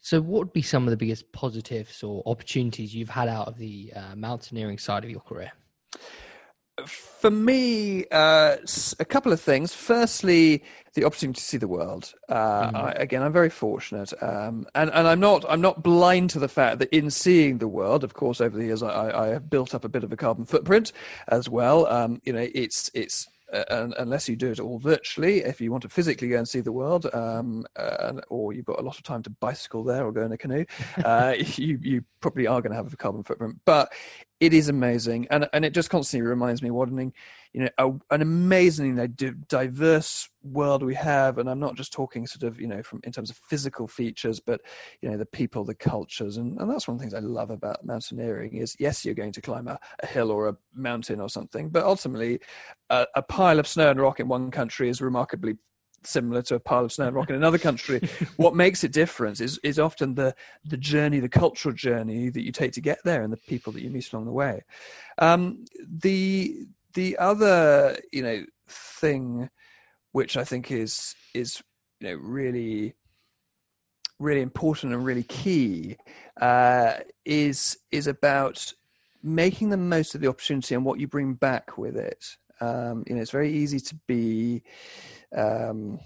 So, 0.00 0.20
what 0.20 0.38
would 0.38 0.52
be 0.52 0.62
some 0.62 0.84
of 0.84 0.90
the 0.90 0.96
biggest 0.96 1.30
positives 1.32 2.02
or 2.02 2.22
opportunities 2.24 2.94
you've 2.94 3.10
had 3.10 3.28
out 3.28 3.48
of 3.48 3.58
the 3.58 3.92
uh, 3.94 4.14
mountaineering 4.16 4.78
side 4.78 5.04
of 5.04 5.10
your 5.10 5.20
career? 5.20 5.52
For 6.86 7.30
me, 7.30 8.04
uh, 8.12 8.56
a 9.00 9.04
couple 9.04 9.32
of 9.32 9.40
things. 9.40 9.74
Firstly, 9.74 10.62
the 10.94 11.04
opportunity 11.04 11.38
to 11.38 11.44
see 11.44 11.56
the 11.56 11.68
world. 11.68 12.14
Uh, 12.28 12.70
mm. 12.70 12.74
I, 12.74 12.90
again, 12.92 13.22
I'm 13.22 13.32
very 13.32 13.50
fortunate, 13.50 14.12
um, 14.22 14.66
and 14.74 14.90
and 14.90 15.08
I'm 15.08 15.20
not 15.20 15.44
I'm 15.48 15.60
not 15.60 15.82
blind 15.82 16.30
to 16.30 16.38
the 16.38 16.48
fact 16.48 16.78
that 16.78 16.94
in 16.94 17.10
seeing 17.10 17.58
the 17.58 17.68
world, 17.68 18.04
of 18.04 18.14
course, 18.14 18.40
over 18.40 18.56
the 18.56 18.64
years 18.64 18.82
I, 18.82 19.10
I 19.10 19.26
have 19.28 19.50
built 19.50 19.74
up 19.74 19.84
a 19.84 19.88
bit 19.88 20.04
of 20.04 20.12
a 20.12 20.16
carbon 20.16 20.44
footprint 20.44 20.92
as 21.28 21.48
well. 21.48 21.86
Um, 21.86 22.20
you 22.24 22.32
know, 22.32 22.46
it's 22.54 22.90
it's 22.94 23.28
uh, 23.52 23.88
unless 23.98 24.28
you 24.28 24.36
do 24.36 24.50
it 24.50 24.60
all 24.60 24.78
virtually, 24.78 25.38
if 25.38 25.60
you 25.60 25.70
want 25.70 25.82
to 25.82 25.88
physically 25.88 26.28
go 26.28 26.36
and 26.36 26.48
see 26.48 26.60
the 26.60 26.72
world, 26.72 27.06
um, 27.14 27.64
uh, 27.76 28.12
or 28.28 28.52
you've 28.52 28.66
got 28.66 28.78
a 28.78 28.82
lot 28.82 28.96
of 28.96 29.02
time 29.02 29.22
to 29.22 29.30
bicycle 29.30 29.82
there 29.82 30.04
or 30.04 30.12
go 30.12 30.22
in 30.22 30.32
a 30.32 30.38
canoe, 30.38 30.64
uh, 31.04 31.34
you 31.38 31.78
you 31.82 32.04
probably 32.20 32.46
are 32.46 32.60
going 32.60 32.72
to 32.72 32.76
have 32.76 32.92
a 32.92 32.96
carbon 32.96 33.22
footprint. 33.22 33.58
But 33.64 33.92
it 34.40 34.54
is 34.54 34.68
amazing, 34.68 35.26
and 35.30 35.48
and 35.52 35.64
it 35.64 35.74
just 35.74 35.90
constantly 35.90 36.26
reminds 36.26 36.62
me 36.62 36.70
what 36.70 36.88
an 36.88 37.12
you 37.52 37.60
know 37.62 37.68
a, 37.78 38.14
an 38.14 38.22
amazingly 38.22 39.08
diverse 39.48 40.28
world 40.42 40.82
we 40.82 40.94
have, 40.94 41.38
and 41.38 41.50
I'm 41.50 41.58
not 41.58 41.76
just 41.76 41.92
talking 41.92 42.26
sort 42.26 42.44
of 42.44 42.60
you 42.60 42.68
know 42.68 42.82
from 42.82 43.00
in 43.04 43.12
terms 43.12 43.30
of 43.30 43.36
physical 43.36 43.88
features, 43.88 44.38
but 44.38 44.60
you 45.02 45.10
know 45.10 45.16
the 45.16 45.26
people, 45.26 45.64
the 45.64 45.74
cultures, 45.74 46.36
and, 46.36 46.58
and 46.60 46.70
that's 46.70 46.86
one 46.86 46.94
of 46.94 46.98
the 46.98 47.02
things 47.02 47.14
I 47.14 47.26
love 47.26 47.50
about 47.50 47.84
mountaineering 47.84 48.56
is 48.56 48.76
yes, 48.78 49.04
you're 49.04 49.14
going 49.14 49.32
to 49.32 49.40
climb 49.40 49.66
a, 49.66 49.78
a 50.00 50.06
hill 50.06 50.30
or 50.30 50.48
a 50.48 50.56
mountain 50.72 51.20
or 51.20 51.28
something, 51.28 51.68
but 51.68 51.84
ultimately 51.84 52.38
a, 52.90 53.06
a 53.16 53.22
pile 53.22 53.58
of 53.58 53.66
snow 53.66 53.90
and 53.90 54.00
rock 54.00 54.20
in 54.20 54.28
one 54.28 54.50
country 54.50 54.88
is 54.88 55.00
remarkably 55.00 55.56
similar 56.04 56.42
to 56.42 56.54
a 56.54 56.60
pile 56.60 56.84
of 56.84 56.92
snow 56.92 57.06
and 57.06 57.16
rock 57.16 57.30
in 57.30 57.36
another 57.36 57.58
country. 57.58 58.00
what 58.36 58.54
makes 58.54 58.84
it 58.84 58.92
different 58.92 59.40
is 59.40 59.58
is 59.62 59.78
often 59.78 60.14
the 60.14 60.34
the 60.64 60.76
journey, 60.76 61.20
the 61.20 61.28
cultural 61.28 61.74
journey 61.74 62.28
that 62.28 62.44
you 62.44 62.52
take 62.52 62.72
to 62.72 62.80
get 62.80 62.98
there, 63.04 63.22
and 63.22 63.32
the 63.32 63.36
people 63.36 63.72
that 63.72 63.82
you 63.82 63.90
meet 63.90 64.12
along 64.12 64.26
the 64.26 64.32
way. 64.32 64.62
Um, 65.18 65.64
the 65.86 66.66
the 66.94 67.16
other 67.18 67.98
you 68.12 68.22
know 68.22 68.44
thing, 68.68 69.50
which 70.12 70.36
I 70.36 70.44
think 70.44 70.70
is 70.70 71.14
is 71.34 71.62
you 72.00 72.08
know 72.08 72.14
really 72.14 72.94
really 74.18 74.40
important 74.40 74.92
and 74.92 75.04
really 75.04 75.22
key, 75.22 75.96
uh, 76.40 76.94
is 77.24 77.78
is 77.90 78.06
about 78.06 78.72
making 79.22 79.70
the 79.70 79.76
most 79.76 80.14
of 80.14 80.20
the 80.20 80.28
opportunity 80.28 80.74
and 80.74 80.84
what 80.84 81.00
you 81.00 81.06
bring 81.06 81.34
back 81.34 81.76
with 81.78 81.96
it. 81.96 82.36
Um, 82.60 83.04
you 83.06 83.14
know, 83.14 83.22
it's 83.22 83.30
very 83.30 83.52
easy 83.52 83.80
to 83.80 83.94
be 84.06 84.62
um, 85.36 86.00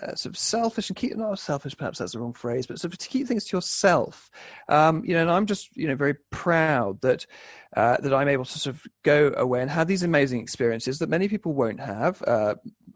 uh, 0.00 0.14
sort 0.14 0.32
of 0.32 0.38
selfish 0.38 0.88
and 0.88 0.96
keep 0.96 1.16
not 1.16 1.38
selfish 1.38 1.76
perhaps 1.76 1.98
that's 1.98 2.12
the 2.12 2.18
wrong 2.18 2.32
phrase 2.32 2.66
but 2.66 2.78
sort 2.78 2.92
of 2.92 2.98
to 2.98 3.08
keep 3.08 3.26
things 3.26 3.44
to 3.44 3.56
yourself. 3.56 4.30
Um, 4.68 5.02
you 5.04 5.14
know 5.14 5.22
and 5.22 5.30
i'm 5.30 5.46
just 5.46 5.76
you 5.76 5.88
know 5.88 5.96
very 5.96 6.14
proud 6.30 7.00
that 7.00 7.26
uh, 7.76 7.96
that 8.00 8.14
i'm 8.14 8.28
able 8.28 8.44
to 8.44 8.58
sort 8.58 8.76
of 8.76 8.86
go 9.02 9.32
away 9.36 9.60
and 9.60 9.70
have 9.70 9.88
these 9.88 10.02
amazing 10.02 10.40
experiences 10.40 10.98
that 11.00 11.08
many 11.08 11.28
people 11.28 11.52
won't 11.52 11.80
have 11.80 12.22
uh, 12.26 12.54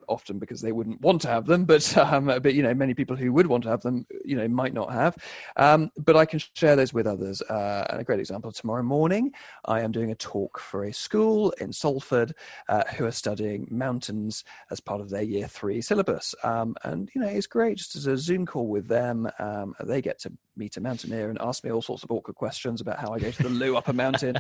often 0.09 0.39
because 0.39 0.61
they 0.61 0.73
wouldn't 0.73 1.01
want 1.01 1.23
to 1.23 1.29
have 1.29 1.47
them, 1.47 1.65
but 1.65 1.97
um, 1.97 2.27
but 2.27 2.55
you 2.55 2.63
know 2.63 2.75
many 2.75 2.95
people 2.95 3.17
who 3.17 3.33
would 3.33 3.47
want 3.47 3.65
to 3.65 3.71
have 3.71 3.83
them, 3.83 4.07
you 4.25 4.37
know, 4.37 4.49
might 4.49 4.75
not 4.75 4.93
have. 4.93 5.17
Um, 5.57 5.91
but 5.97 6.17
I 6.17 6.25
can 6.25 6.41
share 6.55 6.77
those 6.77 6.93
with 6.93 7.07
others. 7.07 7.43
Uh, 7.43 7.87
and 7.91 8.01
a 8.01 8.05
great 8.05 8.21
example 8.21 8.53
tomorrow 8.53 8.83
morning, 8.83 9.33
I 9.65 9.81
am 9.81 9.93
doing 9.93 10.11
a 10.11 10.15
talk 10.15 10.59
for 10.59 10.85
a 10.85 10.93
school 10.93 11.51
in 11.61 11.73
Salford 11.73 12.35
uh, 12.69 12.85
who 12.97 13.05
are 13.05 13.13
studying 13.13 13.69
mountains 13.71 14.45
as 14.71 14.81
part 14.81 15.01
of 15.01 15.11
their 15.11 15.23
year 15.23 15.49
three 15.49 15.81
syllabus. 15.81 16.35
Um, 16.43 16.77
and 16.85 17.11
you 17.15 17.21
know, 17.21 17.29
it's 17.29 17.47
great 17.47 17.79
just 17.79 17.97
as 17.97 18.07
a 18.07 18.17
Zoom 18.17 18.47
call 18.47 18.69
with 18.69 18.89
them. 18.89 19.29
Um, 19.39 19.75
they 19.85 20.03
get 20.03 20.19
to 20.21 20.33
meet 20.57 20.77
a 20.77 20.81
mountaineer 20.81 21.29
and 21.29 21.39
ask 21.41 21.65
me 21.65 21.71
all 21.71 21.83
sorts 21.83 22.05
of 22.05 22.11
awkward 22.11 22.37
questions 22.37 22.81
about 22.81 22.99
how 22.99 23.13
I 23.13 23.19
go 23.19 23.31
to 23.31 23.43
the 23.43 23.49
loo 23.49 23.77
up 23.77 23.89
a 23.89 23.93
mountain, 23.93 24.37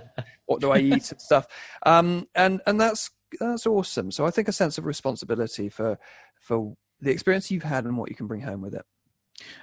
what 0.46 0.60
do 0.60 0.70
I 0.70 0.78
eat 0.78 1.10
and 1.10 1.20
stuff. 1.20 1.46
Um, 1.84 2.28
and 2.34 2.60
and 2.66 2.80
that's 2.80 3.10
that's 3.40 3.66
awesome. 3.66 4.10
So 4.10 4.26
I 4.26 4.30
think 4.30 4.48
a 4.48 4.52
sense 4.52 4.78
of 4.78 4.84
responsibility 4.84 5.68
for 5.68 5.98
for 6.40 6.76
the 7.00 7.10
experience 7.10 7.50
you've 7.50 7.62
had 7.62 7.84
and 7.84 7.96
what 7.96 8.08
you 8.08 8.16
can 8.16 8.26
bring 8.26 8.40
home 8.40 8.60
with 8.60 8.74
it. 8.74 8.84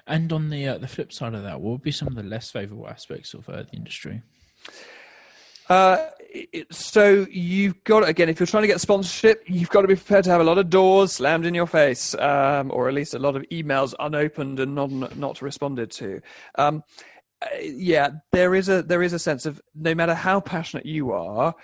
And 0.07 0.31
on 0.33 0.49
the 0.49 0.67
uh, 0.67 0.77
the 0.77 0.87
flip 0.87 1.13
side 1.13 1.33
of 1.33 1.43
that, 1.43 1.61
what 1.61 1.71
would 1.71 1.81
be 1.81 1.91
some 1.91 2.07
of 2.07 2.15
the 2.15 2.23
less 2.23 2.51
favourable 2.51 2.87
aspects 2.87 3.33
of 3.33 3.47
uh, 3.49 3.63
the 3.63 3.73
industry? 3.73 4.21
Uh, 5.69 6.09
it, 6.19 6.67
so 6.73 7.25
you've 7.31 7.81
got 7.85 8.07
again, 8.07 8.27
if 8.27 8.39
you're 8.39 8.47
trying 8.47 8.63
to 8.63 8.67
get 8.67 8.81
sponsorship, 8.81 9.43
you've 9.47 9.69
got 9.69 9.83
to 9.83 9.87
be 9.87 9.95
prepared 9.95 10.25
to 10.25 10.29
have 10.29 10.41
a 10.41 10.43
lot 10.43 10.57
of 10.57 10.69
doors 10.69 11.13
slammed 11.13 11.45
in 11.45 11.53
your 11.53 11.67
face, 11.67 12.13
um, 12.15 12.71
or 12.73 12.89
at 12.89 12.93
least 12.93 13.13
a 13.13 13.19
lot 13.19 13.35
of 13.35 13.43
emails 13.43 13.93
unopened 13.99 14.59
and 14.59 14.75
not 14.75 15.17
not 15.17 15.41
responded 15.41 15.89
to. 15.91 16.21
Um, 16.55 16.83
uh, 17.41 17.47
yeah, 17.61 18.09
there 18.31 18.53
is 18.53 18.69
a 18.69 18.83
there 18.83 19.01
is 19.01 19.13
a 19.13 19.19
sense 19.19 19.45
of 19.45 19.61
no 19.73 19.95
matter 19.95 20.13
how 20.13 20.41
passionate 20.41 20.85
you 20.85 21.11
are, 21.11 21.55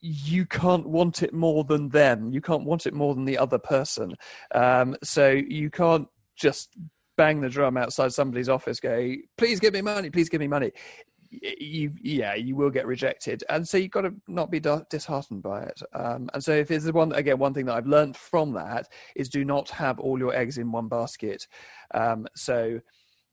you 0.00 0.46
can't 0.46 0.88
want 0.88 1.22
it 1.22 1.32
more 1.32 1.64
than 1.64 1.88
them. 1.90 2.30
You 2.30 2.40
can't 2.40 2.64
want 2.64 2.86
it 2.86 2.94
more 2.94 3.14
than 3.14 3.24
the 3.24 3.38
other 3.38 3.58
person. 3.58 4.14
Um, 4.54 4.96
so 5.02 5.30
you 5.30 5.70
can't 5.70 6.08
just 6.36 6.70
bang 7.16 7.40
the 7.40 7.50
drum 7.50 7.76
outside 7.76 8.12
somebody's 8.12 8.48
office, 8.48 8.80
go, 8.80 9.12
"Please 9.36 9.60
give 9.60 9.74
me 9.74 9.82
money, 9.82 10.08
please 10.08 10.30
give 10.30 10.40
me 10.40 10.48
money." 10.48 10.72
You, 11.30 11.92
yeah, 12.00 12.34
you 12.34 12.56
will 12.56 12.70
get 12.70 12.86
rejected, 12.86 13.44
and 13.48 13.68
so 13.68 13.76
you've 13.76 13.92
got 13.92 14.00
to 14.00 14.14
not 14.26 14.50
be 14.50 14.58
disheartened 14.58 15.42
by 15.44 15.62
it. 15.62 15.80
Um, 15.92 16.28
and 16.34 16.42
so, 16.42 16.52
if 16.52 16.70
it's 16.72 16.86
the 16.86 16.92
one 16.92 17.12
again, 17.12 17.38
one 17.38 17.54
thing 17.54 17.66
that 17.66 17.76
I've 17.76 17.86
learned 17.86 18.16
from 18.16 18.52
that 18.54 18.88
is 19.14 19.28
do 19.28 19.44
not 19.44 19.68
have 19.70 20.00
all 20.00 20.18
your 20.18 20.34
eggs 20.34 20.58
in 20.58 20.72
one 20.72 20.88
basket. 20.88 21.46
Um, 21.94 22.26
so 22.34 22.80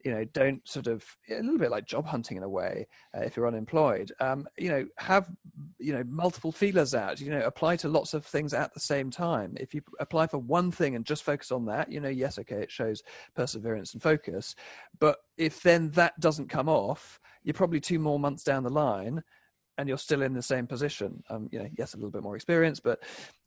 you 0.08 0.14
know 0.14 0.24
don't 0.32 0.66
sort 0.66 0.88
of 0.88 1.04
a 1.30 1.42
little 1.42 1.58
bit 1.58 1.70
like 1.70 1.86
job 1.86 2.06
hunting 2.06 2.38
in 2.38 2.44
a 2.44 2.50
way 2.50 2.88
uh, 3.14 3.20
if 3.20 3.36
you're 3.36 3.46
unemployed. 3.46 4.10
Um, 4.22 4.48
you 4.58 4.70
know 4.70 4.86
have 4.98 5.30
you 5.80 5.92
know 5.92 6.04
multiple 6.08 6.54
feelers 6.54 6.96
out 6.96 7.20
you 7.20 7.30
know 7.30 7.42
apply 7.42 7.76
to 7.78 7.90
lots 7.90 8.14
of 8.14 8.26
things 8.26 8.54
at 8.54 8.74
the 8.74 8.80
same 8.80 9.12
time. 9.12 9.54
If 9.60 9.74
you 9.74 9.82
apply 10.00 10.28
for 10.28 10.38
one 10.38 10.72
thing 10.72 10.96
and 10.96 11.04
just 11.04 11.24
focus 11.24 11.52
on 11.52 11.66
that 11.66 11.92
you 11.92 12.00
know 12.00 12.08
yes 12.08 12.40
okay 12.40 12.62
it 12.62 12.72
shows 12.72 13.04
perseverance 13.36 13.94
and 13.94 14.02
focus. 14.02 14.56
But 14.98 15.18
if 15.38 15.62
then 15.62 15.92
that 15.92 16.18
doesn't 16.22 16.48
come 16.48 16.70
off 16.70 17.20
you're 17.44 17.54
probably 17.54 17.80
two 17.80 18.00
more 18.00 18.20
months 18.20 18.44
down 18.44 18.64
the 18.64 18.70
line 18.70 19.24
and 19.78 19.88
you're 19.88 19.98
still 19.98 20.22
in 20.22 20.34
the 20.34 20.42
same 20.42 20.68
position. 20.68 21.24
Um, 21.30 21.50
you 21.52 21.60
know, 21.60 21.68
yes, 21.78 21.94
a 21.94 21.98
little 21.98 22.12
bit 22.12 22.24
more 22.24 22.36
experience, 22.36 22.80
but 22.80 23.04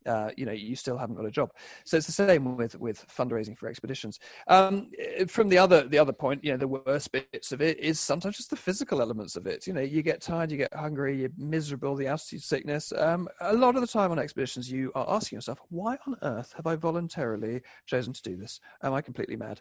uh, 0.06 0.30
you 0.36 0.46
know, 0.46 0.52
you 0.52 0.74
still 0.76 0.96
haven't 0.96 1.16
got 1.16 1.26
a 1.26 1.30
job. 1.30 1.50
So 1.84 1.96
it's 1.96 2.06
the 2.06 2.12
same 2.12 2.56
with 2.56 2.78
with 2.78 3.06
fundraising 3.08 3.56
for 3.56 3.68
expeditions. 3.68 4.18
Um, 4.48 4.90
from 5.28 5.48
the 5.48 5.58
other 5.58 5.86
the 5.86 5.98
other 5.98 6.12
point, 6.12 6.42
you 6.42 6.52
know, 6.52 6.56
the 6.56 6.68
worst 6.68 7.12
bits 7.12 7.52
of 7.52 7.60
it 7.60 7.78
is 7.78 8.00
sometimes 8.00 8.36
just 8.36 8.50
the 8.50 8.56
physical 8.56 9.00
elements 9.00 9.36
of 9.36 9.46
it. 9.46 9.66
You 9.66 9.72
know, 9.72 9.80
you 9.80 10.02
get 10.02 10.20
tired, 10.20 10.50
you 10.50 10.56
get 10.56 10.74
hungry, 10.74 11.20
you're 11.20 11.30
miserable, 11.36 11.96
the 11.96 12.06
altitude 12.06 12.42
sickness. 12.42 12.92
Um, 12.96 13.28
a 13.40 13.54
lot 13.54 13.74
of 13.74 13.82
the 13.82 13.86
time 13.86 14.10
on 14.10 14.18
expeditions, 14.18 14.70
you 14.70 14.90
are 14.94 15.08
asking 15.08 15.36
yourself, 15.36 15.58
why 15.68 15.98
on 16.06 16.16
earth 16.22 16.54
have 16.56 16.66
I 16.66 16.76
voluntarily 16.76 17.60
chosen 17.86 18.12
to 18.12 18.22
do 18.22 18.36
this? 18.36 18.60
Am 18.82 18.94
I 18.94 19.02
completely 19.02 19.36
mad? 19.36 19.60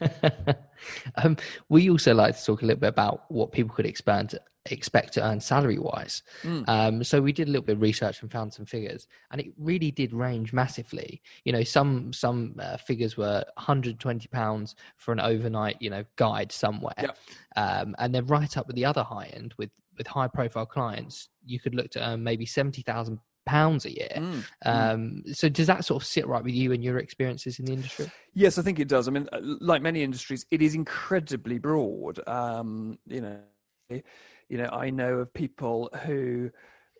um, 1.16 1.36
we 1.68 1.90
also 1.90 2.14
like 2.14 2.36
to 2.36 2.44
talk 2.44 2.62
a 2.62 2.66
little 2.66 2.80
bit 2.80 2.88
about 2.88 3.30
what 3.30 3.52
people 3.52 3.74
could 3.74 3.86
expand, 3.86 4.38
expect 4.66 5.14
to 5.14 5.24
earn 5.24 5.40
salary 5.40 5.78
wise. 5.78 6.22
Mm. 6.42 6.64
Um, 6.68 7.04
so 7.04 7.20
we 7.20 7.32
did 7.32 7.48
a 7.48 7.50
little 7.50 7.64
bit 7.64 7.76
of 7.76 7.82
research 7.82 8.22
and 8.22 8.30
found 8.30 8.52
some 8.52 8.66
figures, 8.66 9.06
and 9.30 9.40
it 9.40 9.52
really 9.58 9.90
did 9.90 10.12
range 10.12 10.52
massively. 10.52 11.22
You 11.44 11.52
know, 11.52 11.64
some 11.64 12.12
some 12.12 12.54
uh, 12.58 12.76
figures 12.76 13.16
were 13.16 13.44
120 13.56 14.28
pounds 14.28 14.74
for 14.96 15.12
an 15.12 15.20
overnight, 15.20 15.76
you 15.80 15.90
know, 15.90 16.04
guide 16.16 16.52
somewhere, 16.52 16.94
yep. 17.00 17.18
um, 17.56 17.94
and 17.98 18.14
then 18.14 18.26
right 18.26 18.56
up 18.56 18.66
with 18.66 18.76
the 18.76 18.84
other 18.84 19.02
high 19.02 19.26
end 19.26 19.54
with 19.58 19.70
with 19.96 20.06
high 20.06 20.28
profile 20.28 20.66
clients, 20.66 21.28
you 21.44 21.58
could 21.58 21.74
look 21.74 21.90
to 21.90 22.08
earn 22.08 22.22
maybe 22.22 22.46
seventy 22.46 22.82
thousand 22.82 23.18
pounds 23.48 23.84
a 23.84 23.94
year. 23.94 24.12
Mm, 24.16 24.44
mm. 24.64 24.92
Um, 24.94 25.22
so 25.32 25.48
does 25.48 25.66
that 25.66 25.84
sort 25.84 26.02
of 26.02 26.06
sit 26.06 26.26
right 26.26 26.44
with 26.44 26.54
you 26.54 26.72
and 26.72 26.84
your 26.84 26.98
experiences 26.98 27.58
in 27.58 27.64
the 27.64 27.72
industry? 27.72 28.10
Yes, 28.34 28.58
I 28.58 28.62
think 28.62 28.78
it 28.78 28.88
does. 28.88 29.08
I 29.08 29.10
mean, 29.10 29.28
uh, 29.32 29.40
like 29.42 29.82
many 29.82 30.02
industries, 30.02 30.46
it 30.50 30.62
is 30.62 30.74
incredibly 30.74 31.58
broad. 31.58 32.20
Um, 32.28 32.98
you 33.06 33.20
know, 33.20 33.40
you 33.90 34.58
know, 34.58 34.68
I 34.70 34.90
know 34.90 35.18
of 35.18 35.32
people 35.32 35.90
who 36.04 36.50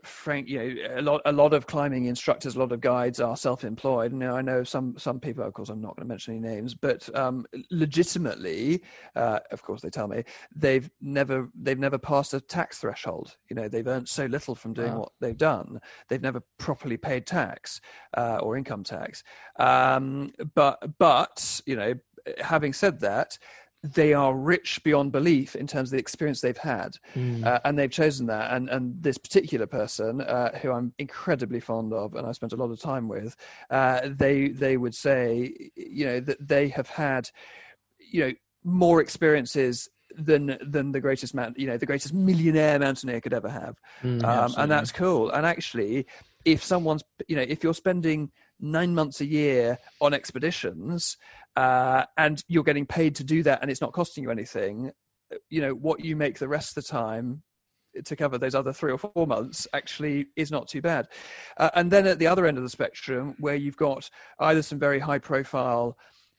frank 0.08 0.48
you 0.48 0.58
know 0.58 0.98
a 0.98 1.02
lot 1.02 1.20
a 1.26 1.32
lot 1.32 1.52
of 1.52 1.66
climbing 1.66 2.06
instructors 2.06 2.56
a 2.56 2.58
lot 2.58 2.72
of 2.72 2.80
guides 2.80 3.20
are 3.20 3.36
self-employed. 3.36 4.12
Now 4.12 4.36
i 4.36 4.42
know 4.42 4.64
some 4.64 4.96
some 4.98 5.20
people 5.20 5.44
of 5.44 5.52
course 5.52 5.68
i'm 5.68 5.80
not 5.80 5.96
going 5.96 6.06
to 6.06 6.08
mention 6.08 6.34
any 6.34 6.54
names 6.56 6.74
but 6.74 7.08
um, 7.16 7.44
legitimately 7.70 8.82
uh, 9.16 9.40
of 9.50 9.62
course 9.62 9.82
they 9.82 9.90
tell 9.90 10.08
me 10.08 10.24
they've 10.54 10.90
never 11.00 11.50
they've 11.54 11.78
never 11.78 11.98
passed 11.98 12.34
a 12.34 12.40
tax 12.40 12.78
threshold. 12.78 13.36
You 13.48 13.56
know 13.56 13.68
they've 13.68 13.86
earned 13.86 14.08
so 14.08 14.26
little 14.26 14.54
from 14.54 14.72
doing 14.72 14.92
wow. 14.92 15.00
what 15.00 15.12
they've 15.20 15.36
done. 15.36 15.80
They've 16.08 16.22
never 16.22 16.42
properly 16.58 16.96
paid 16.96 17.26
tax 17.26 17.80
uh, 18.16 18.38
or 18.42 18.56
income 18.56 18.84
tax. 18.84 19.22
Um, 19.58 20.32
but 20.54 20.98
but 20.98 21.60
you 21.66 21.76
know 21.76 21.94
having 22.40 22.72
said 22.72 23.00
that 23.00 23.38
they 23.82 24.12
are 24.12 24.34
rich 24.34 24.82
beyond 24.82 25.12
belief 25.12 25.54
in 25.54 25.66
terms 25.66 25.88
of 25.88 25.92
the 25.92 25.98
experience 25.98 26.40
they've 26.40 26.56
had, 26.56 26.96
Mm. 27.14 27.46
uh, 27.46 27.60
and 27.64 27.78
they've 27.78 27.90
chosen 27.90 28.26
that. 28.26 28.52
And 28.52 28.68
and 28.68 29.00
this 29.02 29.18
particular 29.18 29.66
person, 29.66 30.20
uh, 30.20 30.58
who 30.58 30.72
I'm 30.72 30.92
incredibly 30.98 31.60
fond 31.60 31.92
of, 31.92 32.14
and 32.16 32.26
I 32.26 32.32
spent 32.32 32.52
a 32.52 32.56
lot 32.56 32.70
of 32.70 32.80
time 32.80 33.06
with, 33.08 33.36
uh, 33.70 34.00
they 34.04 34.48
they 34.48 34.76
would 34.76 34.94
say, 34.94 35.70
you 35.76 36.06
know, 36.06 36.20
that 36.20 36.48
they 36.48 36.68
have 36.68 36.88
had, 36.88 37.30
you 38.00 38.20
know, 38.24 38.32
more 38.64 39.00
experiences 39.00 39.88
than 40.16 40.58
than 40.60 40.90
the 40.90 41.00
greatest 41.00 41.32
man, 41.34 41.54
you 41.56 41.68
know, 41.68 41.76
the 41.76 41.86
greatest 41.86 42.12
millionaire 42.12 42.78
mountaineer 42.80 43.20
could 43.20 43.34
ever 43.34 43.48
have, 43.48 43.76
Mm. 44.02 44.24
um, 44.24 44.54
and 44.56 44.70
that's 44.70 44.90
cool. 44.90 45.30
And 45.30 45.46
actually, 45.46 46.06
if 46.44 46.64
someone's, 46.64 47.04
you 47.28 47.36
know, 47.36 47.42
if 47.42 47.62
you're 47.62 47.74
spending 47.74 48.32
nine 48.60 48.92
months 48.92 49.20
a 49.20 49.24
year 49.24 49.78
on 50.00 50.12
expeditions 50.12 51.16
uh, 51.56 52.04
and 52.16 52.42
you're 52.48 52.64
getting 52.64 52.86
paid 52.86 53.16
to 53.16 53.24
do 53.24 53.42
that, 53.42 53.60
and 53.62 53.70
it's 53.70 53.80
not 53.80 53.92
costing 53.92 54.24
you 54.24 54.30
anything, 54.30 54.90
you 55.50 55.60
know, 55.60 55.72
what 55.72 56.04
you 56.04 56.16
make 56.16 56.38
the 56.38 56.48
rest 56.48 56.76
of 56.76 56.84
the 56.84 56.88
time 56.88 57.42
to 58.04 58.16
cover 58.16 58.38
those 58.38 58.54
other 58.54 58.72
three 58.72 58.92
or 58.92 58.98
four 58.98 59.26
months 59.26 59.66
actually 59.72 60.26
is 60.36 60.50
not 60.50 60.68
too 60.68 60.80
bad. 60.80 61.08
Uh, 61.56 61.70
and 61.74 61.90
then 61.90 62.06
at 62.06 62.18
the 62.18 62.26
other 62.26 62.46
end 62.46 62.56
of 62.56 62.62
the 62.62 62.68
spectrum, 62.68 63.34
where 63.38 63.56
you've 63.56 63.76
got 63.76 64.08
either 64.40 64.62
some 64.62 64.78
very 64.78 64.98
high 64.98 65.18
profile 65.18 65.96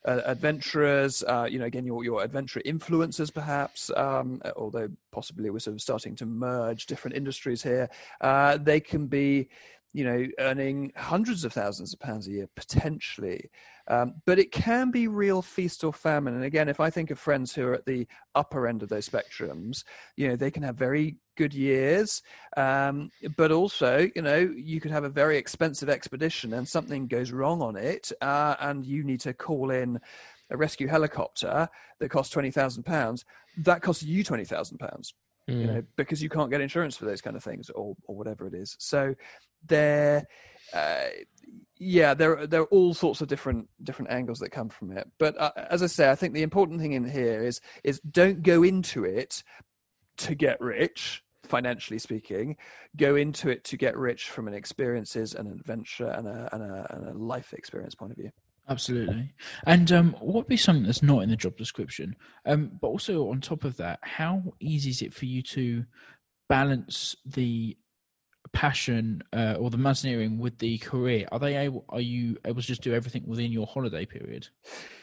uh, 0.08 0.22
adventurers, 0.26 1.24
uh, 1.24 1.48
you 1.50 1.60
know, 1.60 1.66
again, 1.66 1.86
your, 1.86 2.04
your 2.04 2.24
adventure 2.24 2.62
influencers, 2.66 3.34
perhaps, 3.34 3.92
um, 3.98 4.42
although 4.56 4.88
possibly 5.12 5.50
we're 5.50 5.60
sort 5.60 5.74
of 5.74 5.82
starting 5.82 6.16
to 6.16 6.26
merge 6.26 6.86
different 6.86 7.18
industries 7.18 7.62
here, 7.62 7.90
uh, 8.22 8.58
they 8.58 8.80
can 8.80 9.08
be, 9.08 9.50
you 9.94 10.04
know, 10.04 10.28
earning 10.40 10.92
hundreds 10.96 11.44
of 11.44 11.54
thousands 11.54 11.94
of 11.94 12.00
pounds 12.00 12.28
a 12.28 12.32
year 12.32 12.50
potentially. 12.56 13.50
Um, 13.88 14.16
but 14.26 14.38
it 14.38 14.52
can 14.52 14.92
be 14.92 15.08
real 15.08 15.42
feast 15.42 15.84
or 15.84 15.92
famine. 15.92 16.36
And 16.36 16.44
again, 16.44 16.70
if 16.70 16.80
I 16.80 16.92
think 16.92 17.10
of 17.10 17.18
friends 17.18 17.56
who 17.56 17.68
are 17.68 17.74
at 17.74 17.88
the 17.88 18.08
upper 18.36 18.68
end 18.68 18.84
of 18.84 18.90
those 18.90 19.10
spectrums, 19.10 19.84
you 20.16 20.28
know, 20.28 20.36
they 20.36 20.52
can 20.52 20.62
have 20.62 20.76
very 20.76 21.18
good 21.38 21.56
years, 21.56 22.22
um, 22.56 23.10
but 23.36 23.52
also, 23.52 24.08
you 24.16 24.22
know, 24.22 24.38
you 24.38 24.80
could 24.80 24.92
have 24.92 25.06
a 25.06 25.10
very 25.10 25.38
expensive 25.38 25.90
expedition 25.90 26.54
and 26.54 26.68
something 26.68 27.08
goes 27.08 27.32
wrong 27.32 27.62
on 27.62 27.76
it, 27.76 28.12
uh, 28.22 28.56
and 28.60 28.86
you 28.86 29.04
need 29.04 29.22
to 29.22 29.34
call 29.34 29.72
in 29.72 30.00
a 30.52 30.58
rescue 30.58 30.88
helicopter 30.88 31.68
that 32.00 32.10
costs 32.10 32.34
twenty 32.34 32.52
thousand 32.52 32.84
pounds. 32.84 33.26
That 33.58 33.82
costs 33.82 34.04
you 34.04 34.24
twenty 34.24 34.46
thousand 34.46 34.78
pounds 34.78 35.14
you 35.50 35.68
Mm. 35.68 35.74
know, 35.76 35.84
because 35.96 36.22
you 36.22 36.30
can't 36.30 36.52
get 36.52 36.62
insurance 36.62 36.96
for 36.98 37.06
those 37.06 37.22
kind 37.22 37.36
of 37.36 37.44
things 37.44 37.70
or 37.70 37.96
or 38.06 38.16
whatever 38.16 38.48
it 38.48 38.54
is. 38.54 38.76
So 38.80 39.16
there, 39.66 40.28
uh, 40.74 41.08
yeah, 41.78 42.14
there 42.14 42.48
there 42.48 42.62
are 42.62 42.66
all 42.66 42.94
sorts 42.94 43.22
of 43.22 43.28
different 43.28 43.68
different 43.84 44.12
angles 44.12 44.40
that 44.40 44.52
come 44.52 44.70
from 44.70 44.92
it. 44.96 45.08
But 45.18 45.40
uh, 45.40 45.52
as 45.70 45.82
I 45.84 45.88
say, 45.88 46.10
I 46.10 46.16
think 46.16 46.34
the 46.34 46.44
important 46.44 46.80
thing 46.82 46.94
in 46.94 47.10
here 47.10 47.44
is 47.44 47.62
is 47.84 48.00
don't 48.02 48.44
go 48.44 48.64
into 48.64 49.06
it 49.06 49.44
to 50.18 50.36
get 50.36 50.60
rich 50.62 51.24
financially 51.44 51.98
speaking 51.98 52.56
go 52.96 53.16
into 53.16 53.50
it 53.50 53.64
to 53.64 53.76
get 53.76 53.98
rich 53.98 54.30
from 54.30 54.48
an 54.48 54.54
experiences 54.54 55.34
and 55.34 55.48
an 55.48 55.54
adventure 55.56 56.10
and 56.10 56.28
a, 56.28 56.48
and 56.52 56.62
a, 56.62 56.88
and 56.96 57.08
a 57.08 57.14
life 57.18 57.54
experience 57.54 57.96
point 57.96 58.12
of 58.12 58.18
view 58.18 58.30
Absolutely. 58.70 59.34
And 59.66 59.92
um, 59.92 60.14
what 60.20 60.36
would 60.36 60.48
be 60.48 60.56
something 60.58 60.84
that's 60.84 61.02
not 61.02 61.24
in 61.24 61.30
the 61.30 61.36
job 61.36 61.58
description? 61.58 62.16
Um, 62.46 62.72
but 62.80 62.88
also 62.88 63.30
on 63.30 63.42
top 63.42 63.64
of 63.64 63.78
that, 63.78 64.00
how 64.04 64.54
easy 64.60 64.92
is 64.92 65.02
it 65.02 65.14
for 65.14 65.26
you 65.26 65.42
to 65.44 65.86
balance 66.48 67.16
the 67.26 67.78
passion 68.52 69.22
uh, 69.34 69.56
or 69.60 69.70
the 69.70 69.78
mountaineering 69.78 70.38
with 70.38 70.58
the 70.58 70.78
career? 70.80 71.28
Are 71.32 71.40
they 71.40 71.56
able? 71.56 71.86
Are 71.90 72.02
you 72.02 72.38
able 72.46 72.62
to 72.62 72.68
just 72.68 72.82
do 72.82 72.94
everything 72.94 73.24
within 73.26 73.52
your 73.52 73.68
holiday 73.68 74.06
period? 74.06 74.48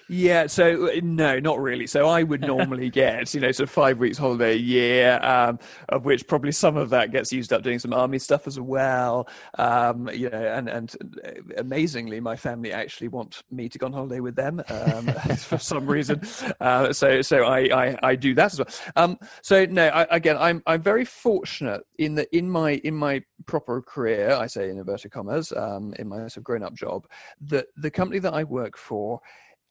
Yeah, 0.09 0.47
so 0.47 0.89
no, 1.03 1.41
not 1.41 1.61
really. 1.61 1.87
So 1.87 2.09
I 2.09 2.23
would 2.23 2.41
normally 2.47 2.91
get, 2.91 3.35
you 3.35 3.41
know, 3.41 3.51
sort 3.51 3.69
of 3.69 3.73
five 3.73 3.99
weeks 3.99 4.17
holiday 4.17 4.53
a 4.53 4.57
year, 4.57 5.21
um, 5.23 5.59
of 5.89 6.05
which 6.05 6.29
probably 6.29 6.53
some 6.53 6.77
of 6.77 6.91
that 6.91 7.11
gets 7.11 7.33
used 7.33 7.53
up 7.53 7.63
doing 7.63 7.79
some 7.79 7.93
army 7.93 8.19
stuff 8.19 8.47
as 8.47 8.61
well. 8.61 9.29
Um, 9.59 10.09
you 10.13 10.31
know, 10.31 10.39
and 10.39 10.69
and 10.69 10.95
uh, 11.25 11.31
amazingly, 11.59 12.21
my 12.21 12.37
family 12.37 12.73
actually 12.73 13.09
want 13.09 13.43
me 13.51 13.69
to 13.69 13.79
go 13.79 13.87
on 13.87 13.93
holiday 13.93 14.21
with 14.21 14.37
them 14.37 14.63
um, 14.69 15.07
for 15.39 15.59
some 15.59 15.87
reason. 15.87 16.21
Uh, 16.61 16.93
so 16.93 17.21
so 17.23 17.45
I, 17.45 17.59
I 17.73 17.99
I 18.03 18.15
do 18.15 18.35
that 18.35 18.53
as 18.53 18.59
well. 18.59 18.69
Um, 18.95 19.19
so 19.43 19.65
no, 19.65 19.89
I, 19.89 20.07
again, 20.11 20.37
I'm 20.39 20.63
I'm 20.67 20.83
very 20.83 21.05
fortunate 21.05 21.83
in 21.99 22.15
that 22.17 22.29
in 22.33 22.49
my 22.49 22.73
in 22.85 22.95
my 22.95 23.23
proper 23.45 23.83
career, 23.83 24.33
I 24.33 24.47
say 24.47 24.71
in 24.71 24.79
inverted 24.79 25.13
commas, 25.13 25.53
um, 25.53 25.95
in 25.99 26.09
my 26.09 26.19
sort 26.19 26.39
of 26.39 26.45
grown 26.45 26.63
up 26.63 26.75
job, 26.75 27.07
that 27.43 27.67
the 27.77 27.91
company 27.91 28.19
that 28.21 28.35
I 28.35 28.45
work 28.45 28.77
for 28.77 29.21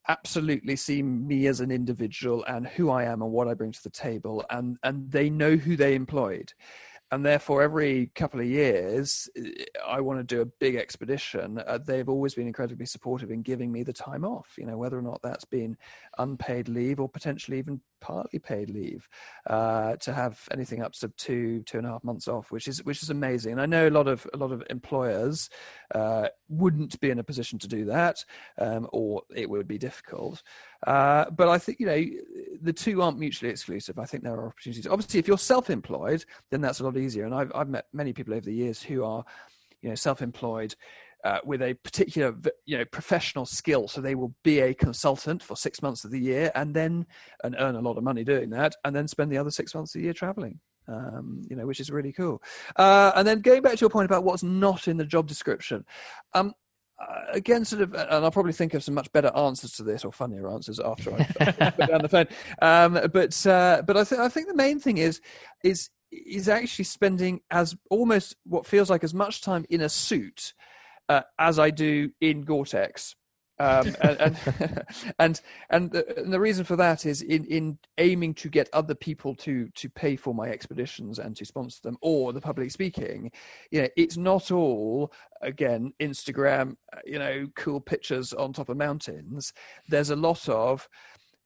absolutely 0.08 0.76
see 0.76 1.02
me 1.02 1.48
as 1.48 1.62
an 1.62 1.72
individual 1.72 2.44
and 2.46 2.68
who 2.68 2.92
I 2.92 3.06
am 3.06 3.22
and 3.24 3.32
what 3.32 3.48
I 3.48 3.56
bring 3.56 3.72
to 3.72 3.84
the 3.84 3.90
table, 3.90 4.46
and 4.50 4.78
and 4.84 5.10
they 5.12 5.30
know 5.30 5.56
who 5.56 5.76
they 5.76 5.96
employed, 5.96 6.54
and 7.12 7.26
therefore 7.26 7.62
every 7.62 8.08
couple 8.16 8.40
of 8.40 8.46
years 8.46 9.30
eh, 9.38 9.64
I 9.86 10.02
want 10.02 10.20
to 10.20 10.24
do 10.24 10.42
a 10.42 10.46
big 10.46 10.76
expedition. 10.76 11.62
Uh, 11.66 11.78
they've 11.78 12.10
always 12.10 12.34
been 12.34 12.48
incredibly 12.48 12.86
supportive 12.86 13.32
in 13.32 13.42
giving 13.42 13.72
me 13.72 13.84
the 13.84 13.94
time 13.94 14.26
off. 14.26 14.56
You 14.58 14.66
know 14.66 14.78
whether 14.78 14.98
or 14.98 15.02
not 15.02 15.22
that's 15.22 15.46
been 15.46 15.78
unpaid 16.18 16.70
leave 16.70 17.00
or 17.00 17.10
potentially 17.10 17.58
even 17.58 17.82
partly 18.02 18.38
paid 18.38 18.70
leave 18.70 19.08
uh, 19.48 19.96
to 19.96 20.14
have 20.14 20.40
anything 20.52 20.82
up 20.82 20.94
to 20.94 21.08
two 21.18 21.64
two 21.64 21.78
and 21.78 21.88
a 21.88 21.90
half 21.90 22.04
months 22.04 22.28
off, 22.28 22.52
which 22.52 22.68
is 22.68 22.84
which 22.84 23.02
is 23.02 23.10
amazing. 23.10 23.54
And 23.54 23.62
I 23.62 23.66
know 23.66 23.88
a 23.88 23.90
lot 23.90 24.08
of 24.08 24.28
a 24.34 24.38
lot 24.38 24.52
of 24.52 24.64
employers 24.70 25.50
uh, 25.94 26.28
wouldn't 26.50 27.00
be 27.00 27.10
in 27.10 27.20
a 27.20 27.24
position 27.24 27.60
to 27.60 27.68
do 27.68 27.86
that, 27.86 28.24
um, 28.60 28.88
or 28.92 29.24
it 29.36 29.50
would 29.50 29.68
be 29.68 29.78
difficult. 29.78 30.44
Uh, 30.86 31.30
but 31.32 31.50
I 31.50 31.58
think 31.58 31.80
you 31.80 31.86
know 31.86 32.04
the 32.62 32.74
two 32.74 33.02
aren't 33.02 33.20
mutually 33.20 33.52
exclusive. 33.52 34.00
I 34.00 34.06
think 34.06 34.24
there 34.24 34.34
are 34.34 34.48
opportunities. 34.48 34.88
Obviously, 34.88 35.20
if 35.20 35.28
you're 35.28 35.38
self-employed, 35.38 36.26
then 36.52 36.62
that's 36.62 36.80
a 36.80 36.84
lot 36.84 36.98
easier. 36.98 37.26
And 37.26 37.34
I've 37.34 37.52
I've 37.56 37.70
met 37.70 37.86
many 37.94 38.14
people 38.14 38.34
over 38.34 38.46
the 38.46 38.54
years 38.54 38.82
who 38.82 39.04
are 39.04 39.24
you 39.82 39.90
know 39.90 39.96
self-employed 39.96 40.76
uh, 41.26 41.40
with 41.44 41.62
a 41.62 41.74
particular 41.74 42.36
you 42.66 42.78
know 42.78 42.86
professional 42.86 43.46
skill 43.46 43.88
so 43.88 44.00
they 44.00 44.16
will 44.16 44.34
be 44.44 44.60
a 44.60 44.74
consultant 44.74 45.42
for 45.42 45.56
six 45.56 45.82
months 45.82 46.06
of 46.06 46.12
the 46.12 46.20
year 46.20 46.52
and 46.56 46.74
then 46.74 47.06
and 47.44 47.56
earn 47.60 47.76
a 47.76 47.82
lot 47.82 47.98
of 47.98 48.04
money 48.04 48.24
doing 48.24 48.50
that 48.50 48.76
and 48.86 48.96
then 48.96 49.08
spend 49.08 49.32
the 49.32 49.38
other 49.38 49.50
six 49.50 49.74
months 49.74 49.96
of 49.96 50.00
the 50.00 50.06
year 50.06 50.14
traveling 50.14 50.60
um, 50.88 51.42
you 51.50 51.56
know 51.56 51.66
which 51.66 51.80
is 51.80 51.90
really 51.90 52.14
cool 52.14 52.42
uh, 52.76 53.12
and 53.16 53.28
then 53.28 53.42
going 53.42 53.62
back 53.62 53.74
to 53.74 53.82
your 53.82 53.90
point 53.90 54.06
about 54.06 54.24
what's 54.24 54.44
not 54.44 54.88
in 54.88 54.98
the 54.98 55.06
job 55.06 55.28
description 55.28 55.84
um, 56.36 56.54
uh, 57.00 57.22
again, 57.34 57.66
sort 57.66 57.82
of, 57.82 57.94
and 57.94 58.10
I'll 58.10 58.32
probably 58.32 58.54
think 58.54 58.74
of 58.74 58.84
some 58.84 58.94
much 58.94 59.12
better 59.12 59.32
answers 59.36 59.74
to 59.74 59.84
this 59.84 60.06
or 60.06 60.12
funnier 60.12 60.50
answers 60.50 60.80
after 60.80 61.14
I 61.14 61.24
put 61.72 61.90
down 61.90 62.02
the 62.02 62.10
phone. 62.10 62.28
Um, 62.62 62.94
but 63.12 63.46
uh, 63.46 63.82
but 63.86 63.98
I 63.98 64.04
think 64.04 64.22
I 64.22 64.30
think 64.30 64.48
the 64.48 64.56
main 64.56 64.80
thing 64.80 64.98
is 64.98 65.20
is 65.64 65.90
is 66.12 66.48
actually 66.48 66.86
spending 66.86 67.42
as 67.52 67.76
almost 67.90 68.36
what 68.46 68.66
feels 68.66 68.90
like 68.90 69.04
as 69.04 69.14
much 69.14 69.42
time 69.42 69.66
in 69.70 69.82
a 69.82 69.90
suit 69.90 70.54
uh, 71.10 71.22
as 71.38 71.60
I 71.60 71.70
do 71.70 72.12
in 72.22 72.42
Gore-Tex. 72.42 73.16
Um, 73.60 73.96
and 74.02 74.22
and 74.22 74.38
and, 75.20 75.42
and, 75.70 75.92
the, 75.92 76.20
and 76.20 76.34
the 76.34 76.40
reason 76.40 76.66
for 76.66 76.76
that 76.76 77.06
is 77.06 77.22
in, 77.22 77.46
in 77.46 77.78
aiming 77.98 78.34
to 78.36 78.50
get 78.50 78.70
other 78.74 78.96
people 78.96 79.36
to 79.36 79.70
to 79.70 79.90
pay 79.90 80.16
for 80.16 80.34
my 80.34 80.50
expeditions 80.50 81.20
and 81.20 81.36
to 81.36 81.46
sponsor 81.46 81.80
them 81.84 81.98
or 82.02 82.34
the 82.34 82.42
public 82.42 82.72
speaking 82.72 83.32
you 83.72 83.82
know 83.82 83.88
it's 83.96 84.18
not 84.18 84.52
all 84.52 85.12
again 85.42 85.94
instagram 86.00 86.76
uh, 86.94 87.00
you 87.06 87.20
know 87.20 87.48
cool 87.56 87.80
pictures 87.80 88.34
on 88.34 88.54
top 88.54 88.70
of 88.70 88.78
mountains. 88.78 89.54
There's 89.88 90.10
a 90.10 90.16
lot 90.16 90.48
of 90.50 90.88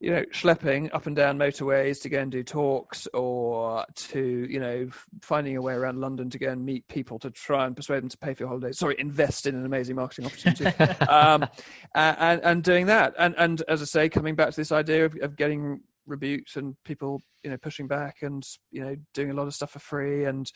you 0.00 0.10
know, 0.10 0.24
schlepping 0.32 0.92
up 0.94 1.06
and 1.06 1.14
down 1.14 1.38
motorways 1.38 2.00
to 2.02 2.08
go 2.08 2.20
and 2.20 2.32
do 2.32 2.42
talks, 2.42 3.06
or 3.12 3.84
to 3.94 4.46
you 4.48 4.58
know, 4.58 4.88
finding 5.20 5.56
a 5.56 5.62
way 5.62 5.74
around 5.74 6.00
London 6.00 6.30
to 6.30 6.38
go 6.38 6.50
and 6.50 6.64
meet 6.64 6.88
people 6.88 7.18
to 7.18 7.30
try 7.30 7.66
and 7.66 7.76
persuade 7.76 8.02
them 8.02 8.08
to 8.08 8.18
pay 8.18 8.32
for 8.32 8.44
your 8.44 8.48
holiday. 8.48 8.72
Sorry, 8.72 8.96
invest 8.98 9.46
in 9.46 9.54
an 9.54 9.66
amazing 9.66 9.96
marketing 9.96 10.26
opportunity, 10.26 10.64
um, 11.04 11.46
and 11.94 12.40
and 12.42 12.64
doing 12.64 12.86
that, 12.86 13.14
and 13.18 13.34
and 13.36 13.62
as 13.68 13.82
I 13.82 13.84
say, 13.84 14.08
coming 14.08 14.34
back 14.34 14.50
to 14.50 14.56
this 14.56 14.72
idea 14.72 15.04
of, 15.04 15.16
of 15.20 15.36
getting 15.36 15.80
rebuked 16.06 16.56
and 16.56 16.76
people 16.84 17.20
you 17.44 17.50
know 17.50 17.56
pushing 17.58 17.86
back 17.86 18.16
and 18.22 18.44
you 18.70 18.80
know 18.82 18.96
doing 19.14 19.30
a 19.30 19.34
lot 19.34 19.46
of 19.46 19.54
stuff 19.54 19.70
for 19.70 19.78
free 19.78 20.24
and 20.24 20.50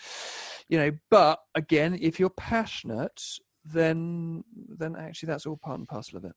you 0.68 0.76
know 0.76 0.90
but 1.10 1.38
again 1.54 1.96
if 2.00 2.18
you're 2.18 2.30
passionate 2.30 3.22
then 3.64 4.42
then 4.68 4.96
actually 4.96 5.26
that's 5.26 5.46
all 5.46 5.56
part 5.56 5.78
and 5.78 5.88
parcel 5.88 6.18
of 6.18 6.24
it 6.24 6.32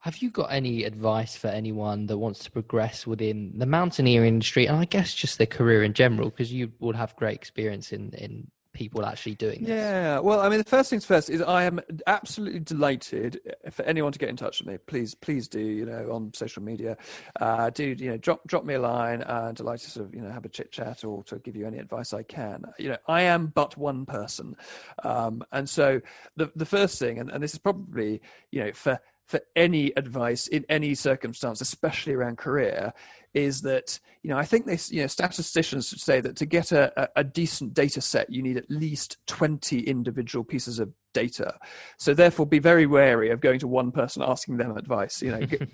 Have 0.00 0.18
you 0.18 0.30
got 0.30 0.52
any 0.52 0.84
advice 0.84 1.36
for 1.36 1.48
anyone 1.48 2.06
that 2.06 2.18
wants 2.18 2.44
to 2.44 2.50
progress 2.50 3.06
within 3.06 3.52
the 3.58 3.66
mountaineering 3.66 4.28
industry 4.28 4.66
and 4.66 4.76
I 4.76 4.84
guess 4.84 5.14
just 5.14 5.38
their 5.38 5.46
career 5.46 5.82
in 5.82 5.94
general? 5.94 6.30
Because 6.30 6.52
you 6.52 6.72
would 6.80 6.96
have 6.96 7.16
great 7.16 7.34
experience 7.34 7.92
in, 7.92 8.10
in 8.12 8.50
people 8.76 9.06
actually 9.06 9.34
doing 9.34 9.60
this. 9.60 9.70
Yeah, 9.70 10.18
well, 10.18 10.40
I 10.40 10.50
mean, 10.50 10.58
the 10.58 10.64
first 10.64 10.90
things 10.90 11.04
first 11.06 11.30
is 11.30 11.40
I 11.40 11.64
am 11.64 11.80
absolutely 12.06 12.60
delighted 12.60 13.40
for 13.70 13.82
anyone 13.84 14.12
to 14.12 14.18
get 14.18 14.28
in 14.28 14.36
touch 14.36 14.60
with 14.60 14.68
me. 14.68 14.76
Please, 14.86 15.14
please 15.14 15.48
do, 15.48 15.60
you 15.60 15.86
know, 15.86 16.10
on 16.12 16.32
social 16.34 16.62
media, 16.62 16.98
uh, 17.40 17.70
do 17.70 17.84
you 17.98 18.10
know, 18.10 18.18
drop 18.18 18.46
drop 18.46 18.64
me 18.64 18.74
a 18.74 18.80
line. 18.80 19.22
Uh, 19.22 19.52
delighted 19.52 19.86
to 19.86 19.90
sort 19.90 20.06
of 20.06 20.14
you 20.14 20.20
know 20.20 20.30
have 20.30 20.44
a 20.44 20.48
chit 20.48 20.70
chat 20.70 21.04
or 21.04 21.24
to 21.24 21.38
give 21.38 21.56
you 21.56 21.66
any 21.66 21.78
advice 21.78 22.12
I 22.12 22.22
can. 22.22 22.64
You 22.78 22.90
know, 22.90 22.98
I 23.08 23.22
am 23.22 23.46
but 23.46 23.76
one 23.78 24.04
person, 24.04 24.56
um, 25.02 25.42
and 25.52 25.68
so 25.68 26.00
the 26.36 26.52
the 26.54 26.66
first 26.66 26.98
thing, 26.98 27.18
and, 27.18 27.30
and 27.30 27.42
this 27.42 27.54
is 27.54 27.58
probably 27.58 28.20
you 28.52 28.62
know 28.62 28.72
for 28.72 29.00
for 29.26 29.40
any 29.54 29.92
advice 29.96 30.46
in 30.46 30.64
any 30.68 30.94
circumstance, 30.94 31.60
especially 31.60 32.14
around 32.14 32.38
career, 32.38 32.92
is 33.34 33.62
that 33.62 33.98
you 34.22 34.30
know 34.30 34.38
I 34.38 34.44
think 34.44 34.66
they 34.66 34.78
you 34.88 35.02
know 35.02 35.08
statisticians 35.08 36.02
say 36.02 36.20
that 36.20 36.36
to 36.36 36.46
get 36.46 36.72
a, 36.72 37.10
a 37.16 37.24
decent 37.24 37.74
data 37.74 38.00
set, 38.00 38.30
you 38.30 38.42
need 38.42 38.56
at 38.56 38.70
least 38.70 39.18
twenty 39.26 39.80
individual 39.80 40.44
pieces 40.44 40.78
of 40.78 40.92
data. 41.12 41.58
So 41.98 42.14
therefore, 42.14 42.46
be 42.46 42.60
very 42.60 42.86
wary 42.86 43.30
of 43.30 43.40
going 43.40 43.58
to 43.60 43.68
one 43.68 43.92
person 43.92 44.22
asking 44.22 44.56
them 44.56 44.76
advice. 44.76 45.20
You 45.20 45.32
know. 45.32 45.46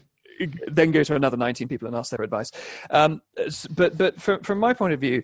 then 0.67 0.91
go 0.91 1.05
to 1.05 1.15
another 1.15 1.37
19 1.37 1.69
people 1.69 1.87
and 1.87 1.95
ask 1.95 2.11
their 2.11 2.25
advice. 2.25 2.51
Um, 2.91 3.21
but 3.71 3.97
but 3.97 4.21
from, 4.21 4.41
from 4.41 4.59
my 4.59 4.73
point 4.73 4.95
of 4.95 5.01
view, 5.01 5.23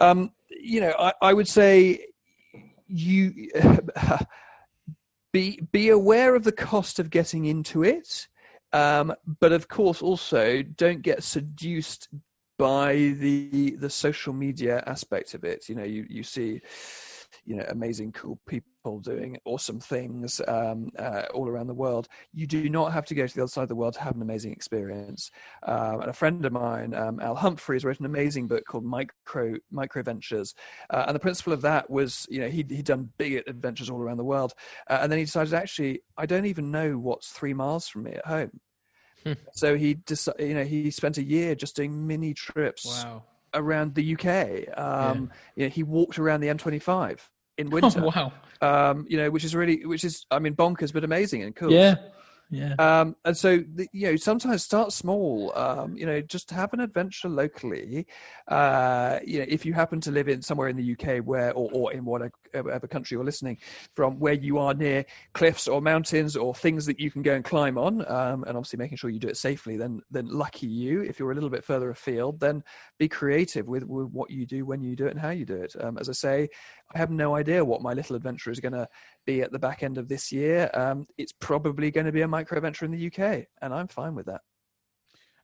um, 0.00 0.32
you 0.50 0.80
know, 0.80 0.94
I, 0.98 1.12
I 1.22 1.32
would 1.32 1.48
say 1.48 2.06
you 2.86 3.50
be 5.32 5.60
be 5.72 5.88
aware 5.90 6.34
of 6.34 6.44
the 6.44 6.52
cost 6.52 6.98
of 6.98 7.10
getting 7.10 7.44
into 7.44 7.82
it, 7.82 8.28
um, 8.72 9.14
but 9.40 9.52
of 9.52 9.68
course 9.68 10.02
also 10.02 10.62
don't 10.62 11.02
get 11.02 11.22
seduced 11.22 12.08
by 12.58 12.94
the 12.94 13.76
the 13.78 13.90
social 13.90 14.32
media 14.32 14.82
aspect 14.86 15.34
of 15.34 15.44
it. 15.44 15.68
You 15.68 15.74
know, 15.76 15.84
you 15.84 16.06
you 16.08 16.22
see 16.22 16.60
you 17.48 17.56
know 17.56 17.64
amazing 17.70 18.12
cool 18.12 18.38
people 18.46 19.00
doing 19.00 19.38
awesome 19.46 19.80
things 19.80 20.38
um, 20.46 20.90
uh, 20.98 21.22
all 21.32 21.48
around 21.48 21.66
the 21.66 21.74
world. 21.74 22.06
You 22.34 22.46
do 22.46 22.68
not 22.68 22.92
have 22.92 23.06
to 23.06 23.14
go 23.14 23.26
to 23.26 23.34
the 23.34 23.42
other 23.42 23.48
side 23.48 23.62
of 23.62 23.68
the 23.70 23.74
world 23.74 23.94
to 23.94 24.02
have 24.02 24.14
an 24.14 24.20
amazing 24.20 24.52
experience. 24.52 25.30
Um, 25.62 26.02
and 26.02 26.10
a 26.10 26.12
friend 26.12 26.44
of 26.44 26.52
mine 26.52 26.92
um, 26.92 27.20
al 27.20 27.34
humphreys 27.34 27.86
wrote 27.86 28.00
an 28.00 28.06
amazing 28.06 28.48
book 28.48 28.64
called 28.66 28.84
micro 28.84 29.54
micro 29.70 30.02
ventures. 30.02 30.54
Uh, 30.90 31.04
and 31.06 31.14
the 31.14 31.20
principle 31.20 31.54
of 31.54 31.62
that 31.62 31.88
was 31.88 32.26
you 32.28 32.40
know 32.40 32.48
he'd, 32.48 32.70
he'd 32.70 32.84
done 32.84 33.10
big 33.16 33.42
adventures 33.46 33.88
all 33.88 34.00
around 34.00 34.18
the 34.18 34.24
world. 34.24 34.52
Uh, 34.90 34.98
and 35.00 35.10
then 35.10 35.18
he 35.18 35.24
decided 35.24 35.54
actually 35.54 36.02
i 36.18 36.26
don't 36.26 36.46
even 36.46 36.70
know 36.70 36.98
what's 36.98 37.30
three 37.30 37.54
miles 37.54 37.88
from 37.88 38.02
me 38.02 38.12
at 38.12 38.26
home. 38.26 38.60
Hmm. 39.24 39.32
so 39.52 39.74
he 39.74 39.94
decided 39.94 40.46
you 40.46 40.54
know 40.54 40.64
he 40.64 40.90
spent 40.90 41.16
a 41.16 41.24
year 41.24 41.54
just 41.54 41.74
doing 41.74 42.06
mini 42.06 42.34
trips 42.34 42.86
wow. 42.86 43.24
around 43.54 43.94
the 43.94 44.14
UK. 44.14 44.78
Um, 44.78 45.30
yeah. 45.56 45.62
you 45.62 45.64
know, 45.64 45.70
he 45.70 45.82
walked 45.82 46.18
around 46.18 46.40
the 46.40 46.48
M25 46.48 47.18
in 47.58 47.70
winter. 47.70 48.00
Oh, 48.02 48.12
wow. 48.14 48.32
Um, 48.60 49.06
you 49.08 49.18
know, 49.18 49.30
which 49.30 49.44
is 49.44 49.54
really, 49.54 49.84
which 49.84 50.04
is, 50.04 50.26
I 50.30 50.38
mean, 50.38 50.54
bonkers, 50.54 50.92
but 50.92 51.04
amazing 51.04 51.42
and 51.42 51.54
cool. 51.54 51.70
Yeah. 51.70 51.96
Yeah. 52.50 52.74
Um, 52.78 53.16
and 53.24 53.36
so, 53.36 53.58
the, 53.58 53.88
you 53.92 54.06
know, 54.06 54.16
sometimes 54.16 54.64
start 54.64 54.92
small. 54.92 55.52
Um, 55.54 55.96
you 55.96 56.06
know, 56.06 56.20
just 56.22 56.50
have 56.50 56.72
an 56.72 56.80
adventure 56.80 57.28
locally. 57.28 58.06
Uh, 58.46 59.18
you 59.24 59.40
know, 59.40 59.44
if 59.48 59.66
you 59.66 59.74
happen 59.74 60.00
to 60.02 60.10
live 60.10 60.28
in 60.28 60.40
somewhere 60.40 60.68
in 60.68 60.76
the 60.76 60.92
UK 60.92 61.18
where, 61.18 61.52
or, 61.52 61.70
or 61.72 61.92
in 61.92 62.04
whatever 62.04 62.88
country 62.88 63.16
you're 63.16 63.24
listening 63.24 63.58
from, 63.94 64.18
where 64.18 64.32
you 64.32 64.58
are 64.58 64.72
near 64.72 65.04
cliffs 65.34 65.68
or 65.68 65.82
mountains 65.82 66.36
or 66.36 66.54
things 66.54 66.86
that 66.86 66.98
you 66.98 67.10
can 67.10 67.20
go 67.20 67.34
and 67.34 67.44
climb 67.44 67.76
on, 67.76 68.00
um, 68.10 68.44
and 68.44 68.56
obviously 68.56 68.78
making 68.78 68.96
sure 68.96 69.10
you 69.10 69.20
do 69.20 69.28
it 69.28 69.36
safely, 69.36 69.76
then 69.76 70.00
then 70.10 70.28
lucky 70.28 70.66
you. 70.66 71.02
If 71.02 71.18
you're 71.18 71.32
a 71.32 71.34
little 71.34 71.50
bit 71.50 71.64
further 71.64 71.90
afield, 71.90 72.40
then 72.40 72.64
be 72.98 73.08
creative 73.08 73.68
with, 73.68 73.84
with 73.84 74.08
what 74.08 74.30
you 74.30 74.46
do, 74.46 74.64
when 74.64 74.82
you 74.82 74.96
do 74.96 75.06
it, 75.06 75.10
and 75.10 75.20
how 75.20 75.30
you 75.30 75.44
do 75.44 75.56
it. 75.56 75.74
Um, 75.78 75.98
as 75.98 76.08
I 76.08 76.12
say, 76.12 76.48
I 76.94 76.98
have 76.98 77.10
no 77.10 77.34
idea 77.34 77.64
what 77.64 77.82
my 77.82 77.92
little 77.92 78.16
adventure 78.16 78.50
is 78.50 78.60
going 78.60 78.72
to 78.72 78.88
be 79.26 79.42
at 79.42 79.52
the 79.52 79.58
back 79.58 79.82
end 79.82 79.98
of 79.98 80.08
this 80.08 80.32
year. 80.32 80.70
Um, 80.72 81.06
it's 81.18 81.32
probably 81.32 81.90
going 81.90 82.06
to 82.06 82.12
be 82.12 82.22
a 82.22 82.28
micro 82.28 82.60
venture 82.60 82.84
in 82.84 82.90
the 82.90 83.06
UK, 83.06 83.46
and 83.60 83.74
I'm 83.74 83.88
fine 83.88 84.14
with 84.14 84.26
that. 84.26 84.40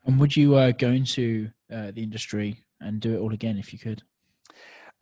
And 0.07 0.19
would 0.21 0.37
you 0.37 0.55
uh, 0.55 0.73
go 0.73 0.89
into 0.89 1.51
uh, 1.73 1.91
the 1.91 2.03
industry 2.03 2.65
and 2.81 3.01
do 3.01 3.15
it 3.15 3.19
all 3.19 3.33
again 3.33 3.59
if 3.59 3.73
you 3.73 3.79
could? 3.79 4.03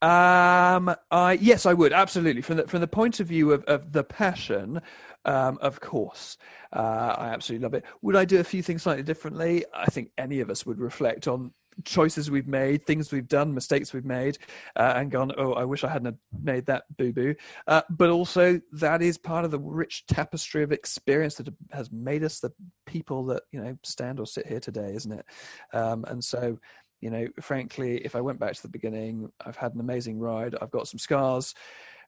Um, 0.00 0.92
I 1.12 1.38
yes, 1.40 1.64
I 1.64 1.74
would 1.74 1.92
absolutely. 1.92 2.42
From 2.42 2.56
the 2.56 2.66
from 2.66 2.80
the 2.80 2.88
point 2.88 3.20
of 3.20 3.28
view 3.28 3.52
of, 3.52 3.62
of 3.64 3.92
the 3.92 4.02
passion, 4.02 4.82
um, 5.24 5.58
of 5.60 5.80
course, 5.80 6.38
uh, 6.72 7.14
I 7.16 7.28
absolutely 7.28 7.62
love 7.62 7.74
it. 7.74 7.84
Would 8.02 8.16
I 8.16 8.24
do 8.24 8.40
a 8.40 8.44
few 8.44 8.64
things 8.64 8.82
slightly 8.82 9.04
differently? 9.04 9.64
I 9.72 9.86
think 9.86 10.10
any 10.18 10.40
of 10.40 10.50
us 10.50 10.66
would 10.66 10.80
reflect 10.80 11.28
on 11.28 11.52
choices 11.84 12.30
we've 12.30 12.46
made, 12.46 12.86
things 12.86 13.12
we've 13.12 13.28
done, 13.28 13.54
mistakes 13.54 13.92
we've 13.92 14.04
made, 14.04 14.38
uh, 14.76 14.94
and 14.96 15.10
gone, 15.10 15.32
oh, 15.36 15.52
I 15.54 15.64
wish 15.64 15.84
I 15.84 15.88
hadn't 15.88 16.16
made 16.42 16.66
that 16.66 16.84
boo 16.96 17.12
boo. 17.12 17.34
Uh, 17.66 17.82
but 17.90 18.10
also, 18.10 18.60
that 18.72 19.02
is 19.02 19.18
part 19.18 19.44
of 19.44 19.50
the 19.50 19.58
rich 19.58 20.06
tapestry 20.06 20.62
of 20.62 20.72
experience 20.72 21.36
that 21.36 21.48
has 21.70 21.90
made 21.90 22.24
us 22.24 22.40
the 22.40 22.52
people 22.86 23.24
that 23.26 23.42
you 23.52 23.62
know 23.62 23.76
stand 23.82 24.20
or 24.20 24.26
sit 24.26 24.46
here 24.46 24.60
today, 24.60 24.92
isn't 24.94 25.12
it? 25.12 25.26
Um, 25.72 26.04
and 26.08 26.22
so, 26.22 26.58
you 27.00 27.10
know, 27.10 27.26
frankly, 27.40 27.98
if 28.04 28.14
I 28.14 28.20
went 28.20 28.38
back 28.38 28.54
to 28.54 28.62
the 28.62 28.68
beginning, 28.68 29.30
I've 29.44 29.56
had 29.56 29.74
an 29.74 29.80
amazing 29.80 30.18
ride. 30.18 30.54
I've 30.60 30.70
got 30.70 30.88
some 30.88 30.98
scars. 30.98 31.54